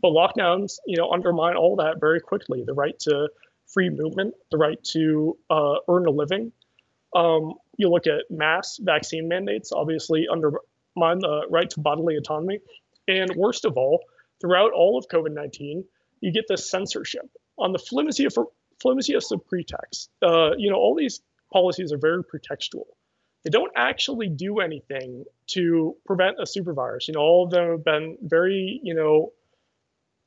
But 0.00 0.10
lockdowns, 0.10 0.78
you 0.86 0.96
know, 0.96 1.10
undermine 1.10 1.56
all 1.56 1.74
that 1.76 1.98
very 1.98 2.20
quickly. 2.20 2.62
The 2.62 2.72
right 2.72 2.96
to 3.00 3.30
free 3.66 3.90
movement, 3.90 4.34
the 4.52 4.58
right 4.58 4.82
to 4.92 5.36
uh, 5.50 5.76
earn 5.88 6.06
a 6.06 6.10
living. 6.10 6.52
Um, 7.14 7.54
you 7.76 7.90
look 7.90 8.06
at 8.06 8.30
mass 8.30 8.78
vaccine 8.80 9.26
mandates, 9.26 9.72
obviously 9.72 10.28
undermine 10.30 11.18
the 11.18 11.46
right 11.50 11.68
to 11.68 11.80
bodily 11.80 12.16
autonomy. 12.16 12.60
And 13.08 13.34
worst 13.34 13.64
of 13.64 13.76
all, 13.76 14.04
throughout 14.40 14.72
all 14.72 14.96
of 14.96 15.08
COVID 15.08 15.32
19, 15.32 15.84
you 16.20 16.32
get 16.32 16.44
this 16.48 16.70
censorship 16.70 17.28
on 17.58 17.72
the 17.72 17.78
flimsy 17.78 18.26
of 18.84 18.96
flimsiest 18.96 19.32
of 19.32 19.46
pretext. 19.46 20.10
Uh, 20.22 20.50
you 20.56 20.70
know, 20.70 20.76
all 20.76 20.94
these 20.94 21.20
policies 21.52 21.92
are 21.92 21.98
very 21.98 22.22
pretextual. 22.24 22.84
They 23.44 23.50
don't 23.50 23.72
actually 23.74 24.28
do 24.28 24.60
anything 24.60 25.24
to 25.48 25.96
prevent 26.04 26.36
a 26.40 26.46
super 26.46 26.74
virus. 26.74 27.08
You 27.08 27.14
know, 27.14 27.20
all 27.20 27.44
of 27.44 27.50
them 27.50 27.70
have 27.70 27.84
been 27.84 28.18
very, 28.20 28.80
you 28.82 28.94
know, 28.94 29.32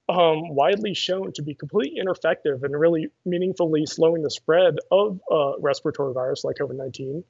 um, 0.09 0.53
widely 0.53 0.93
shown 0.93 1.31
to 1.33 1.43
be 1.43 1.53
completely 1.53 1.99
ineffective 1.99 2.63
and 2.63 2.77
really 2.77 3.07
meaningfully 3.25 3.85
slowing 3.85 4.21
the 4.21 4.31
spread 4.31 4.75
of 4.91 5.19
a 5.31 5.53
respiratory 5.59 6.13
virus 6.13 6.43
like 6.43 6.57
COVID 6.57 6.75
19. 6.75 7.23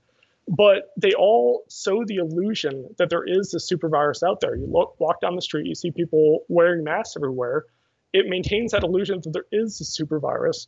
But 0.47 0.91
they 0.97 1.13
all 1.13 1.63
sow 1.69 2.03
the 2.05 2.17
illusion 2.17 2.95
that 2.97 3.09
there 3.09 3.23
is 3.25 3.53
a 3.53 3.59
super 3.59 3.89
virus 3.89 4.23
out 4.23 4.41
there. 4.41 4.55
You 4.55 4.65
look, 4.65 4.99
walk 4.99 5.21
down 5.21 5.35
the 5.35 5.41
street, 5.41 5.67
you 5.67 5.75
see 5.75 5.91
people 5.91 6.39
wearing 6.49 6.83
masks 6.83 7.15
everywhere. 7.15 7.65
It 8.11 8.27
maintains 8.27 8.71
that 8.71 8.83
illusion 8.83 9.21
that 9.23 9.31
there 9.31 9.45
is 9.51 9.79
a 9.79 9.85
super 9.85 10.19
virus 10.19 10.67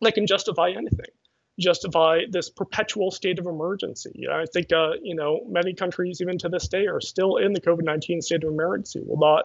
that 0.00 0.14
can 0.14 0.26
justify 0.26 0.70
anything, 0.70 1.12
justify 1.58 2.20
this 2.30 2.50
perpetual 2.50 3.10
state 3.10 3.38
of 3.38 3.46
emergency. 3.46 4.10
You 4.14 4.28
know, 4.28 4.34
I 4.34 4.44
think 4.52 4.72
uh, 4.72 4.92
you 5.02 5.14
know 5.14 5.40
many 5.48 5.74
countries 5.74 6.20
even 6.20 6.38
to 6.38 6.48
this 6.48 6.68
day 6.68 6.86
are 6.86 7.00
still 7.00 7.36
in 7.36 7.52
the 7.52 7.60
COVID-19 7.60 8.22
state 8.22 8.44
of 8.44 8.50
emergency. 8.50 9.02
Will 9.04 9.18
not 9.18 9.44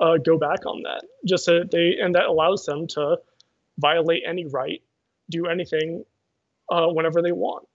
uh, 0.00 0.16
go 0.18 0.38
back 0.38 0.66
on 0.66 0.82
that. 0.82 1.02
Just 1.26 1.44
so 1.44 1.64
they 1.70 1.96
and 2.00 2.14
that 2.14 2.26
allows 2.26 2.64
them 2.64 2.86
to 2.88 3.18
violate 3.78 4.22
any 4.26 4.46
right, 4.46 4.82
do 5.30 5.46
anything 5.46 6.04
uh, 6.70 6.86
whenever 6.86 7.22
they 7.22 7.32
want. 7.32 7.66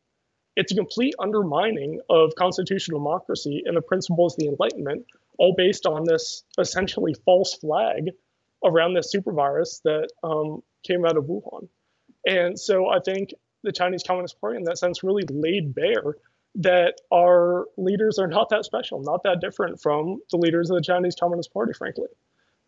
It's 0.55 0.71
a 0.71 0.75
complete 0.75 1.15
undermining 1.19 1.99
of 2.09 2.35
constitutional 2.35 2.99
democracy 2.99 3.63
and 3.65 3.75
the 3.75 3.81
principles 3.81 4.33
of 4.33 4.39
the 4.39 4.47
Enlightenment, 4.49 5.05
all 5.39 5.55
based 5.57 5.85
on 5.85 6.03
this 6.03 6.43
essentially 6.59 7.15
false 7.25 7.55
flag 7.55 8.11
around 8.63 8.93
this 8.93 9.11
super 9.11 9.33
virus 9.33 9.81
that 9.83 10.09
um, 10.23 10.61
came 10.83 11.05
out 11.05 11.17
of 11.17 11.25
Wuhan. 11.25 11.67
And 12.25 12.59
so 12.59 12.89
I 12.89 12.99
think 12.99 13.33
the 13.63 13.71
Chinese 13.71 14.03
Communist 14.05 14.39
Party, 14.39 14.57
in 14.57 14.63
that 14.63 14.77
sense, 14.77 15.03
really 15.03 15.23
laid 15.29 15.73
bare 15.73 16.15
that 16.55 17.01
our 17.11 17.65
leaders 17.77 18.19
are 18.19 18.27
not 18.27 18.49
that 18.49 18.65
special, 18.65 19.01
not 19.01 19.23
that 19.23 19.41
different 19.41 19.81
from 19.81 20.19
the 20.29 20.37
leaders 20.37 20.69
of 20.69 20.75
the 20.75 20.83
Chinese 20.83 21.15
Communist 21.19 21.51
Party, 21.53 21.73
frankly. 21.73 22.07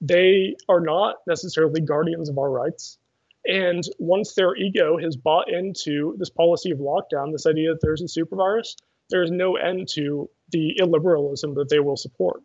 They 0.01 0.55
are 0.67 0.79
not 0.79 1.17
necessarily 1.27 1.81
guardians 1.81 2.29
of 2.29 2.37
our 2.37 2.49
rights. 2.49 2.97
And 3.45 3.83
once 3.99 4.33
their 4.33 4.55
ego 4.55 4.97
has 4.97 5.15
bought 5.15 5.51
into 5.51 6.15
this 6.17 6.31
policy 6.31 6.71
of 6.71 6.79
lockdown, 6.79 7.31
this 7.31 7.45
idea 7.45 7.73
that 7.73 7.81
there's 7.81 8.01
a 8.01 8.07
super 8.07 8.35
virus, 8.35 8.75
there 9.09 9.21
is 9.21 9.29
no 9.29 9.55
end 9.55 9.87
to 9.93 10.29
the 10.49 10.77
illiberalism 10.81 11.53
that 11.55 11.69
they 11.69 11.79
will 11.79 11.97
support. 11.97 12.41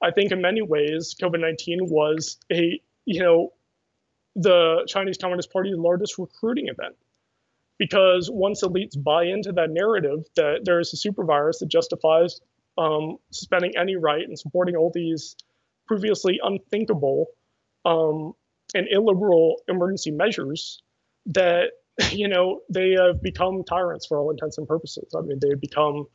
I 0.00 0.12
think 0.12 0.30
in 0.30 0.40
many 0.40 0.62
ways, 0.62 1.16
COVID 1.20 1.40
19 1.40 1.88
was 1.88 2.38
a, 2.52 2.80
you 3.04 3.20
know, 3.20 3.52
the 4.38 4.84
Chinese 4.86 5.18
Communist 5.18 5.52
Party's 5.52 5.76
largest 5.76 6.16
recruiting 6.16 6.68
event. 6.68 6.94
Because 7.76 8.30
once 8.32 8.62
elites 8.62 9.00
buy 9.00 9.24
into 9.24 9.52
that 9.52 9.70
narrative 9.70 10.24
that 10.36 10.60
there 10.64 10.80
is 10.80 10.92
a 10.92 10.96
super 10.96 11.24
virus 11.24 11.58
that 11.58 11.68
justifies 11.68 12.40
um, 12.76 13.18
suspending 13.30 13.76
any 13.76 13.96
right 13.96 14.26
and 14.26 14.38
supporting 14.38 14.76
all 14.76 14.90
these 14.94 15.36
previously 15.86 16.40
unthinkable 16.42 17.26
um, 17.84 18.32
and 18.74 18.86
illiberal 18.90 19.60
emergency 19.68 20.10
measures, 20.10 20.82
that 21.26 21.70
you 22.12 22.28
know 22.28 22.60
they 22.70 22.92
have 22.92 23.20
become 23.22 23.64
tyrants 23.64 24.06
for 24.06 24.18
all 24.18 24.30
intents 24.30 24.58
and 24.58 24.68
purposes. 24.68 25.14
I 25.16 25.20
mean, 25.22 25.38
they've 25.40 25.60
become 25.60 26.06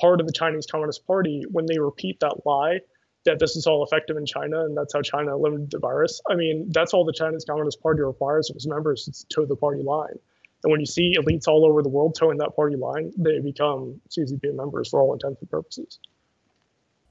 part 0.00 0.20
of 0.20 0.26
the 0.26 0.32
Chinese 0.32 0.66
Communist 0.66 1.06
Party 1.06 1.44
when 1.50 1.66
they 1.66 1.78
repeat 1.78 2.20
that 2.20 2.46
lie 2.46 2.80
that 3.26 3.38
this 3.38 3.56
is 3.56 3.66
all 3.66 3.84
effective 3.84 4.16
in 4.16 4.26
China 4.26 4.64
and 4.64 4.76
that's 4.76 4.94
how 4.94 5.02
China 5.02 5.34
eliminated 5.34 5.70
the 5.70 5.78
virus. 5.78 6.20
I 6.28 6.34
mean, 6.34 6.66
that's 6.70 6.94
all 6.94 7.04
the 7.04 7.12
Chinese 7.12 7.44
Communist 7.44 7.82
Party 7.82 8.02
requires 8.02 8.50
of 8.50 8.56
its 8.56 8.66
members 8.66 9.04
to 9.04 9.26
toe 9.28 9.46
the 9.46 9.56
party 9.56 9.82
line. 9.82 10.18
And 10.64 10.72
when 10.72 10.80
you 10.80 10.86
see 10.86 11.14
elites 11.16 11.46
all 11.46 11.64
over 11.64 11.82
the 11.82 11.88
world 11.88 12.16
toeing 12.18 12.38
that 12.38 12.56
party 12.56 12.76
line, 12.76 13.12
they 13.16 13.38
become 13.40 14.00
CCP 14.10 14.54
members 14.54 14.88
for 14.88 15.00
all 15.00 15.12
intents 15.12 15.40
and 15.40 15.50
purposes. 15.50 16.00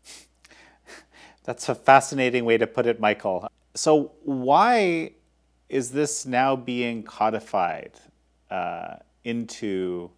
That's 1.44 1.70
a 1.70 1.76
fascinating 1.76 2.44
way 2.46 2.58
to 2.58 2.68
put 2.68 2.86
it, 2.86 3.00
Michael. 3.00 3.48
So, 3.76 4.14
why 4.24 5.12
is 5.70 5.92
this 5.92 6.26
now 6.26 6.56
being 6.56 7.04
codified 7.04 7.92
uh, 8.50 8.96
into, 9.24 10.12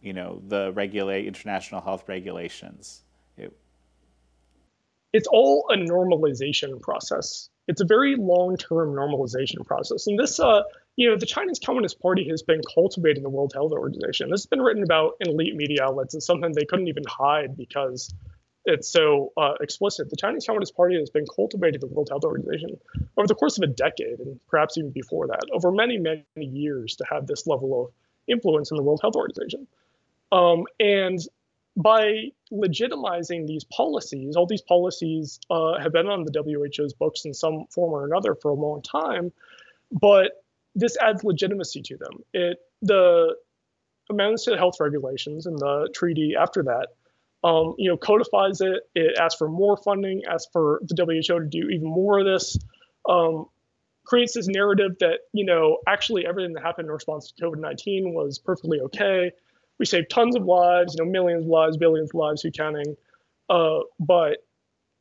you 0.00 0.12
know, 0.12 0.42
the 0.46 0.72
regulate 0.72 1.26
international 1.26 1.80
health 1.82 2.08
regulations? 2.08 3.02
It's 5.12 5.28
all 5.28 5.66
a 5.70 5.76
normalization 5.76 6.80
process. 6.80 7.48
It's 7.68 7.80
a 7.80 7.84
very 7.84 8.16
long-term 8.16 8.94
normalization 8.94 9.64
process. 9.66 10.06
And 10.06 10.18
this, 10.18 10.38
uh, 10.38 10.62
you 10.96 11.10
know, 11.10 11.16
the 11.16 11.26
Chinese 11.26 11.58
Communist 11.58 12.00
Party 12.00 12.28
has 12.28 12.42
been 12.42 12.60
cultivating 12.74 13.22
the 13.22 13.30
World 13.30 13.52
Health 13.54 13.72
Organization. 13.72 14.30
This 14.30 14.42
has 14.42 14.46
been 14.46 14.62
written 14.62 14.82
about 14.82 15.14
in 15.20 15.30
elite 15.30 15.56
media 15.56 15.84
outlets. 15.84 16.14
It's 16.14 16.26
something 16.26 16.52
they 16.52 16.64
couldn't 16.64 16.88
even 16.88 17.04
hide 17.08 17.56
because 17.56 18.14
it's 18.66 18.88
so 18.88 19.32
uh, 19.36 19.54
explicit. 19.60 20.10
The 20.10 20.16
Chinese 20.16 20.44
Communist 20.44 20.76
Party 20.76 20.98
has 20.98 21.10
been 21.10 21.24
cultivating 21.34 21.80
the 21.80 21.86
World 21.86 22.08
Health 22.10 22.24
Organization 22.24 22.78
over 23.16 23.26
the 23.26 23.34
course 23.34 23.58
of 23.58 23.62
a 23.62 23.68
decade, 23.68 24.18
and 24.18 24.40
perhaps 24.48 24.76
even 24.76 24.90
before 24.90 25.28
that, 25.28 25.42
over 25.52 25.70
many, 25.70 25.98
many 25.98 26.26
years 26.36 26.96
to 26.96 27.04
have 27.08 27.26
this 27.26 27.46
level 27.46 27.86
of 27.86 27.92
influence 28.28 28.70
in 28.70 28.76
the 28.76 28.82
World 28.82 29.00
Health 29.00 29.14
Organization. 29.14 29.66
Um, 30.32 30.64
and 30.80 31.20
by 31.76 32.30
legitimizing 32.50 33.46
these 33.46 33.64
policies, 33.64 34.34
all 34.34 34.46
these 34.46 34.62
policies 34.62 35.38
uh, 35.50 35.78
have 35.78 35.92
been 35.92 36.06
on 36.06 36.24
the 36.24 36.32
WHO's 36.32 36.94
books 36.94 37.24
in 37.24 37.34
some 37.34 37.66
form 37.70 37.92
or 37.92 38.06
another 38.06 38.34
for 38.34 38.50
a 38.50 38.54
long 38.54 38.82
time, 38.82 39.32
but 39.92 40.42
this 40.74 40.96
adds 41.00 41.22
legitimacy 41.22 41.82
to 41.82 41.96
them. 41.96 42.22
It 42.32 42.58
the 42.82 43.36
amendments 44.08 44.44
to 44.44 44.52
the 44.52 44.56
health 44.56 44.76
regulations 44.80 45.46
and 45.46 45.58
the 45.58 45.88
treaty 45.94 46.34
after 46.38 46.62
that, 46.64 46.88
um, 47.44 47.74
you 47.78 47.90
know, 47.90 47.96
codifies 47.96 48.60
it. 48.60 48.82
It 48.94 49.18
asks 49.18 49.38
for 49.38 49.48
more 49.48 49.76
funding, 49.76 50.22
asks 50.30 50.50
for 50.52 50.80
the 50.82 50.94
WHO 51.04 51.40
to 51.40 51.46
do 51.46 51.68
even 51.68 51.88
more 51.88 52.20
of 52.20 52.26
this. 52.26 52.56
Um, 53.08 53.46
creates 54.04 54.34
this 54.34 54.46
narrative 54.46 54.92
that 55.00 55.18
you 55.32 55.44
know 55.44 55.78
actually 55.86 56.26
everything 56.26 56.52
that 56.54 56.62
happened 56.62 56.86
in 56.86 56.92
response 56.92 57.32
to 57.32 57.44
COVID 57.44 57.58
nineteen 57.58 58.14
was 58.14 58.38
perfectly 58.38 58.80
okay 58.80 59.32
we 59.78 59.86
saved 59.86 60.10
tons 60.10 60.36
of 60.36 60.44
lives, 60.44 60.94
you 60.94 61.04
know, 61.04 61.10
millions 61.10 61.44
of 61.44 61.48
lives, 61.48 61.76
billions 61.76 62.10
of 62.10 62.14
lives, 62.14 62.42
who 62.42 62.50
counting. 62.50 62.96
Uh, 63.48 63.80
but 64.00 64.38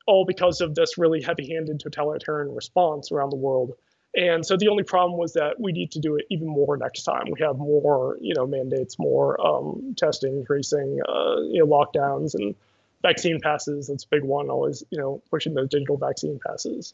all 0.07 0.25
because 0.25 0.61
of 0.61 0.75
this 0.75 0.97
really 0.97 1.21
heavy-handed 1.21 1.79
totalitarian 1.79 2.53
response 2.53 3.11
around 3.11 3.31
the 3.31 3.37
world. 3.37 3.73
And 4.15 4.45
so 4.45 4.55
the 4.55 4.69
only 4.69 4.83
problem 4.83 5.19
was 5.19 5.33
that 5.33 5.59
we 5.59 5.71
need 5.71 5.91
to 5.91 5.99
do 5.99 6.15
it 6.15 6.25
even 6.29 6.47
more 6.47 6.77
next 6.77 7.03
time. 7.03 7.25
We 7.31 7.41
have 7.41 7.57
more, 7.57 8.17
you 8.21 8.33
know, 8.33 8.47
mandates, 8.47 8.97
more 8.97 9.39
um, 9.45 9.93
testing, 9.97 10.37
increasing, 10.37 11.01
uh, 11.07 11.41
you 11.41 11.59
know, 11.59 11.65
lockdowns, 11.65 12.33
and 12.33 12.55
vaccine 13.01 13.41
passes. 13.41 13.87
That's 13.87 14.05
a 14.05 14.07
big 14.07 14.23
one. 14.23 14.49
Always, 14.49 14.83
you 14.89 14.97
know, 14.97 15.21
pushing 15.29 15.53
those 15.53 15.69
digital 15.69 15.97
vaccine 15.97 16.39
passes. 16.45 16.93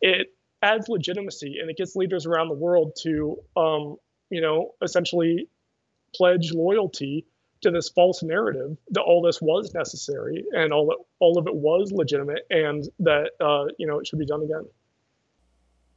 It 0.00 0.32
adds 0.62 0.88
legitimacy 0.88 1.58
and 1.60 1.68
it 1.68 1.76
gets 1.76 1.94
leaders 1.94 2.24
around 2.24 2.48
the 2.48 2.54
world 2.54 2.96
to, 3.02 3.38
um, 3.56 3.96
you 4.30 4.40
know, 4.40 4.72
essentially 4.80 5.48
pledge 6.14 6.52
loyalty 6.52 7.26
to 7.62 7.70
this 7.70 7.88
false 7.88 8.22
narrative 8.22 8.76
that 8.90 9.02
all 9.02 9.22
this 9.22 9.40
was 9.40 9.72
necessary 9.72 10.44
and 10.52 10.72
all 10.72 10.86
that 10.86 10.96
all 11.20 11.38
of 11.38 11.46
it 11.46 11.54
was 11.54 11.92
legitimate 11.92 12.44
and 12.50 12.88
that 12.98 13.30
uh, 13.40 13.66
you 13.78 13.86
know 13.86 13.98
it 13.98 14.06
should 14.06 14.18
be 14.18 14.26
done 14.26 14.42
again. 14.42 14.64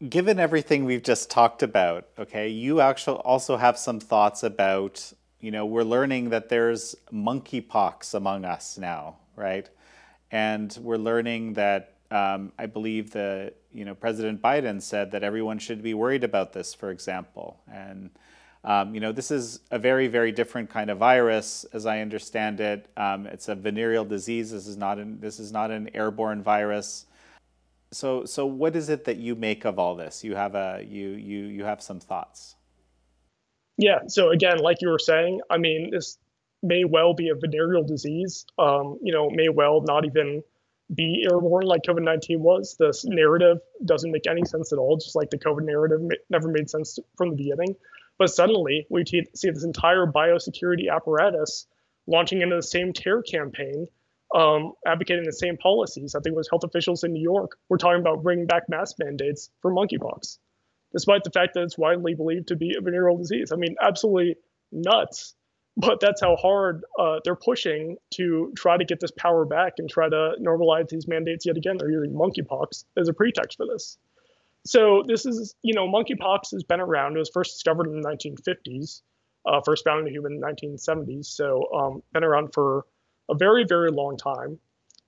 Given 0.10 0.40
everything 0.40 0.86
we've 0.86 1.04
just 1.04 1.30
talked 1.30 1.64
about, 1.64 2.08
okay, 2.20 2.50
you 2.50 2.82
actually 2.82 3.18
also 3.18 3.58
have 3.58 3.78
some 3.78 4.00
thoughts 4.00 4.44
about 4.44 5.14
you 5.40 5.52
know 5.52 5.66
we're 5.66 5.84
learning 5.84 6.30
that 6.30 6.50
there's 6.50 6.96
monkeypox 7.12 8.14
among 8.14 8.46
us 8.46 8.78
now, 8.78 9.18
right? 9.36 9.70
And 10.32 10.78
we're 10.82 10.98
learning 10.98 11.54
that 11.54 11.96
um, 12.12 12.52
I 12.60 12.68
believe 12.68 13.12
the 13.12 13.54
you 13.72 13.86
know 13.86 13.96
President 13.96 14.42
Biden 14.42 14.82
said 14.82 15.12
that 15.12 15.24
everyone 15.24 15.58
should 15.58 15.82
be 15.82 15.94
worried 15.94 16.24
about 16.24 16.54
this, 16.54 16.74
for 16.74 16.92
example, 16.92 17.60
and 17.72 18.12
um, 18.66 18.96
you 18.96 19.00
know, 19.00 19.12
this 19.12 19.30
is 19.30 19.60
a 19.70 19.78
very, 19.78 20.08
very 20.08 20.32
different 20.32 20.72
kind 20.72 20.90
of 20.90 20.98
virus, 20.98 21.66
as 21.72 21.86
I 21.86 22.02
understand 22.02 22.60
it. 22.60 22.88
Um, 22.98 23.28
it's 23.28 23.48
a 23.48 23.54
venereal 23.54 24.04
disease. 24.04 24.52
This 24.52 24.66
is 24.66 24.76
not 24.76 24.98
an, 24.98 25.20
this 25.20 25.40
is 25.40 25.52
not 25.52 25.70
an 25.70 25.90
airborne 25.94 26.42
virus. 26.42 27.06
So, 27.92 28.26
so 28.26 28.48
what 28.48 28.76
is 28.76 28.90
it 28.90 29.06
that 29.06 29.18
you 29.18 29.36
make 29.36 29.66
of 29.66 29.78
all 29.78 29.96
this? 29.96 30.24
You 30.24 30.36
have 30.36 30.56
a 30.56 30.84
you 30.86 31.10
you 31.10 31.46
you 31.46 31.64
have 31.64 31.82
some 31.82 32.00
thoughts. 32.00 32.56
Yeah. 33.78 34.00
So 34.08 34.32
again, 34.32 34.58
like 34.58 34.78
you 34.82 34.90
were 34.90 35.00
saying, 35.00 35.42
I 35.50 35.58
mean, 35.60 35.92
this 35.92 36.18
may 36.64 36.86
well 36.86 37.14
be 37.14 37.30
a 37.30 37.36
venereal 37.36 37.84
disease. 37.84 38.48
Um, 38.58 38.98
you 39.02 39.14
know, 39.14 39.30
may 39.30 39.50
well 39.50 39.82
not 39.82 40.06
even 40.06 40.42
be 40.94 41.28
airborne 41.32 41.66
like 41.66 41.84
COVID 41.84 42.04
19 42.04 42.42
was. 42.42 42.76
This 42.80 43.06
narrative 43.06 43.60
doesn't 43.86 44.12
make 44.12 44.28
any 44.28 44.44
sense 44.44 44.74
at 44.74 44.80
all, 44.80 44.98
just 44.98 45.16
like 45.16 45.30
the 45.30 45.38
COVID 45.38 45.66
narrative 45.66 46.02
never 46.32 46.48
made 46.48 46.68
sense 46.68 46.98
from 47.16 47.30
the 47.30 47.36
beginning. 47.36 47.76
But 48.18 48.30
suddenly, 48.30 48.88
we 48.90 49.04
see 49.06 49.50
this 49.50 49.64
entire 49.64 50.06
biosecurity 50.06 50.90
apparatus 50.94 51.68
launching 52.08 52.42
into 52.42 52.56
the 52.56 52.64
same 52.64 52.94
terror 52.94 53.24
campaign, 53.24 53.88
um, 54.34 54.74
advocating 54.86 55.26
the 55.26 55.34
same 55.34 55.58
policies. 55.58 56.16
I 56.16 56.20
think 56.20 56.34
it 56.34 56.38
was 56.38 56.50
health 56.50 56.64
officials 56.64 57.04
in 57.04 57.14
New 57.14 57.22
York 57.22 57.58
were 57.68 57.78
talking 57.78 58.00
about 58.00 58.24
bringing 58.24 58.46
back 58.46 58.70
mask 58.70 58.98
mandates 59.00 59.50
for 59.62 59.72
monkeypox, 59.72 60.38
despite 60.94 61.24
the 61.24 61.32
fact 61.32 61.56
that 61.56 61.64
it's 61.64 61.78
widely 61.78 62.14
believed 62.14 62.48
to 62.50 62.56
be 62.56 62.76
a 62.78 62.82
venereal 62.82 63.18
disease. 63.18 63.52
I 63.52 63.56
mean, 63.56 63.76
absolutely 63.82 64.38
nuts. 64.72 65.36
But 65.78 66.00
that's 66.00 66.22
how 66.22 66.38
hard 66.38 66.86
uh, 66.98 67.20
they're 67.26 67.36
pushing 67.36 67.98
to 68.14 68.54
try 68.56 68.78
to 68.78 68.86
get 68.86 69.02
this 69.02 69.12
power 69.12 69.44
back 69.44 69.74
and 69.78 69.90
try 69.90 70.08
to 70.08 70.36
normalize 70.40 70.88
these 70.88 71.06
mandates 71.06 71.46
yet 71.46 71.58
again. 71.58 71.76
They're 71.78 71.92
using 71.92 72.14
monkeypox 72.14 72.86
as 72.98 73.10
a 73.10 73.14
pretext 73.14 73.58
for 73.58 73.66
this. 73.66 73.98
So 74.66 75.04
this 75.08 75.26
is, 75.26 75.56
you 75.62 75.74
know, 75.74 75.88
monkeypox 75.88 76.52
has 76.52 76.64
been 76.64 76.82
around. 76.82 77.16
It 77.16 77.20
was 77.20 77.30
first 77.34 77.54
discovered 77.54 77.88
in 77.88 78.02
the 78.02 78.08
1950s, 78.08 79.02
uh, 79.46 79.62
first 79.64 79.84
found 79.84 80.02
in 80.02 80.08
a 80.08 80.12
human 80.12 80.34
in 80.34 80.40
the 80.40 80.48
1970s. 80.48 81.26
So 81.26 81.72
um, 81.74 82.04
been 82.14 82.24
around 82.24 82.54
for 82.54 82.86
a 83.30 83.36
very, 83.36 83.64
very 83.64 83.92
long 83.92 84.18
time. 84.18 84.60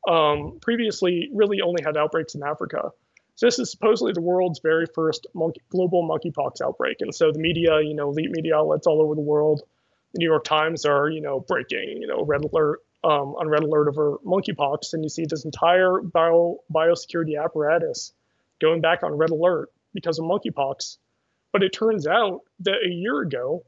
Um, 0.07 0.59
previously, 0.61 1.29
really 1.33 1.61
only 1.61 1.83
had 1.83 1.97
outbreaks 1.97 2.35
in 2.35 2.43
Africa. 2.43 2.91
So 3.35 3.45
this 3.45 3.59
is 3.59 3.71
supposedly 3.71 4.13
the 4.13 4.21
world's 4.21 4.59
very 4.59 4.85
first 4.95 5.27
monkey, 5.33 5.61
global 5.69 6.07
monkeypox 6.07 6.61
outbreak. 6.61 6.97
And 7.01 7.13
so 7.13 7.31
the 7.31 7.39
media, 7.39 7.81
you 7.81 7.93
know, 7.93 8.09
elite 8.09 8.31
media 8.31 8.57
outlets 8.57 8.87
all 8.87 9.01
over 9.01 9.15
the 9.15 9.21
world, 9.21 9.61
the 10.13 10.19
New 10.19 10.25
York 10.25 10.43
Times 10.43 10.85
are, 10.85 11.09
you 11.09 11.21
know, 11.21 11.39
breaking, 11.39 11.97
you 11.99 12.07
know, 12.07 12.23
red 12.23 12.43
alert 12.45 12.79
um, 13.03 13.35
on 13.35 13.47
red 13.47 13.63
alert 13.63 13.87
over 13.87 14.17
monkeypox, 14.25 14.93
and 14.93 15.03
you 15.03 15.09
see 15.09 15.25
this 15.25 15.45
entire 15.45 16.01
bio 16.01 16.63
biosecurity 16.73 17.41
apparatus 17.43 18.13
going 18.61 18.81
back 18.81 19.03
on 19.03 19.13
red 19.13 19.29
alert 19.29 19.69
because 19.93 20.19
of 20.19 20.25
monkeypox. 20.25 20.97
But 21.53 21.63
it 21.63 21.73
turns 21.73 22.07
out 22.07 22.41
that 22.61 22.75
a 22.85 22.89
year 22.89 23.21
ago, 23.21 23.63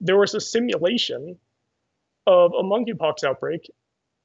there 0.00 0.18
was 0.18 0.34
a 0.34 0.40
simulation 0.40 1.38
of 2.26 2.52
a 2.52 2.62
monkeypox 2.62 3.24
outbreak 3.24 3.70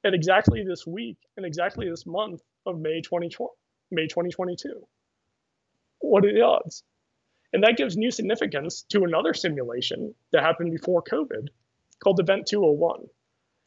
at 0.04 0.14
exactly 0.14 0.64
this 0.64 0.86
week 0.86 1.18
and 1.36 1.44
exactly 1.44 1.88
this 1.88 2.06
month 2.06 2.40
of 2.64 2.78
May 2.78 3.00
2020, 3.00 3.52
May 3.90 4.06
2022. 4.06 4.86
What 5.98 6.24
are 6.24 6.32
the 6.32 6.42
odds? 6.42 6.82
And 7.52 7.62
that 7.64 7.76
gives 7.76 7.96
new 7.96 8.10
significance 8.10 8.84
to 8.90 9.04
another 9.04 9.34
simulation 9.34 10.14
that 10.32 10.42
happened 10.42 10.72
before 10.72 11.02
COVID 11.02 11.48
called 12.02 12.20
Event 12.20 12.46
201. 12.46 13.06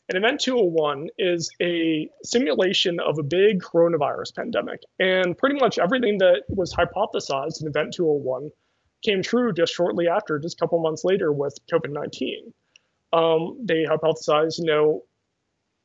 And 0.09 0.17
Event 0.17 0.41
201 0.41 1.09
is 1.19 1.51
a 1.61 2.09
simulation 2.23 2.99
of 2.99 3.19
a 3.19 3.23
big 3.23 3.61
coronavirus 3.61 4.35
pandemic. 4.35 4.81
And 4.97 5.37
pretty 5.37 5.59
much 5.59 5.77
everything 5.77 6.17
that 6.17 6.45
was 6.49 6.73
hypothesized 6.73 7.61
in 7.61 7.67
Event 7.67 7.93
201 7.93 8.49
came 9.03 9.21
true 9.21 9.53
just 9.53 9.71
shortly 9.71 10.07
after, 10.07 10.39
just 10.39 10.57
a 10.57 10.59
couple 10.59 10.79
months 10.79 11.05
later 11.05 11.31
with 11.31 11.55
COVID 11.71 11.91
19. 11.91 12.51
Um, 13.13 13.59
they 13.63 13.85
hypothesized, 13.85 14.57
you 14.57 14.65
know, 14.65 15.03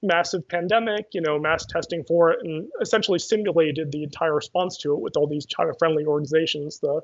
massive 0.02 0.48
pandemic, 0.48 1.08
you 1.12 1.20
know, 1.20 1.38
mass 1.38 1.66
testing 1.66 2.02
for 2.04 2.30
it, 2.30 2.38
and 2.42 2.68
essentially 2.80 3.18
simulated 3.18 3.92
the 3.92 4.04
entire 4.04 4.34
response 4.34 4.78
to 4.78 4.94
it 4.94 5.00
with 5.00 5.18
all 5.18 5.26
these 5.26 5.44
China 5.44 5.72
friendly 5.78 6.06
organizations, 6.06 6.78
the 6.80 7.02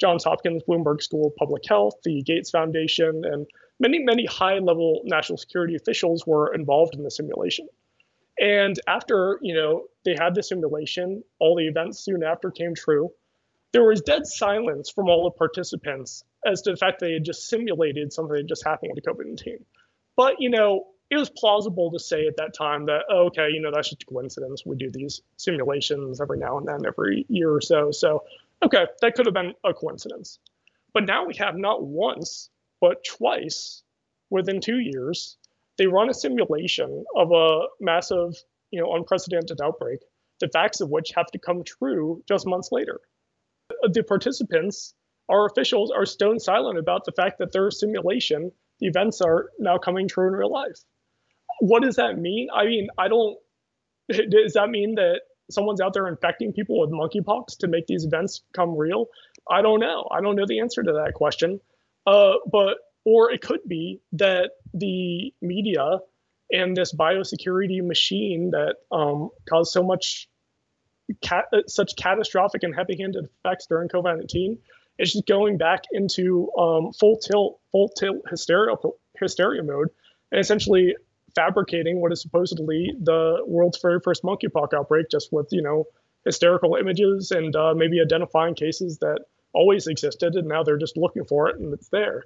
Johns 0.00 0.24
Hopkins 0.24 0.62
Bloomberg 0.66 1.02
School 1.02 1.26
of 1.26 1.36
Public 1.36 1.62
Health, 1.68 1.94
the 2.04 2.22
Gates 2.22 2.50
Foundation, 2.50 3.22
and 3.24 3.46
many, 3.84 3.98
many 4.02 4.24
high 4.24 4.58
level 4.60 5.02
national 5.04 5.36
security 5.36 5.74
officials 5.74 6.26
were 6.26 6.54
involved 6.54 6.94
in 6.94 7.02
the 7.02 7.10
simulation. 7.10 7.68
And 8.40 8.80
after, 8.88 9.38
you 9.42 9.54
know, 9.54 9.84
they 10.06 10.16
had 10.18 10.34
the 10.34 10.42
simulation, 10.42 11.22
all 11.38 11.54
the 11.54 11.68
events 11.68 12.00
soon 12.00 12.24
after 12.24 12.50
came 12.50 12.74
true. 12.74 13.10
There 13.72 13.84
was 13.84 14.00
dead 14.00 14.26
silence 14.26 14.88
from 14.90 15.08
all 15.10 15.24
the 15.24 15.32
participants 15.32 16.24
as 16.46 16.62
to 16.62 16.70
the 16.70 16.76
fact 16.78 17.00
they 17.00 17.12
had 17.12 17.24
just 17.24 17.46
simulated 17.46 18.10
something 18.12 18.36
that 18.36 18.48
just 18.48 18.64
happened 18.64 18.92
with 18.94 19.04
the 19.04 19.10
COVID 19.10 19.26
19. 19.26 19.58
But, 20.16 20.40
you 20.40 20.48
know, 20.48 20.86
it 21.10 21.16
was 21.18 21.28
plausible 21.28 21.90
to 21.90 21.98
say 21.98 22.26
at 22.26 22.38
that 22.38 22.54
time 22.54 22.86
that, 22.86 23.02
oh, 23.10 23.26
okay, 23.26 23.48
you 23.50 23.60
know, 23.60 23.70
that's 23.70 23.90
just 23.90 24.02
a 24.04 24.06
coincidence. 24.06 24.64
We 24.64 24.76
do 24.76 24.90
these 24.90 25.20
simulations 25.36 26.22
every 26.22 26.38
now 26.38 26.56
and 26.56 26.66
then, 26.66 26.86
every 26.86 27.26
year 27.28 27.52
or 27.52 27.60
so. 27.60 27.90
So, 27.90 28.24
okay, 28.62 28.86
that 29.02 29.14
could 29.14 29.26
have 29.26 29.34
been 29.34 29.52
a 29.62 29.74
coincidence. 29.74 30.38
But 30.94 31.04
now 31.04 31.26
we 31.26 31.34
have 31.36 31.56
not 31.56 31.82
once 31.82 32.48
but 32.80 33.04
twice 33.04 33.82
within 34.30 34.60
two 34.60 34.78
years, 34.78 35.36
they 35.78 35.86
run 35.86 36.10
a 36.10 36.14
simulation 36.14 37.04
of 37.16 37.32
a 37.32 37.66
massive, 37.80 38.34
you 38.70 38.80
know, 38.80 38.94
unprecedented 38.94 39.60
outbreak, 39.62 40.00
the 40.40 40.48
facts 40.48 40.80
of 40.80 40.90
which 40.90 41.12
have 41.14 41.26
to 41.26 41.38
come 41.38 41.64
true 41.64 42.22
just 42.28 42.46
months 42.46 42.70
later. 42.70 43.00
The 43.82 44.02
participants, 44.02 44.94
our 45.28 45.46
officials, 45.46 45.90
are 45.90 46.06
stone 46.06 46.38
silent 46.38 46.78
about 46.78 47.04
the 47.04 47.12
fact 47.12 47.38
that 47.38 47.52
their 47.52 47.70
simulation, 47.70 48.52
the 48.80 48.86
events 48.86 49.20
are 49.20 49.50
now 49.58 49.78
coming 49.78 50.08
true 50.08 50.28
in 50.28 50.34
real 50.34 50.52
life. 50.52 50.78
What 51.60 51.82
does 51.82 51.96
that 51.96 52.18
mean? 52.18 52.48
I 52.54 52.66
mean, 52.66 52.88
I 52.98 53.08
don't. 53.08 53.38
Does 54.08 54.52
that 54.52 54.68
mean 54.68 54.96
that 54.96 55.22
someone's 55.50 55.80
out 55.80 55.94
there 55.94 56.08
infecting 56.08 56.52
people 56.52 56.78
with 56.78 56.90
monkeypox 56.90 57.56
to 57.60 57.68
make 57.68 57.86
these 57.86 58.04
events 58.04 58.42
come 58.52 58.76
real? 58.76 59.06
I 59.50 59.62
don't 59.62 59.80
know. 59.80 60.06
I 60.10 60.20
don't 60.20 60.36
know 60.36 60.44
the 60.46 60.60
answer 60.60 60.82
to 60.82 60.92
that 60.92 61.14
question. 61.14 61.60
Uh, 62.06 62.34
but 62.50 62.78
or 63.04 63.30
it 63.30 63.40
could 63.40 63.60
be 63.66 64.00
that 64.12 64.50
the 64.72 65.32
media 65.42 65.98
and 66.50 66.76
this 66.76 66.94
biosecurity 66.94 67.84
machine 67.84 68.50
that 68.50 68.76
um, 68.92 69.30
caused 69.48 69.72
so 69.72 69.82
much 69.82 70.28
cat, 71.20 71.46
such 71.66 71.96
catastrophic 71.96 72.62
and 72.62 72.74
heavy-handed 72.74 73.24
effects 73.24 73.66
during 73.66 73.88
COVID-19 73.88 74.58
is 74.98 75.12
just 75.12 75.26
going 75.26 75.58
back 75.58 75.84
into 75.92 76.50
um, 76.56 76.92
full 76.92 77.16
tilt, 77.18 77.60
full 77.72 77.88
tilt 77.88 78.22
hysteria, 78.28 78.76
hysteria 79.18 79.62
mode, 79.62 79.88
and 80.30 80.40
essentially 80.40 80.94
fabricating 81.34 82.00
what 82.00 82.12
is 82.12 82.22
supposedly 82.22 82.92
the 83.00 83.38
world's 83.46 83.80
very 83.80 84.00
first 84.00 84.22
monkeypox 84.22 84.72
outbreak, 84.72 85.06
just 85.10 85.32
with 85.32 85.48
you 85.50 85.62
know 85.62 85.84
hysterical 86.24 86.76
images 86.76 87.32
and 87.32 87.54
uh, 87.56 87.74
maybe 87.74 88.00
identifying 88.00 88.54
cases 88.54 88.98
that 88.98 89.20
always 89.54 89.86
existed, 89.86 90.34
and 90.34 90.48
now 90.48 90.62
they're 90.62 90.76
just 90.76 90.96
looking 90.96 91.24
for 91.24 91.48
it 91.48 91.58
and 91.58 91.72
it's 91.72 91.88
there. 91.88 92.24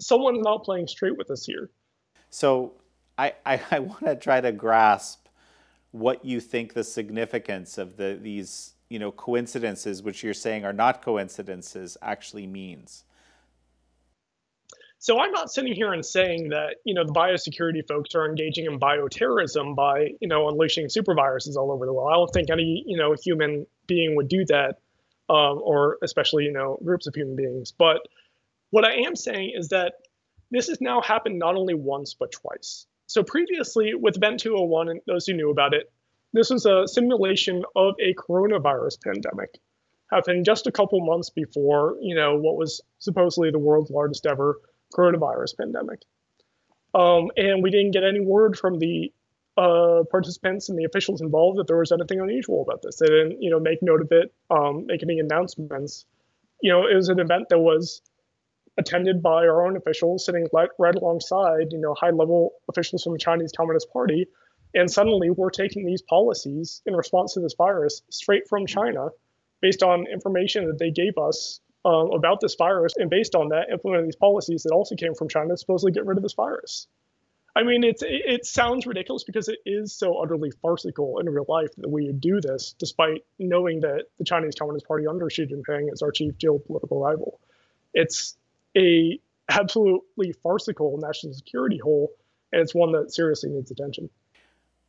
Someone's 0.00 0.42
not 0.42 0.64
playing 0.64 0.88
straight 0.88 1.16
with 1.16 1.30
us 1.30 1.46
here. 1.46 1.70
So 2.30 2.74
I, 3.16 3.34
I, 3.46 3.60
I 3.70 3.78
want 3.78 4.04
to 4.04 4.16
try 4.16 4.40
to 4.40 4.52
grasp 4.52 5.28
what 5.92 6.24
you 6.24 6.40
think 6.40 6.74
the 6.74 6.82
significance 6.82 7.78
of 7.78 7.96
the 7.96 8.18
these 8.20 8.72
you 8.88 8.98
know 8.98 9.12
coincidences, 9.12 10.02
which 10.02 10.22
you're 10.22 10.34
saying 10.34 10.64
are 10.64 10.72
not 10.72 11.02
coincidences, 11.02 11.96
actually 12.02 12.46
means. 12.46 13.04
So 14.98 15.20
I'm 15.20 15.32
not 15.32 15.52
sitting 15.52 15.74
here 15.74 15.92
and 15.92 16.04
saying 16.04 16.48
that 16.48 16.76
you 16.84 16.94
know 16.94 17.04
the 17.04 17.12
biosecurity 17.12 17.86
folks 17.86 18.14
are 18.14 18.26
engaging 18.26 18.64
in 18.64 18.80
bioterrorism 18.80 19.76
by 19.76 20.08
you 20.20 20.28
know 20.28 20.48
unleashing 20.48 20.86
superviruses 20.86 21.56
all 21.56 21.70
over 21.70 21.86
the 21.86 21.92
world. 21.92 22.10
I 22.10 22.16
don't 22.16 22.32
think 22.32 22.50
any 22.50 22.82
you 22.86 22.96
know 22.96 23.14
human 23.22 23.66
being 23.86 24.16
would 24.16 24.28
do 24.28 24.44
that, 24.46 24.78
um, 25.28 25.60
or 25.62 25.98
especially 26.02 26.44
you 26.44 26.52
know 26.52 26.78
groups 26.84 27.06
of 27.06 27.14
human 27.14 27.36
beings. 27.36 27.72
But 27.72 28.02
what 28.70 28.84
I 28.84 28.94
am 29.06 29.16
saying 29.16 29.52
is 29.56 29.68
that 29.68 29.94
this 30.50 30.68
has 30.68 30.80
now 30.80 31.00
happened 31.00 31.38
not 31.38 31.56
only 31.56 31.74
once 31.74 32.14
but 32.14 32.32
twice. 32.32 32.86
So 33.06 33.22
previously 33.22 33.94
with 33.94 34.16
Event 34.16 34.40
201, 34.40 34.88
and 34.88 35.00
those 35.06 35.26
who 35.26 35.34
knew 35.34 35.50
about 35.50 35.74
it, 35.74 35.92
this 36.32 36.50
was 36.50 36.66
a 36.66 36.86
simulation 36.86 37.64
of 37.76 37.94
a 38.00 38.14
coronavirus 38.14 39.02
pandemic 39.02 39.58
happened 40.10 40.44
just 40.44 40.66
a 40.66 40.72
couple 40.72 41.04
months 41.04 41.30
before 41.30 41.96
you 42.00 42.14
know 42.14 42.36
what 42.36 42.56
was 42.56 42.80
supposedly 42.98 43.50
the 43.50 43.58
world's 43.58 43.90
largest 43.90 44.26
ever 44.26 44.60
coronavirus 44.94 45.56
pandemic. 45.56 46.00
Um, 46.94 47.30
and 47.36 47.62
we 47.62 47.70
didn't 47.70 47.90
get 47.90 48.04
any 48.04 48.20
word 48.20 48.56
from 48.56 48.78
the 48.78 49.12
uh, 49.56 50.02
participants 50.10 50.68
and 50.68 50.78
the 50.78 50.84
officials 50.84 51.20
involved 51.20 51.58
that 51.58 51.66
there 51.66 51.78
was 51.78 51.92
anything 51.92 52.20
unusual 52.20 52.62
about 52.62 52.82
this. 52.82 52.96
They 52.96 53.06
didn't, 53.06 53.42
you 53.42 53.50
know, 53.50 53.60
make 53.60 53.82
note 53.82 54.00
of 54.00 54.08
it, 54.10 54.32
um, 54.50 54.86
make 54.86 55.02
any 55.02 55.18
announcements. 55.18 56.04
You 56.60 56.72
know, 56.72 56.86
it 56.86 56.94
was 56.94 57.08
an 57.08 57.20
event 57.20 57.48
that 57.50 57.58
was 57.58 58.02
attended 58.76 59.22
by 59.22 59.46
our 59.46 59.66
own 59.66 59.76
officials, 59.76 60.26
sitting 60.26 60.48
right, 60.52 60.70
right 60.78 60.94
alongside, 60.94 61.72
you 61.72 61.78
know, 61.78 61.94
high-level 61.94 62.52
officials 62.68 63.04
from 63.04 63.12
the 63.12 63.18
Chinese 63.18 63.52
Communist 63.56 63.92
Party. 63.92 64.26
And 64.74 64.90
suddenly, 64.90 65.30
we're 65.30 65.50
taking 65.50 65.86
these 65.86 66.02
policies 66.02 66.82
in 66.84 66.96
response 66.96 67.34
to 67.34 67.40
this 67.40 67.54
virus 67.54 68.02
straight 68.10 68.48
from 68.48 68.66
China, 68.66 69.10
based 69.60 69.84
on 69.84 70.06
information 70.12 70.66
that 70.66 70.78
they 70.78 70.90
gave 70.90 71.16
us 71.16 71.60
um, 71.84 72.10
about 72.12 72.40
this 72.40 72.56
virus, 72.56 72.94
and 72.96 73.08
based 73.08 73.36
on 73.36 73.50
that, 73.50 73.68
implementing 73.70 74.06
these 74.06 74.16
policies 74.16 74.64
that 74.64 74.72
also 74.72 74.96
came 74.96 75.14
from 75.14 75.28
China 75.28 75.50
to 75.50 75.56
supposedly 75.56 75.92
get 75.92 76.06
rid 76.06 76.16
of 76.16 76.22
this 76.24 76.34
virus. 76.34 76.88
I 77.56 77.62
mean, 77.62 77.84
it's 77.84 78.02
it, 78.04 78.44
sounds 78.44 78.84
ridiculous 78.84 79.22
because 79.22 79.48
it 79.48 79.58
is 79.64 79.92
so 79.92 80.18
utterly 80.18 80.50
farcical 80.50 81.20
in 81.20 81.28
real 81.28 81.46
life 81.48 81.70
that 81.78 81.88
we 81.88 82.10
do 82.10 82.40
this, 82.40 82.74
despite 82.78 83.24
knowing 83.38 83.80
that 83.80 84.06
the 84.18 84.24
Chinese 84.24 84.56
Communist 84.58 84.88
Party 84.88 85.06
under 85.06 85.30
Xi 85.30 85.46
Jinping 85.46 85.92
is 85.92 86.02
our 86.02 86.10
chief 86.10 86.36
geopolitical 86.36 87.00
rival. 87.00 87.38
It's 87.92 88.36
a 88.76 89.20
absolutely 89.48 90.32
farcical 90.42 90.98
national 90.98 91.34
security 91.34 91.78
hole, 91.78 92.10
and 92.52 92.60
it's 92.60 92.74
one 92.74 92.90
that 92.92 93.14
seriously 93.14 93.50
needs 93.50 93.70
attention. 93.70 94.10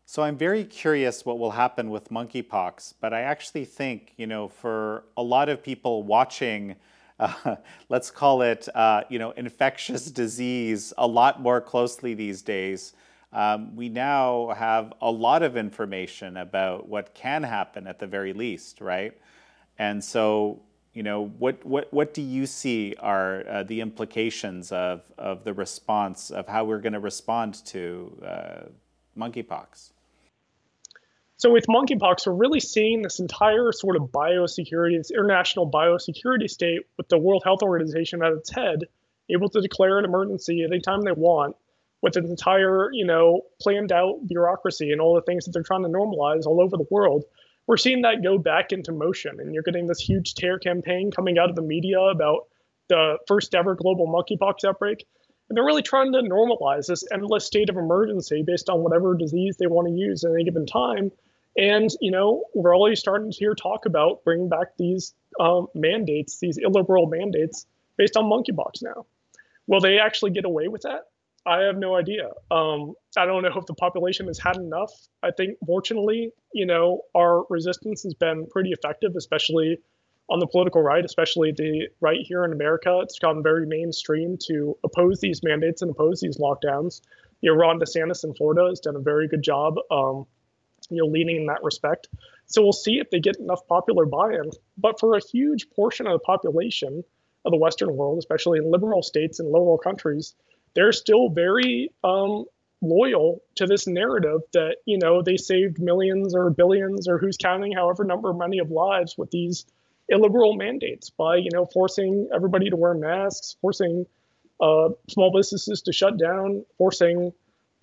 So 0.07 0.23
I'm 0.23 0.37
very 0.37 0.63
curious 0.65 1.25
what 1.25 1.37
will 1.37 1.51
happen 1.51 1.89
with 1.89 2.09
monkeypox, 2.09 2.95
but 2.99 3.13
I 3.13 3.21
actually 3.21 3.65
think, 3.65 4.13
you 4.17 4.27
know, 4.27 4.47
for 4.47 5.03
a 5.17 5.23
lot 5.23 5.49
of 5.49 5.63
people 5.63 6.03
watching, 6.03 6.75
uh, 7.19 7.55
let's 7.89 8.11
call 8.11 8.41
it, 8.41 8.67
uh, 8.75 9.03
you 9.09 9.19
know, 9.19 9.31
infectious 9.31 10.11
disease 10.11 10.93
a 10.97 11.07
lot 11.07 11.41
more 11.41 11.61
closely 11.61 12.13
these 12.13 12.41
days, 12.41 12.93
um, 13.33 13.75
we 13.75 13.89
now 13.89 14.53
have 14.55 14.93
a 15.01 15.11
lot 15.11 15.43
of 15.43 15.57
information 15.57 16.37
about 16.37 16.87
what 16.87 17.13
can 17.13 17.43
happen 17.43 17.85
at 17.85 17.99
the 17.99 18.07
very 18.07 18.31
least, 18.31 18.79
right? 18.79 19.17
And 19.77 20.01
so, 20.01 20.61
you 20.93 21.03
know, 21.03 21.25
what 21.37 21.65
what 21.65 21.91
what 21.91 22.13
do 22.13 22.21
you 22.21 22.45
see 22.45 22.95
are 22.99 23.43
uh, 23.49 23.63
the 23.63 23.81
implications 23.81 24.71
of 24.71 25.01
of 25.17 25.43
the 25.43 25.53
response 25.53 26.31
of 26.31 26.47
how 26.47 26.63
we're 26.63 26.79
going 26.79 26.93
to 26.93 27.01
respond 27.01 27.65
to 27.65 28.17
uh, 28.25 28.69
monkeypox? 29.17 29.91
So 31.37 31.51
with 31.51 31.67
monkeypox, 31.67 32.25
we're 32.25 32.33
really 32.33 32.61
seeing 32.61 33.01
this 33.01 33.19
entire 33.19 33.73
sort 33.73 33.97
of 33.97 34.03
biosecurity, 34.03 34.97
this 34.97 35.11
international 35.11 35.69
biosecurity 35.69 36.49
state 36.49 36.83
with 36.97 37.09
the 37.09 37.17
World 37.17 37.43
Health 37.43 37.61
Organization 37.61 38.23
at 38.23 38.31
its 38.31 38.49
head, 38.49 38.85
able 39.29 39.49
to 39.49 39.59
declare 39.59 39.99
an 39.99 40.05
emergency 40.05 40.63
anytime 40.63 41.01
they 41.01 41.11
want, 41.11 41.57
with 42.01 42.15
an 42.15 42.25
entire, 42.25 42.89
you 42.93 43.05
know, 43.05 43.41
planned 43.59 43.91
out 43.91 44.25
bureaucracy 44.27 44.91
and 44.91 45.01
all 45.01 45.15
the 45.15 45.21
things 45.23 45.43
that 45.43 45.51
they're 45.51 45.63
trying 45.63 45.83
to 45.83 45.89
normalize 45.89 46.45
all 46.45 46.61
over 46.61 46.77
the 46.77 46.87
world. 46.89 47.25
We're 47.67 47.77
seeing 47.77 48.03
that 48.03 48.23
go 48.23 48.37
back 48.37 48.71
into 48.71 48.93
motion, 48.93 49.39
and 49.39 49.53
you're 49.53 49.63
getting 49.63 49.87
this 49.87 49.99
huge 49.99 50.35
tear 50.35 50.57
campaign 50.57 51.11
coming 51.11 51.37
out 51.37 51.49
of 51.49 51.55
the 51.57 51.61
media 51.61 51.99
about 51.99 52.47
the 52.87 53.17
first 53.27 53.53
ever 53.55 53.75
global 53.75 54.07
monkeypox 54.07 54.63
outbreak. 54.65 55.05
And 55.49 55.57
they're 55.57 55.65
really 55.65 55.81
trying 55.81 56.13
to 56.13 56.19
normalize 56.19 56.87
this 56.87 57.03
endless 57.11 57.45
state 57.45 57.69
of 57.69 57.75
emergency 57.75 58.43
based 58.43 58.69
on 58.69 58.83
whatever 58.83 59.15
disease 59.15 59.57
they 59.57 59.67
want 59.67 59.87
to 59.87 59.93
use 59.93 60.23
at 60.23 60.31
any 60.31 60.45
given 60.45 60.65
time 60.65 61.11
and, 61.57 61.89
you 62.01 62.11
know, 62.11 62.43
we're 62.53 62.75
already 62.75 62.95
starting 62.95 63.31
to 63.31 63.37
hear 63.37 63.55
talk 63.55 63.85
about 63.85 64.23
bringing 64.23 64.49
back 64.49 64.75
these 64.77 65.13
um, 65.39 65.67
mandates, 65.73 66.39
these 66.39 66.57
illiberal 66.57 67.07
mandates 67.07 67.65
based 67.97 68.17
on 68.17 68.25
monkeypox 68.25 68.81
now. 68.81 69.05
Will 69.67 69.79
they 69.79 69.99
actually 69.99 70.31
get 70.31 70.45
away 70.45 70.67
with 70.67 70.83
that? 70.83 71.07
I 71.47 71.61
have 71.61 71.77
no 71.77 71.95
idea. 71.95 72.29
Um, 72.49 72.95
I 73.15 73.25
don't 73.25 73.43
know 73.43 73.53
if 73.55 73.65
the 73.67 73.75
population 73.75 74.27
has 74.27 74.39
had 74.39 74.57
enough. 74.57 74.91
I 75.21 75.31
think, 75.31 75.57
fortunately, 75.65 76.31
you 76.53 76.65
know, 76.65 77.01
our 77.15 77.45
resistance 77.49 78.03
has 78.03 78.15
been 78.15 78.47
pretty 78.47 78.71
effective, 78.71 79.15
especially 79.15 79.77
on 80.27 80.39
the 80.39 80.47
political 80.47 80.81
right, 80.81 81.05
especially 81.05 81.51
the 81.51 81.87
right 82.01 82.19
here 82.21 82.43
in 82.45 82.51
America. 82.51 82.99
It's 83.03 83.19
gone 83.19 83.43
very 83.43 83.67
mainstream 83.67 84.37
to 84.47 84.75
oppose 84.83 85.19
these 85.21 85.43
mandates 85.43 85.83
and 85.83 85.91
oppose 85.91 86.19
these 86.19 86.37
lockdowns. 86.37 87.01
You 87.41 87.51
know, 87.51 87.57
Ron 87.57 87.79
DeSantis 87.79 88.23
in 88.23 88.33
Florida 88.33 88.67
has 88.69 88.79
done 88.79 88.95
a 88.95 88.99
very 88.99 89.27
good 89.27 89.43
job 89.43 89.75
um, 89.91 90.25
you 90.89 90.97
know, 90.97 91.07
leaning 91.07 91.37
in 91.37 91.45
that 91.47 91.63
respect. 91.63 92.07
So 92.47 92.61
we'll 92.61 92.73
see 92.73 92.99
if 92.99 93.09
they 93.09 93.19
get 93.19 93.37
enough 93.37 93.67
popular 93.67 94.05
buy-in. 94.05 94.51
But 94.77 94.99
for 94.99 95.15
a 95.15 95.21
huge 95.21 95.69
portion 95.71 96.07
of 96.07 96.13
the 96.13 96.19
population 96.19 97.03
of 97.43 97.51
the 97.51 97.57
Western 97.57 97.95
world, 97.95 98.19
especially 98.19 98.59
in 98.59 98.71
liberal 98.71 99.03
states 99.03 99.39
and 99.39 99.51
liberal 99.51 99.77
countries, 99.77 100.35
they're 100.73 100.91
still 100.91 101.29
very 101.29 101.91
um, 102.03 102.45
loyal 102.81 103.41
to 103.55 103.65
this 103.65 103.87
narrative 103.87 104.41
that 104.53 104.77
you 104.85 104.97
know 104.97 105.21
they 105.21 105.37
saved 105.37 105.79
millions 105.79 106.35
or 106.35 106.49
billions 106.49 107.07
or 107.07 107.17
who's 107.17 107.37
counting, 107.37 107.71
however 107.71 108.03
number 108.03 108.33
many 108.33 108.59
of 108.59 108.71
lives 108.71 109.15
with 109.17 109.31
these 109.31 109.65
illiberal 110.07 110.55
mandates 110.55 111.09
by 111.09 111.37
you 111.37 111.49
know 111.51 111.65
forcing 111.65 112.29
everybody 112.33 112.69
to 112.69 112.75
wear 112.75 112.93
masks, 112.93 113.55
forcing 113.61 114.05
uh, 114.61 114.89
small 115.09 115.31
businesses 115.35 115.81
to 115.83 115.93
shut 115.93 116.17
down, 116.17 116.65
forcing 116.77 117.33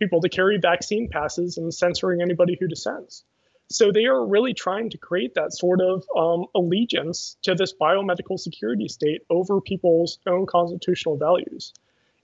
people 0.02 0.20
to 0.20 0.28
carry 0.28 0.58
vaccine 0.58 1.08
passes 1.08 1.58
and 1.58 1.72
censoring 1.72 2.20
anybody 2.20 2.56
who 2.58 2.66
dissents. 2.66 3.22
So 3.70 3.92
they 3.92 4.06
are 4.06 4.26
really 4.26 4.52
trying 4.52 4.90
to 4.90 4.98
create 4.98 5.34
that 5.34 5.52
sort 5.52 5.80
of 5.80 6.04
um, 6.16 6.46
allegiance 6.56 7.36
to 7.42 7.54
this 7.54 7.72
biomedical 7.72 8.38
security 8.38 8.88
state 8.88 9.22
over 9.30 9.60
people's 9.60 10.18
own 10.26 10.46
constitutional 10.46 11.16
values. 11.16 11.72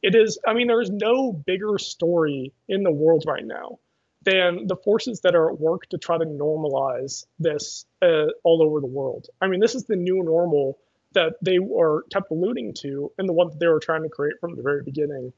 It 0.02 0.16
is, 0.16 0.38
I 0.46 0.54
mean, 0.54 0.66
there 0.66 0.80
is 0.80 0.90
no 0.90 1.32
bigger 1.32 1.78
story 1.78 2.52
in 2.68 2.82
the 2.82 2.90
world 2.90 3.24
right 3.26 3.46
now 3.46 3.78
than 4.22 4.66
the 4.66 4.76
forces 4.76 5.20
that 5.20 5.36
are 5.36 5.50
at 5.52 5.60
work 5.60 5.86
to 5.90 5.98
try 5.98 6.18
to 6.18 6.24
normalize 6.24 7.26
this 7.38 7.86
uh, 8.02 8.26
all 8.42 8.60
over 8.60 8.80
the 8.80 8.86
world. 8.86 9.28
I 9.40 9.46
mean, 9.46 9.60
this 9.60 9.76
is 9.76 9.84
the 9.84 9.96
new 9.96 10.22
normal 10.24 10.78
that 11.12 11.34
they 11.40 11.60
were 11.60 12.04
kept 12.12 12.30
alluding 12.32 12.74
to 12.74 13.12
and 13.16 13.28
the 13.28 13.32
one 13.32 13.48
that 13.48 13.60
they 13.60 13.68
were 13.68 13.80
trying 13.80 14.02
to 14.02 14.08
create 14.08 14.34
from 14.40 14.56
the 14.56 14.62
very 14.62 14.82
beginning 14.82 15.32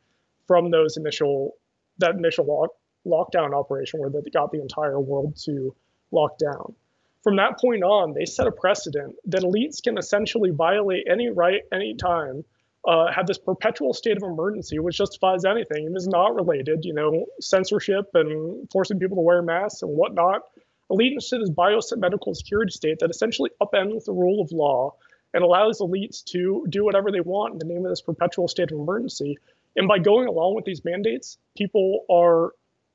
from 0.48 0.70
those 0.70 0.96
initial 0.96 1.54
that 2.00 2.16
initial 2.16 2.44
lock, 2.44 2.70
lockdown 3.06 3.54
operation 3.54 4.00
where 4.00 4.10
they 4.10 4.20
got 4.30 4.52
the 4.52 4.60
entire 4.60 5.00
world 5.00 5.36
to 5.44 5.74
lock 6.10 6.38
down. 6.38 6.74
From 7.22 7.36
that 7.36 7.58
point 7.58 7.82
on, 7.82 8.14
they 8.14 8.24
set 8.24 8.46
a 8.46 8.52
precedent 8.52 9.14
that 9.26 9.42
elites 9.42 9.82
can 9.82 9.98
essentially 9.98 10.50
violate 10.50 11.06
any 11.08 11.28
right 11.28 11.62
anytime, 11.70 12.44
uh, 12.86 13.12
have 13.12 13.26
this 13.26 13.38
perpetual 13.38 13.92
state 13.92 14.16
of 14.16 14.22
emergency, 14.22 14.78
which 14.78 14.96
justifies 14.96 15.44
anything 15.44 15.86
and 15.86 15.96
is 15.96 16.08
not 16.08 16.34
related, 16.34 16.84
you 16.84 16.94
know, 16.94 17.26
censorship 17.38 18.06
and 18.14 18.70
forcing 18.70 18.98
people 18.98 19.16
to 19.16 19.22
wear 19.22 19.42
masks 19.42 19.82
and 19.82 19.90
whatnot. 19.90 20.42
Allegiance 20.88 21.28
to 21.28 21.38
this 21.38 21.50
biomedical 21.50 22.34
security 22.34 22.72
state 22.72 22.98
that 23.00 23.10
essentially 23.10 23.50
upends 23.60 24.06
the 24.06 24.12
rule 24.12 24.40
of 24.40 24.50
law 24.50 24.94
and 25.34 25.44
allows 25.44 25.80
elites 25.80 26.24
to 26.24 26.66
do 26.68 26.84
whatever 26.84 27.12
they 27.12 27.20
want 27.20 27.52
in 27.52 27.58
the 27.58 27.64
name 27.66 27.84
of 27.84 27.90
this 27.90 28.00
perpetual 28.00 28.48
state 28.48 28.72
of 28.72 28.78
emergency 28.78 29.38
and 29.76 29.88
by 29.88 29.98
going 29.98 30.26
along 30.26 30.54
with 30.54 30.64
these 30.64 30.84
mandates, 30.84 31.38
people 31.56 32.04
are 32.10 32.52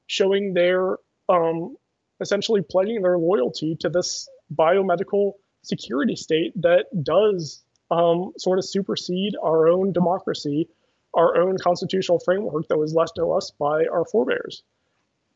showing 0.07 0.53
their 0.53 0.97
um, 1.29 1.75
essentially 2.19 2.61
pledging 2.61 3.01
their 3.01 3.17
loyalty 3.17 3.75
to 3.79 3.89
this 3.89 4.29
biomedical 4.53 5.33
security 5.63 6.15
state 6.15 6.53
that 6.61 6.85
does 7.03 7.63
um, 7.91 8.33
sort 8.37 8.59
of 8.59 8.65
supersede 8.65 9.35
our 9.41 9.67
own 9.67 9.91
democracy, 9.91 10.69
our 11.13 11.37
own 11.37 11.57
constitutional 11.57 12.19
framework 12.19 12.67
that 12.67 12.77
was 12.77 12.93
left 12.93 13.15
to 13.15 13.31
us 13.31 13.51
by 13.59 13.85
our 13.85 14.05
forebears. 14.05 14.63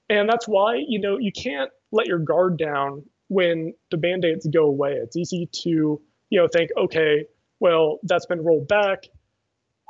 And 0.09 0.27
that's 0.27 0.47
why, 0.47 0.83
you 0.87 0.99
know, 0.99 1.17
you 1.17 1.31
can't 1.31 1.71
let 1.91 2.07
your 2.07 2.19
guard 2.19 2.57
down 2.57 3.03
when 3.27 3.73
the 3.91 3.97
band-aids 3.97 4.47
go 4.47 4.65
away. 4.65 4.93
It's 4.93 5.15
easy 5.15 5.47
to, 5.63 6.01
you 6.29 6.39
know, 6.39 6.47
think, 6.47 6.71
okay, 6.75 7.25
well, 7.59 7.99
that's 8.03 8.25
been 8.25 8.43
rolled 8.43 8.67
back 8.67 9.05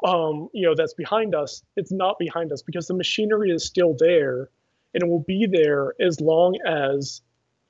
um, 0.06 0.50
you 0.54 0.66
know, 0.66 0.76
that's 0.76 0.94
behind 0.94 1.36
us, 1.36 1.64
it's 1.76 1.92
not 1.92 2.18
behind 2.20 2.52
us 2.52 2.62
because 2.62 2.88
the 2.88 2.94
machinery 2.94 3.52
is 3.52 3.66
still 3.66 3.96
there 3.98 4.50
and 4.94 5.04
it 5.04 5.10
will 5.10 5.24
be 5.24 5.46
there 5.46 5.94
as 6.00 6.20
long 6.22 6.58
as 6.66 7.22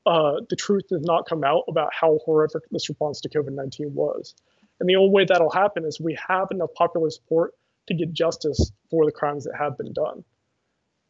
uh, 0.06 0.36
the 0.50 0.56
truth 0.56 0.88
does 0.90 1.02
not 1.02 1.28
come 1.28 1.44
out 1.44 1.64
about 1.68 1.90
how 1.94 2.20
horrific 2.26 2.64
this 2.72 2.88
response 2.90 3.22
to 3.22 3.30
COVID 3.30 3.52
19 3.52 3.94
was. 3.94 4.36
And 4.80 4.88
the 4.88 4.96
only 4.96 5.12
way 5.12 5.26
that'll 5.26 5.50
happen 5.50 5.86
is 5.86 6.00
we 6.00 6.18
have 6.28 6.48
enough 6.52 6.74
popular 6.74 7.10
support 7.10 7.54
to 7.88 7.94
get 7.94 8.14
justice 8.14 8.72
for 8.90 9.06
the 9.06 9.12
crimes 9.12 9.44
that 9.44 9.56
have 9.58 9.78
been 9.78 9.92
done. 9.94 10.24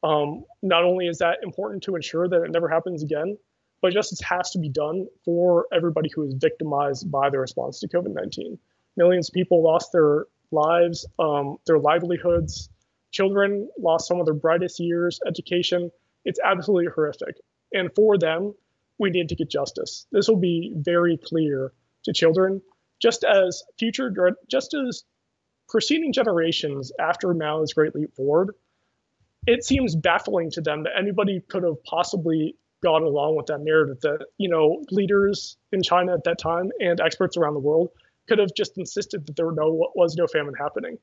Um, 0.02 0.46
not 0.64 0.84
only 0.84 1.08
is 1.08 1.20
that 1.20 1.40
important 1.44 1.84
to 1.84 1.96
ensure 1.96 2.28
that 2.28 2.44
it 2.44 2.52
never 2.52 2.70
happens 2.70 3.04
again, 3.04 3.38
but 3.82 3.94
justice 3.94 4.22
has 4.22 4.52
to 4.52 4.60
be 4.60 4.70
done 4.70 5.08
for 5.24 5.68
everybody 5.74 6.10
who 6.14 6.24
is 6.24 6.34
victimized 6.34 7.12
by 7.12 7.30
the 7.30 7.40
response 7.40 7.80
to 7.82 7.88
COVID 7.88 8.14
19. 8.14 8.58
Millions 8.98 9.30
of 9.30 9.34
people 9.34 9.62
lost 9.62 9.92
their 9.92 10.26
lives, 10.52 11.06
um, 11.20 11.58
their 11.66 11.80
livelihoods. 11.80 12.70
Children 13.12 13.70
lost 13.78 14.08
some 14.08 14.20
of 14.20 14.26
their 14.26 14.36
brightest 14.36 14.80
years, 14.80 15.20
education. 15.28 15.92
It's 16.26 16.40
absolutely 16.44 16.92
horrific. 16.94 17.36
And 17.74 17.90
for 17.96 18.18
them, 18.18 18.54
we 18.98 19.10
need 19.10 19.30
to 19.30 19.36
get 19.36 19.50
justice. 19.50 20.06
This 20.12 20.28
will 20.28 20.40
be 20.40 20.74
very 20.76 21.18
clear 21.18 21.72
to 22.04 22.14
children, 22.14 22.62
just 23.02 23.24
as 23.24 23.64
future, 23.78 24.14
just 24.50 24.74
as 24.74 25.04
preceding 25.70 26.12
generations 26.12 26.92
after 27.00 27.34
Mao's 27.34 27.74
Great 27.74 27.96
Leap 27.96 28.14
Forward, 28.16 28.56
it 29.48 29.64
seems 29.64 29.96
baffling 29.96 30.52
to 30.52 30.62
them 30.62 30.84
that 30.84 30.94
anybody 30.98 31.42
could 31.48 31.64
have 31.64 31.82
possibly 31.84 32.56
gone 32.82 33.04
along 33.04 33.36
with 33.36 33.46
that 33.48 33.60
narrative 33.60 34.00
that 34.02 34.26
you 34.38 34.50
know 34.50 34.84
leaders 34.90 35.58
in 35.72 35.82
China 35.84 36.14
at 36.14 36.24
that 36.24 36.40
time 36.40 36.72
and 36.80 37.00
experts 37.02 37.38
around 37.38 37.54
the 37.54 37.60
world 37.60 37.90
could 38.30 38.40
have 38.40 38.54
just 38.56 38.78
insisted 38.78 39.26
that 39.28 39.36
there 39.36 39.52
no, 39.52 39.92
was 39.96 40.16
no 40.16 40.28
famine 40.28 40.54
happening. 40.54 40.98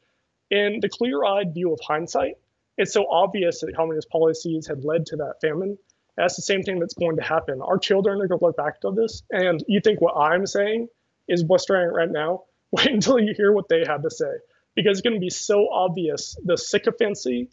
In 0.51 0.79
the 0.81 0.89
clear-eyed 0.89 1.53
view 1.53 1.72
of 1.72 1.81
hindsight, 1.83 2.37
it's 2.79 2.93
so 2.93 3.07
obvious 3.11 3.61
that 3.61 3.74
communist 3.74 4.09
policies 4.11 4.66
had 4.66 4.85
led 4.85 5.07
to 5.07 5.16
that 5.16 5.35
famine. 5.41 5.77
That's 6.16 6.37
the 6.37 6.43
same 6.43 6.62
thing 6.62 6.79
that's 6.79 6.95
going 6.95 7.16
to 7.16 7.22
happen. 7.22 7.61
Our 7.61 7.79
children 7.79 8.20
are 8.20 8.29
going 8.29 8.39
to 8.39 8.45
look 8.47 8.57
back 8.57 8.81
to 8.83 8.93
this, 8.93 9.22
and 9.31 9.62
you 9.66 9.81
think 9.81 10.01
what 10.01 10.16
I'm 10.16 10.47
saying 10.47 10.89
is 11.29 11.43
blistering 11.43 11.93
right 11.93 12.11
now. 12.11 12.45
Wait 12.72 12.89
until 12.89 13.18
you 13.18 13.35
hear 13.37 13.53
what 13.53 13.68
they 13.68 13.85
had 13.87 14.03
to 14.03 14.11
say, 14.11 14.33
because 14.74 14.99
it's 14.99 15.03
going 15.03 15.14
to 15.14 15.20
be 15.20 15.31
so 15.31 15.68
obvious 15.70 16.37
the 16.45 16.57
sycophancy 16.57 17.49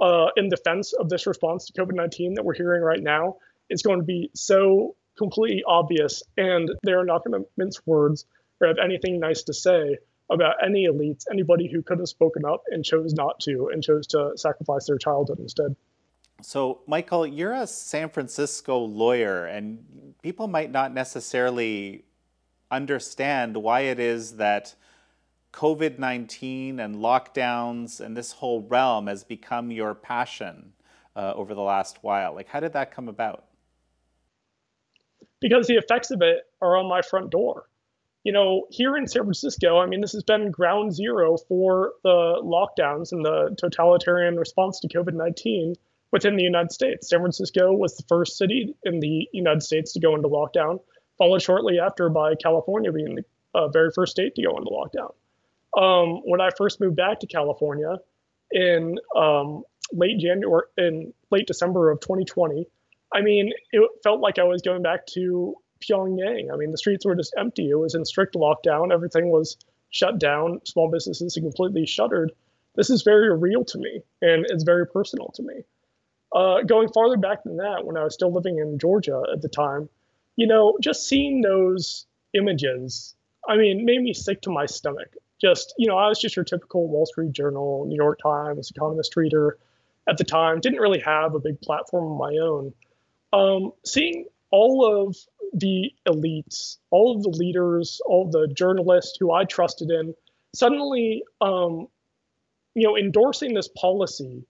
uh, 0.00 0.28
in 0.36 0.48
defense 0.48 0.92
of 0.92 1.08
this 1.08 1.26
response 1.26 1.66
to 1.66 1.72
COVID 1.72 1.94
19 1.94 2.34
that 2.34 2.44
we're 2.44 2.54
hearing 2.54 2.82
right 2.82 3.02
now 3.02 3.36
is 3.70 3.82
going 3.82 4.00
to 4.00 4.04
be 4.04 4.30
so 4.34 4.96
completely 5.16 5.62
obvious, 5.66 6.22
and 6.36 6.70
they're 6.82 7.04
not 7.04 7.24
going 7.24 7.42
to 7.42 7.48
mince 7.56 7.84
words 7.86 8.26
or 8.60 8.68
have 8.68 8.78
anything 8.82 9.20
nice 9.20 9.42
to 9.44 9.54
say 9.54 9.98
about 10.30 10.56
any 10.64 10.86
elites, 10.86 11.24
anybody 11.30 11.70
who 11.70 11.82
could 11.82 11.98
have 11.98 12.08
spoken 12.08 12.44
up 12.44 12.64
and 12.68 12.84
chose 12.84 13.12
not 13.14 13.38
to, 13.40 13.70
and 13.72 13.82
chose 13.82 14.06
to 14.08 14.32
sacrifice 14.36 14.86
their 14.86 14.98
childhood 14.98 15.38
instead. 15.38 15.76
So, 16.42 16.80
Michael, 16.86 17.26
you're 17.26 17.54
a 17.54 17.66
San 17.66 18.10
Francisco 18.10 18.78
lawyer, 18.78 19.46
and 19.46 20.14
people 20.22 20.48
might 20.48 20.70
not 20.70 20.92
necessarily 20.92 22.04
understand 22.70 23.56
why 23.56 23.80
it 23.80 23.98
is 23.98 24.36
that 24.36 24.74
COVID 25.52 25.98
19 25.98 26.80
and 26.80 26.96
lockdowns 26.96 28.00
and 28.00 28.14
this 28.14 28.32
whole 28.32 28.60
realm 28.62 29.06
has 29.06 29.24
become 29.24 29.70
your 29.70 29.94
passion 29.94 30.72
uh, 31.14 31.32
over 31.34 31.54
the 31.54 31.62
last 31.62 31.98
while. 32.02 32.34
Like, 32.34 32.48
how 32.48 32.60
did 32.60 32.74
that 32.74 32.92
come 32.92 33.08
about? 33.08 33.46
Because 35.40 35.66
the 35.66 35.76
effects 35.76 36.10
of 36.10 36.20
it 36.20 36.42
are 36.60 36.76
on 36.76 36.86
my 36.86 37.00
front 37.00 37.30
door. 37.30 37.68
You 38.26 38.32
know, 38.32 38.66
here 38.70 38.96
in 38.96 39.06
San 39.06 39.22
Francisco, 39.22 39.78
I 39.78 39.86
mean, 39.86 40.00
this 40.00 40.10
has 40.14 40.24
been 40.24 40.50
ground 40.50 40.92
zero 40.92 41.36
for 41.36 41.92
the 42.02 42.42
lockdowns 42.42 43.12
and 43.12 43.24
the 43.24 43.54
totalitarian 43.56 44.36
response 44.36 44.80
to 44.80 44.88
COVID 44.88 45.14
19 45.14 45.76
within 46.10 46.34
the 46.34 46.42
United 46.42 46.72
States. 46.72 47.08
San 47.08 47.20
Francisco 47.20 47.72
was 47.72 47.96
the 47.96 48.02
first 48.08 48.36
city 48.36 48.74
in 48.82 48.98
the 48.98 49.28
United 49.32 49.62
States 49.62 49.92
to 49.92 50.00
go 50.00 50.16
into 50.16 50.28
lockdown, 50.28 50.80
followed 51.16 51.40
shortly 51.40 51.78
after 51.78 52.08
by 52.08 52.34
California 52.34 52.90
being 52.90 53.14
the 53.14 53.24
uh, 53.54 53.68
very 53.68 53.92
first 53.94 54.10
state 54.10 54.34
to 54.34 54.42
go 54.42 54.58
into 54.58 54.72
lockdown. 54.72 55.14
Um, 55.80 56.22
when 56.24 56.40
I 56.40 56.50
first 56.58 56.80
moved 56.80 56.96
back 56.96 57.20
to 57.20 57.28
California 57.28 57.98
in 58.50 58.98
um, 59.14 59.62
late 59.92 60.18
January, 60.18 60.64
in 60.76 61.12
late 61.30 61.46
December 61.46 61.92
of 61.92 62.00
2020, 62.00 62.66
I 63.14 63.20
mean, 63.20 63.52
it 63.70 63.88
felt 64.02 64.18
like 64.18 64.40
I 64.40 64.44
was 64.44 64.62
going 64.62 64.82
back 64.82 65.06
to 65.14 65.54
Pyongyang. 65.80 66.52
I 66.52 66.56
mean, 66.56 66.70
the 66.70 66.78
streets 66.78 67.04
were 67.04 67.14
just 67.14 67.34
empty. 67.36 67.70
It 67.70 67.74
was 67.74 67.94
in 67.94 68.04
strict 68.04 68.34
lockdown. 68.34 68.92
Everything 68.92 69.28
was 69.28 69.56
shut 69.90 70.18
down. 70.18 70.60
Small 70.64 70.90
businesses 70.90 71.34
completely 71.34 71.86
shuttered. 71.86 72.32
This 72.74 72.90
is 72.90 73.02
very 73.02 73.34
real 73.36 73.64
to 73.64 73.78
me, 73.78 74.02
and 74.20 74.46
it's 74.48 74.64
very 74.64 74.86
personal 74.86 75.30
to 75.34 75.42
me. 75.42 75.54
Uh, 76.34 76.62
going 76.62 76.88
farther 76.92 77.16
back 77.16 77.42
than 77.44 77.56
that, 77.56 77.84
when 77.84 77.96
I 77.96 78.04
was 78.04 78.14
still 78.14 78.32
living 78.32 78.58
in 78.58 78.78
Georgia 78.78 79.22
at 79.32 79.40
the 79.40 79.48
time, 79.48 79.88
you 80.36 80.46
know, 80.46 80.76
just 80.82 81.08
seeing 81.08 81.40
those 81.40 82.06
images, 82.34 83.14
I 83.48 83.56
mean, 83.56 83.86
made 83.86 84.02
me 84.02 84.12
sick 84.12 84.42
to 84.42 84.50
my 84.50 84.66
stomach. 84.66 85.16
Just, 85.40 85.74
you 85.78 85.86
know, 85.86 85.96
I 85.96 86.08
was 86.08 86.18
just 86.18 86.36
your 86.36 86.44
typical 86.44 86.88
Wall 86.88 87.06
Street 87.06 87.32
Journal, 87.32 87.86
New 87.86 87.96
York 87.96 88.18
Times, 88.22 88.70
Economist 88.70 89.16
reader 89.16 89.58
at 90.08 90.18
the 90.18 90.24
time, 90.24 90.60
didn't 90.60 90.80
really 90.80 91.00
have 91.00 91.34
a 91.34 91.40
big 91.40 91.60
platform 91.60 92.12
of 92.12 92.18
my 92.18 92.36
own. 92.38 92.74
Um, 93.32 93.72
seeing 93.84 94.26
all 94.56 95.06
of 95.06 95.16
the 95.52 95.90
elites, 96.08 96.78
all 96.90 97.16
of 97.16 97.22
the 97.22 97.30
leaders, 97.30 98.00
all 98.06 98.30
the 98.30 98.48
journalists 98.54 99.16
who 99.18 99.32
I 99.32 99.44
trusted 99.44 99.90
in, 99.90 100.14
suddenly, 100.54 101.22
um, 101.40 101.88
you 102.74 102.86
know, 102.86 102.96
endorsing 102.96 103.54
this 103.54 103.68
policy 103.68 104.44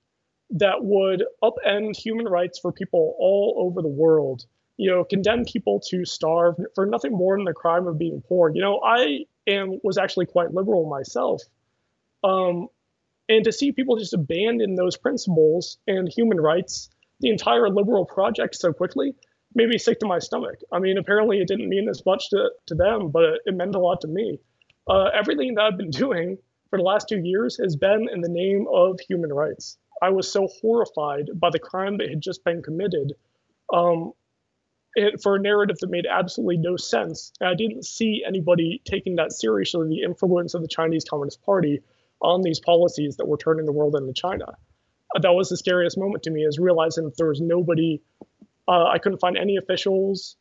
that 0.51 0.77
would 0.83 1.25
upend 1.43 1.97
human 1.97 2.27
rights 2.27 2.59
for 2.59 2.73
people 2.73 3.15
all 3.19 3.67
over 3.67 3.83
the 3.83 3.89
world 4.05 4.47
you 4.77 4.91
know, 4.91 5.05
condemn 5.05 5.45
people 5.45 5.81
to 5.89 6.05
starve 6.05 6.57
for 6.75 6.87
nothing 6.87 7.13
more 7.13 7.37
than 7.37 7.45
the 7.45 7.55
crime 7.55 7.87
of 7.87 7.99
being 7.99 8.23
poor. 8.29 8.51
You 8.55 8.61
know, 8.61 8.81
I 8.85 9.25
am 9.47 9.79
was 9.83 9.97
actually 9.97 10.27
quite 10.27 10.53
liberal 10.53 10.89
myself. 10.89 11.43
Um, 12.23 12.69
and 13.29 13.45
to 13.45 13.53
see 13.53 13.73
people 13.73 13.97
just 13.97 14.15
abandon 14.15 14.75
those 14.75 14.97
principles 14.97 15.79
and 15.87 16.09
human 16.09 16.41
rights, 16.41 16.91
the 17.21 17.31
entire 17.31 17.69
liberal 17.71 18.05
project 18.05 18.55
so 18.55 18.73
quickly, 18.73 19.15
made 19.57 19.69
me 19.69 19.79
sick 19.79 19.99
to 20.01 20.07
my 20.07 20.19
stomach. 20.19 20.61
I 20.71 20.79
mean, 20.79 20.99
apparently 20.99 21.39
it 21.39 21.49
didn't 21.49 21.69
mean 21.69 21.89
as 21.89 22.05
much 22.07 22.31
to, 22.31 22.51
to 22.67 22.75
them, 22.75 23.11
but 23.11 23.41
it 23.47 23.55
meant 23.55 23.75
a 23.75 23.81
lot 23.81 24.03
to 24.03 24.09
me. 24.09 24.39
Uh, 24.89 25.11
everything 25.15 25.55
that 25.55 25.65
I've 25.65 25.79
been 25.79 25.91
doing 26.05 26.39
for 26.71 26.79
the 26.79 26.85
last 26.85 27.09
two 27.09 27.19
years 27.19 27.59
has 27.59 27.75
been 27.77 28.09
in 28.13 28.21
the 28.21 28.29
name 28.29 28.67
of 28.73 29.01
human 29.01 29.33
rights. 29.33 29.79
I 30.03 30.11
was 30.11 30.31
so 30.31 30.49
horrified 30.61 31.31
by 31.35 31.51
the 31.51 31.59
crime 31.59 31.97
that 31.99 32.11
had 32.11 32.21
just 32.21 32.45
been 32.45 32.63
committed 32.63 33.15
um, 33.73 34.13
it, 34.95 35.23
for 35.23 35.37
a 35.37 35.41
narrative 35.41 35.79
that 35.81 35.91
made 35.91 36.07
absolutely 36.07 36.59
no 36.59 36.77
sense. 36.77 37.33
I 37.41 37.55
didn't 37.55 37.85
see 37.85 38.25
anybody 38.27 38.83
taking 38.85 39.17
that 39.17 39.33
seriously, 39.33 39.89
the 39.89 40.03
influence 40.03 40.55
of 40.55 40.63
the 40.63 40.69
Chinese 40.69 41.05
Communist 41.05 41.43
Party 41.43 41.81
on 42.21 42.43
these 42.43 42.61
policies 42.61 43.17
that 43.17 43.27
were 43.27 43.37
turning 43.37 43.67
the 43.67 43.73
world 43.73 43.95
into 43.95 44.13
China. 44.13 44.47
Uh, 45.15 45.21
that 45.21 45.33
was 45.33 45.49
the 45.49 45.57
scariest 45.57 45.99
moment 45.99 46.25
to 46.25 46.31
me, 46.31 46.43
is 46.43 46.59
realizing 46.59 47.05
that 47.05 47.17
there 47.17 47.29
was 47.29 47.41
nobody, 47.41 48.03
uh, 48.69 48.85
I 48.85 48.99
couldn't 48.99 49.19
find 49.19 49.37
any 49.37 49.57
officials, 49.57 50.37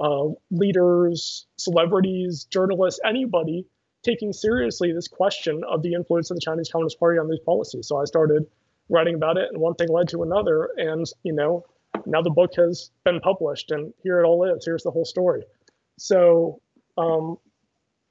uh, 0.00 0.28
leaders, 0.50 1.46
celebrities, 1.56 2.44
journalists, 2.50 3.00
anybody 3.04 3.66
taking 4.02 4.32
seriously 4.32 4.92
this 4.92 5.08
question 5.08 5.62
of 5.68 5.82
the 5.82 5.94
influence 5.94 6.30
of 6.30 6.36
the 6.36 6.40
Chinese 6.40 6.68
Communist 6.70 6.98
Party 6.98 7.18
on 7.18 7.28
these 7.28 7.40
policies. 7.40 7.86
So 7.86 8.00
I 8.00 8.04
started 8.04 8.46
writing 8.88 9.14
about 9.14 9.38
it, 9.38 9.48
and 9.52 9.60
one 9.60 9.74
thing 9.74 9.88
led 9.88 10.08
to 10.08 10.22
another. 10.22 10.70
And, 10.76 11.06
you 11.22 11.32
know, 11.32 11.64
now 12.06 12.22
the 12.22 12.30
book 12.30 12.52
has 12.56 12.90
been 13.04 13.20
published 13.20 13.70
and 13.70 13.92
here 14.02 14.20
it 14.20 14.24
all 14.24 14.44
is 14.44 14.64
here's 14.64 14.82
the 14.82 14.90
whole 14.90 15.04
story 15.04 15.42
so 15.98 16.60
um, 16.98 17.36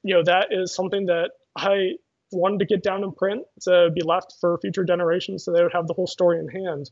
you 0.03 0.13
know 0.13 0.23
that 0.23 0.47
is 0.51 0.73
something 0.73 1.05
that 1.05 1.31
i 1.55 1.91
wanted 2.31 2.59
to 2.59 2.65
get 2.65 2.83
down 2.83 3.03
in 3.03 3.11
print 3.11 3.43
to 3.61 3.89
be 3.93 4.01
left 4.01 4.35
for 4.39 4.57
future 4.59 4.83
generations 4.83 5.43
so 5.43 5.51
they 5.51 5.61
would 5.61 5.73
have 5.73 5.87
the 5.87 5.93
whole 5.93 6.07
story 6.07 6.39
in 6.39 6.47
hand 6.47 6.89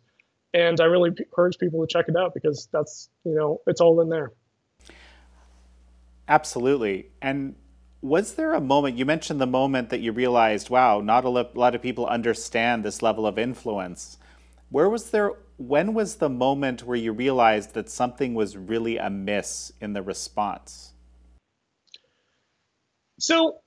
and 0.54 0.80
i 0.82 0.86
really 0.86 1.12
encourage 1.18 1.58
people 1.58 1.86
to 1.86 1.88
check 1.88 2.06
it 2.08 2.16
out 2.16 2.34
because 2.34 2.68
that's 2.72 3.10
you 3.24 3.36
know 3.36 3.62
it's 3.68 3.82
all 3.82 4.02
in 4.02 4.10
there. 4.10 4.32
Absolutely. 6.28 7.08
And 7.24 7.56
was 8.02 8.36
there 8.36 8.54
a 8.54 8.62
moment 8.62 8.97
you 8.97 9.06
mentioned 9.06 9.41
the 9.41 9.47
moment 9.47 9.89
that 9.89 10.00
you 10.00 10.12
realized 10.12 10.70
wow 10.70 11.02
not 11.02 11.26
a 11.26 11.30
lot 11.30 11.76
of 11.76 11.82
people 11.82 12.06
understand 12.06 12.86
this 12.86 13.02
level 13.02 13.26
of 13.26 13.38
influence. 13.38 14.18
Where 14.70 14.89
was 14.89 15.10
there 15.10 15.34
when 15.58 15.93
was 15.93 16.16
the 16.16 16.30
moment 16.30 16.84
where 16.84 16.95
you 16.95 17.12
realized 17.12 17.74
that 17.74 17.89
something 17.89 18.34
was 18.34 18.56
really 18.56 18.97
amiss 18.97 19.74
in 19.82 19.93
the 19.93 20.02
response? 20.02 20.93
So, 23.20 23.58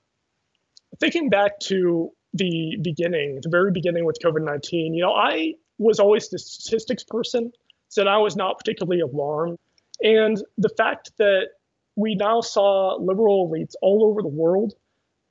thinking 0.99 1.29
back 1.29 1.59
to 1.65 2.09
the 2.33 2.77
beginning, 2.81 3.39
the 3.43 3.49
very 3.49 3.71
beginning 3.71 4.05
with 4.05 4.17
COVID 4.25 4.43
19, 4.43 4.95
you 4.95 5.03
know, 5.03 5.13
I 5.13 5.53
was 5.77 5.99
always 5.99 6.29
the 6.29 6.39
statistics 6.39 7.03
person, 7.03 7.51
so 7.89 8.03
I 8.03 8.17
was 8.17 8.35
not 8.35 8.57
particularly 8.57 9.01
alarmed. 9.01 9.59
And 10.01 10.41
the 10.57 10.69
fact 10.69 11.11
that 11.17 11.49
we 11.95 12.15
now 12.15 12.41
saw 12.41 12.95
liberal 12.95 13.49
elites 13.49 13.73
all 13.81 14.05
over 14.05 14.21
the 14.21 14.27
world 14.27 14.73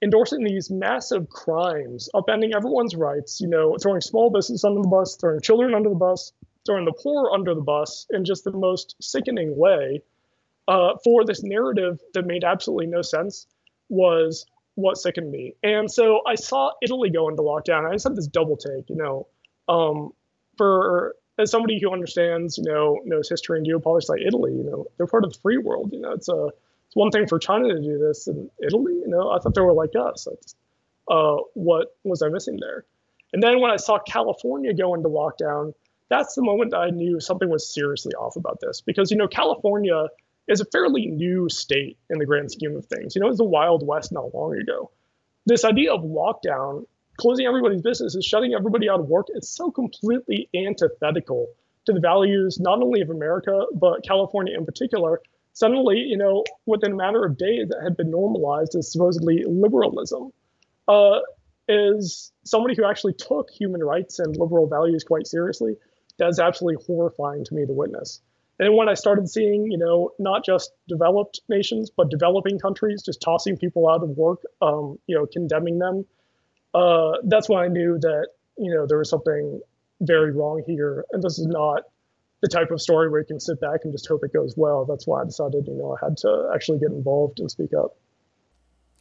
endorsing 0.03 0.43
these 0.43 0.71
massive 0.71 1.29
crimes, 1.29 2.09
upending 2.15 2.55
everyone's 2.55 2.97
rights, 2.97 3.41
you 3.41 3.49
know, 3.49 3.77
throwing 3.81 4.01
small 4.01 4.31
business 4.31 4.65
under 4.65 4.83
the 4.83 4.89
bus, 4.89 5.17
throwing 5.17 5.41
children 5.41 5.75
under 5.75 5.89
the 5.89 5.95
bus, 5.95 6.33
throwing 6.67 6.85
the 6.85 6.93
poor 6.93 7.31
under 7.31 7.55
the 7.55 7.61
bus 7.61 8.07
in 8.11 8.25
just 8.25 8.45
the 8.45 8.53
most 8.53 8.97
sickening 9.01 9.57
way 9.57 10.03
uh, 10.69 10.95
for 11.05 11.25
this 11.25 11.43
narrative 11.43 12.01
that 12.15 12.27
made 12.27 12.45
absolutely 12.45 12.87
no 12.87 13.03
sense 13.03 13.47
was 13.89 14.47
what 14.75 14.97
sickened 14.97 15.31
me. 15.31 15.55
And 15.63 15.91
so 15.91 16.23
I 16.27 16.35
saw 16.35 16.73
Italy 16.83 17.11
go 17.11 17.29
into 17.29 17.43
lockdown. 17.43 17.89
I 17.89 17.93
just 17.93 18.05
had 18.05 18.17
this 18.17 18.27
double 18.27 18.57
take, 18.57 18.89
you 18.89 18.97
know, 18.97 19.27
um, 19.69 20.13
for 20.57 21.15
as 21.39 21.51
somebody 21.51 21.81
who 21.81 21.91
understands, 21.93 22.59
you 22.59 22.65
know, 22.65 23.01
knows 23.05 23.29
history 23.29 23.59
and 23.59 23.67
geopolitics 23.67 24.09
like 24.09 24.21
Italy, 24.21 24.53
you 24.53 24.65
know, 24.65 24.87
they're 24.97 25.07
part 25.07 25.25
of 25.25 25.33
the 25.33 25.39
free 25.41 25.59
world. 25.59 25.93
You 25.93 26.01
know, 26.01 26.13
it's 26.13 26.29
a 26.29 26.49
it's 26.87 26.97
one 26.97 27.11
thing 27.11 27.27
for 27.27 27.39
China 27.39 27.69
to 27.69 27.81
do 27.81 27.99
this 27.99 28.29
in 28.29 28.51
Italy. 28.61 28.93
You 28.95 29.09
know, 29.09 29.31
I 29.31 29.39
thought 29.39 29.55
they 29.55 29.63
were 29.63 29.73
like 29.73 29.93
us. 29.99 30.29
uh, 31.09 31.37
what 31.55 31.97
was 32.05 32.23
I 32.23 32.29
missing 32.29 32.59
there? 32.61 32.85
And 33.33 33.43
then 33.43 33.61
when 33.61 33.71
I 33.71 33.77
saw 33.77 33.99
California 33.99 34.75
go 34.75 34.95
into 34.95 35.09
lockdown, 35.09 35.73
that's 36.11 36.35
the 36.35 36.43
moment 36.43 36.75
I 36.75 36.91
knew 36.91 37.19
something 37.21 37.49
was 37.49 37.73
seriously 37.73 38.13
off 38.15 38.37
about 38.37 38.61
this 38.61 38.83
because 38.83 39.11
you 39.11 39.17
know 39.17 39.29
California 39.29 40.09
is 40.49 40.61
a 40.61 40.67
fairly 40.67 41.07
new 41.07 41.49
state 41.49 41.97
in 42.11 42.19
the 42.19 42.27
grand 42.27 42.51
scheme 42.53 42.77
of 42.77 42.85
things. 42.87 43.15
You 43.15 43.21
know, 43.21 43.29
it 43.29 43.31
was 43.31 43.39
the 43.39 43.45
Wild 43.45 43.87
West 43.87 44.13
not 44.13 44.35
long 44.35 44.55
ago. 44.59 44.91
This 45.47 45.65
idea 45.65 45.93
of 45.95 46.03
lockdown, 46.03 46.85
closing 47.23 47.47
everybody's 47.47 47.81
business 47.81 48.13
businesses, 48.13 48.27
shutting 48.27 48.53
everybody 48.53 48.91
out 48.91 48.99
of 49.01 49.07
work, 49.07 49.27
it's 49.29 49.49
so 49.49 49.71
completely 49.71 50.49
antithetical 50.55 51.47
to 51.87 51.93
the 51.93 52.01
values 52.01 52.59
not 52.61 52.83
only 52.83 53.01
of 53.01 53.11
America, 53.11 53.65
but 53.75 54.03
California 54.05 54.55
in 54.57 54.67
particular. 54.67 55.21
Suddenly, 55.53 55.99
you 55.99 56.17
know, 56.17 56.45
within 56.67 56.93
a 56.93 56.97
matter 56.97 57.25
of 57.25 57.39
days, 57.39 57.69
that 57.69 57.81
had 57.83 57.97
been 57.97 58.11
normalized 58.11 58.75
as 58.75 58.91
supposedly 58.91 59.45
liberalism. 59.47 60.33
Uh, 60.89 61.21
is 61.69 62.33
somebody 62.45 62.75
who 62.75 62.85
actually 62.85 63.13
took 63.15 63.49
human 63.51 63.83
rights 63.85 64.19
and 64.19 64.37
liberal 64.37 64.67
values 64.67 65.05
quite 65.05 65.27
seriously. 65.27 65.77
That's 66.19 66.41
absolutely 66.41 66.85
horrifying 66.85 67.45
to 67.45 67.55
me 67.55 67.65
to 67.67 67.73
witness. 67.73 68.21
And 68.59 68.77
when 68.77 68.89
I 68.89 68.95
started 68.95 69.29
seeing, 69.29 69.71
you 69.71 69.79
know, 69.79 70.11
not 70.19 70.45
just 70.45 70.73
developed 70.89 71.41
nations, 71.49 71.91
but 71.97 72.11
developing 72.11 72.59
countries 72.59 73.03
just 73.03 73.21
tossing 73.21 73.57
people 73.57 73.89
out 73.89 74.03
of 74.03 74.11
work, 74.11 74.41
um, 74.61 74.99
you 75.07 75.17
know, 75.17 75.27
condemning 75.27 75.79
them, 75.79 76.05
uh, 76.75 77.13
that's 77.25 77.49
when 77.49 77.59
I 77.59 77.69
knew 77.69 77.99
that, 78.01 78.29
you 78.59 78.75
know, 78.75 78.87
there 78.87 78.99
was 78.99 79.11
something 79.11 79.61
very 80.01 80.33
wrong 80.33 80.63
here. 80.67 81.05
And 81.13 81.23
this 81.23 81.39
is 81.39 81.47
not 81.47 81.83
the 82.41 82.49
type 82.49 82.71
of 82.71 82.81
story 82.81 83.09
where 83.09 83.21
you 83.21 83.27
can 83.27 83.41
sit 83.41 83.61
back 83.61 83.81
and 83.85 83.93
just 83.93 84.07
hope 84.07 84.25
it 84.25 84.33
goes 84.33 84.55
well. 84.57 84.85
That's 84.85 85.07
why 85.07 85.23
I 85.23 85.25
decided, 85.25 85.67
you 85.67 85.75
know, 85.75 85.97
I 85.97 86.05
had 86.05 86.17
to 86.19 86.51
actually 86.55 86.79
get 86.79 86.91
involved 86.91 87.41
and 87.41 87.51
speak 87.51 87.73
up. 87.73 87.97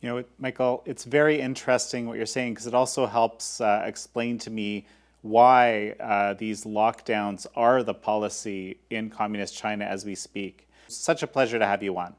You 0.01 0.09
know, 0.09 0.23
Michael, 0.39 0.83
it's 0.85 1.05
very 1.05 1.39
interesting 1.39 2.07
what 2.07 2.17
you're 2.17 2.25
saying 2.25 2.53
because 2.53 2.67
it 2.67 2.73
also 2.73 3.05
helps 3.05 3.61
uh, 3.61 3.83
explain 3.85 4.37
to 4.39 4.49
me 4.49 4.85
why 5.21 5.91
uh, 5.99 6.33
these 6.33 6.65
lockdowns 6.65 7.45
are 7.55 7.83
the 7.83 7.93
policy 7.93 8.79
in 8.89 9.09
communist 9.09 9.55
China 9.55 9.85
as 9.85 10.03
we 10.03 10.15
speak. 10.15 10.67
Such 10.87 11.21
a 11.21 11.27
pleasure 11.27 11.59
to 11.59 11.65
have 11.65 11.83
you 11.83 11.97
on. 11.97 12.15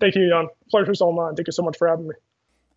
Thank 0.00 0.14
you, 0.14 0.28
Jan. 0.28 0.48
Pleasure's 0.70 1.00
all 1.00 1.12
mine. 1.12 1.34
Thank 1.34 1.48
you 1.48 1.52
so 1.52 1.62
much 1.62 1.76
for 1.76 1.88
having 1.88 2.08
me. 2.08 2.14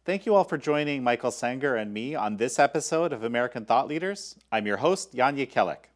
Thank 0.08 0.26
you 0.26 0.36
all 0.36 0.45
for 0.45 0.58
joining 0.58 1.03
Michael 1.03 1.32
Senger 1.32 1.78
and 1.78 1.93
me 1.93 2.16
on 2.16 2.38
this 2.38 2.60
episode 2.60 3.12
of 3.12 3.26
American 3.26 3.66
Thought 3.66 3.89
Leaders. 3.89 4.38
I'm 4.53 4.66
your 4.66 4.78
host, 4.78 5.14
Jan 5.14 5.36
Jekielek. 5.36 5.89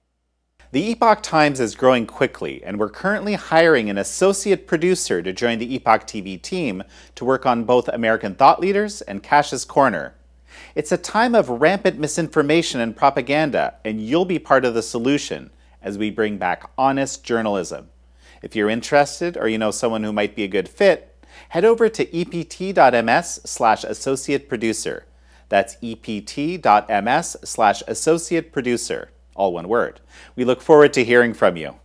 The 0.73 0.91
Epoch 0.91 1.23
Times 1.23 1.61
is 1.61 1.75
growing 1.75 2.05
quickly, 2.05 2.61
and 2.61 2.77
we're 2.77 2.89
currently 2.89 3.35
hiring 3.35 3.89
an 3.89 3.97
associate 3.97 4.67
producer 4.67 5.21
to 5.21 5.31
join 5.31 5.59
the 5.59 5.75
Epoch 5.75 6.05
TV 6.05 6.41
team 6.41 6.83
to 7.15 7.23
work 7.23 7.45
on 7.45 7.63
both 7.63 7.87
American 7.87 8.35
Thought 8.35 8.59
Leaders 8.59 9.01
and 9.01 9.23
Kash's 9.23 9.63
Corner. 9.63 10.13
It's 10.75 10.91
a 10.91 10.97
time 10.97 11.33
of 11.33 11.47
rampant 11.47 11.97
misinformation 11.97 12.81
and 12.81 12.97
propaganda, 12.97 13.75
and 13.85 14.01
you'll 14.01 14.25
be 14.25 14.39
part 14.39 14.65
of 14.65 14.73
the 14.73 14.83
solution 14.83 15.51
as 15.81 15.97
we 15.97 16.11
bring 16.11 16.37
back 16.37 16.69
honest 16.77 17.23
journalism. 17.23 17.87
If 18.41 18.57
you're 18.57 18.69
interested 18.69 19.37
or 19.37 19.47
you 19.47 19.57
know 19.57 19.71
someone 19.71 20.03
who 20.03 20.11
might 20.11 20.35
be 20.35 20.43
a 20.43 20.49
good 20.49 20.67
fit, 20.67 21.10
head 21.51 21.65
over 21.65 21.89
to 21.89 22.17
ept.ms 22.17 23.41
slash 23.43 23.83
associate 23.83 24.47
producer. 24.47 25.05
That's 25.49 25.75
ept.ms 25.83 27.35
slash 27.43 27.83
associate 27.89 28.53
producer, 28.53 29.09
all 29.35 29.51
one 29.51 29.67
word. 29.67 29.99
We 30.37 30.45
look 30.45 30.61
forward 30.61 30.93
to 30.93 31.03
hearing 31.03 31.33
from 31.33 31.57
you. 31.57 31.75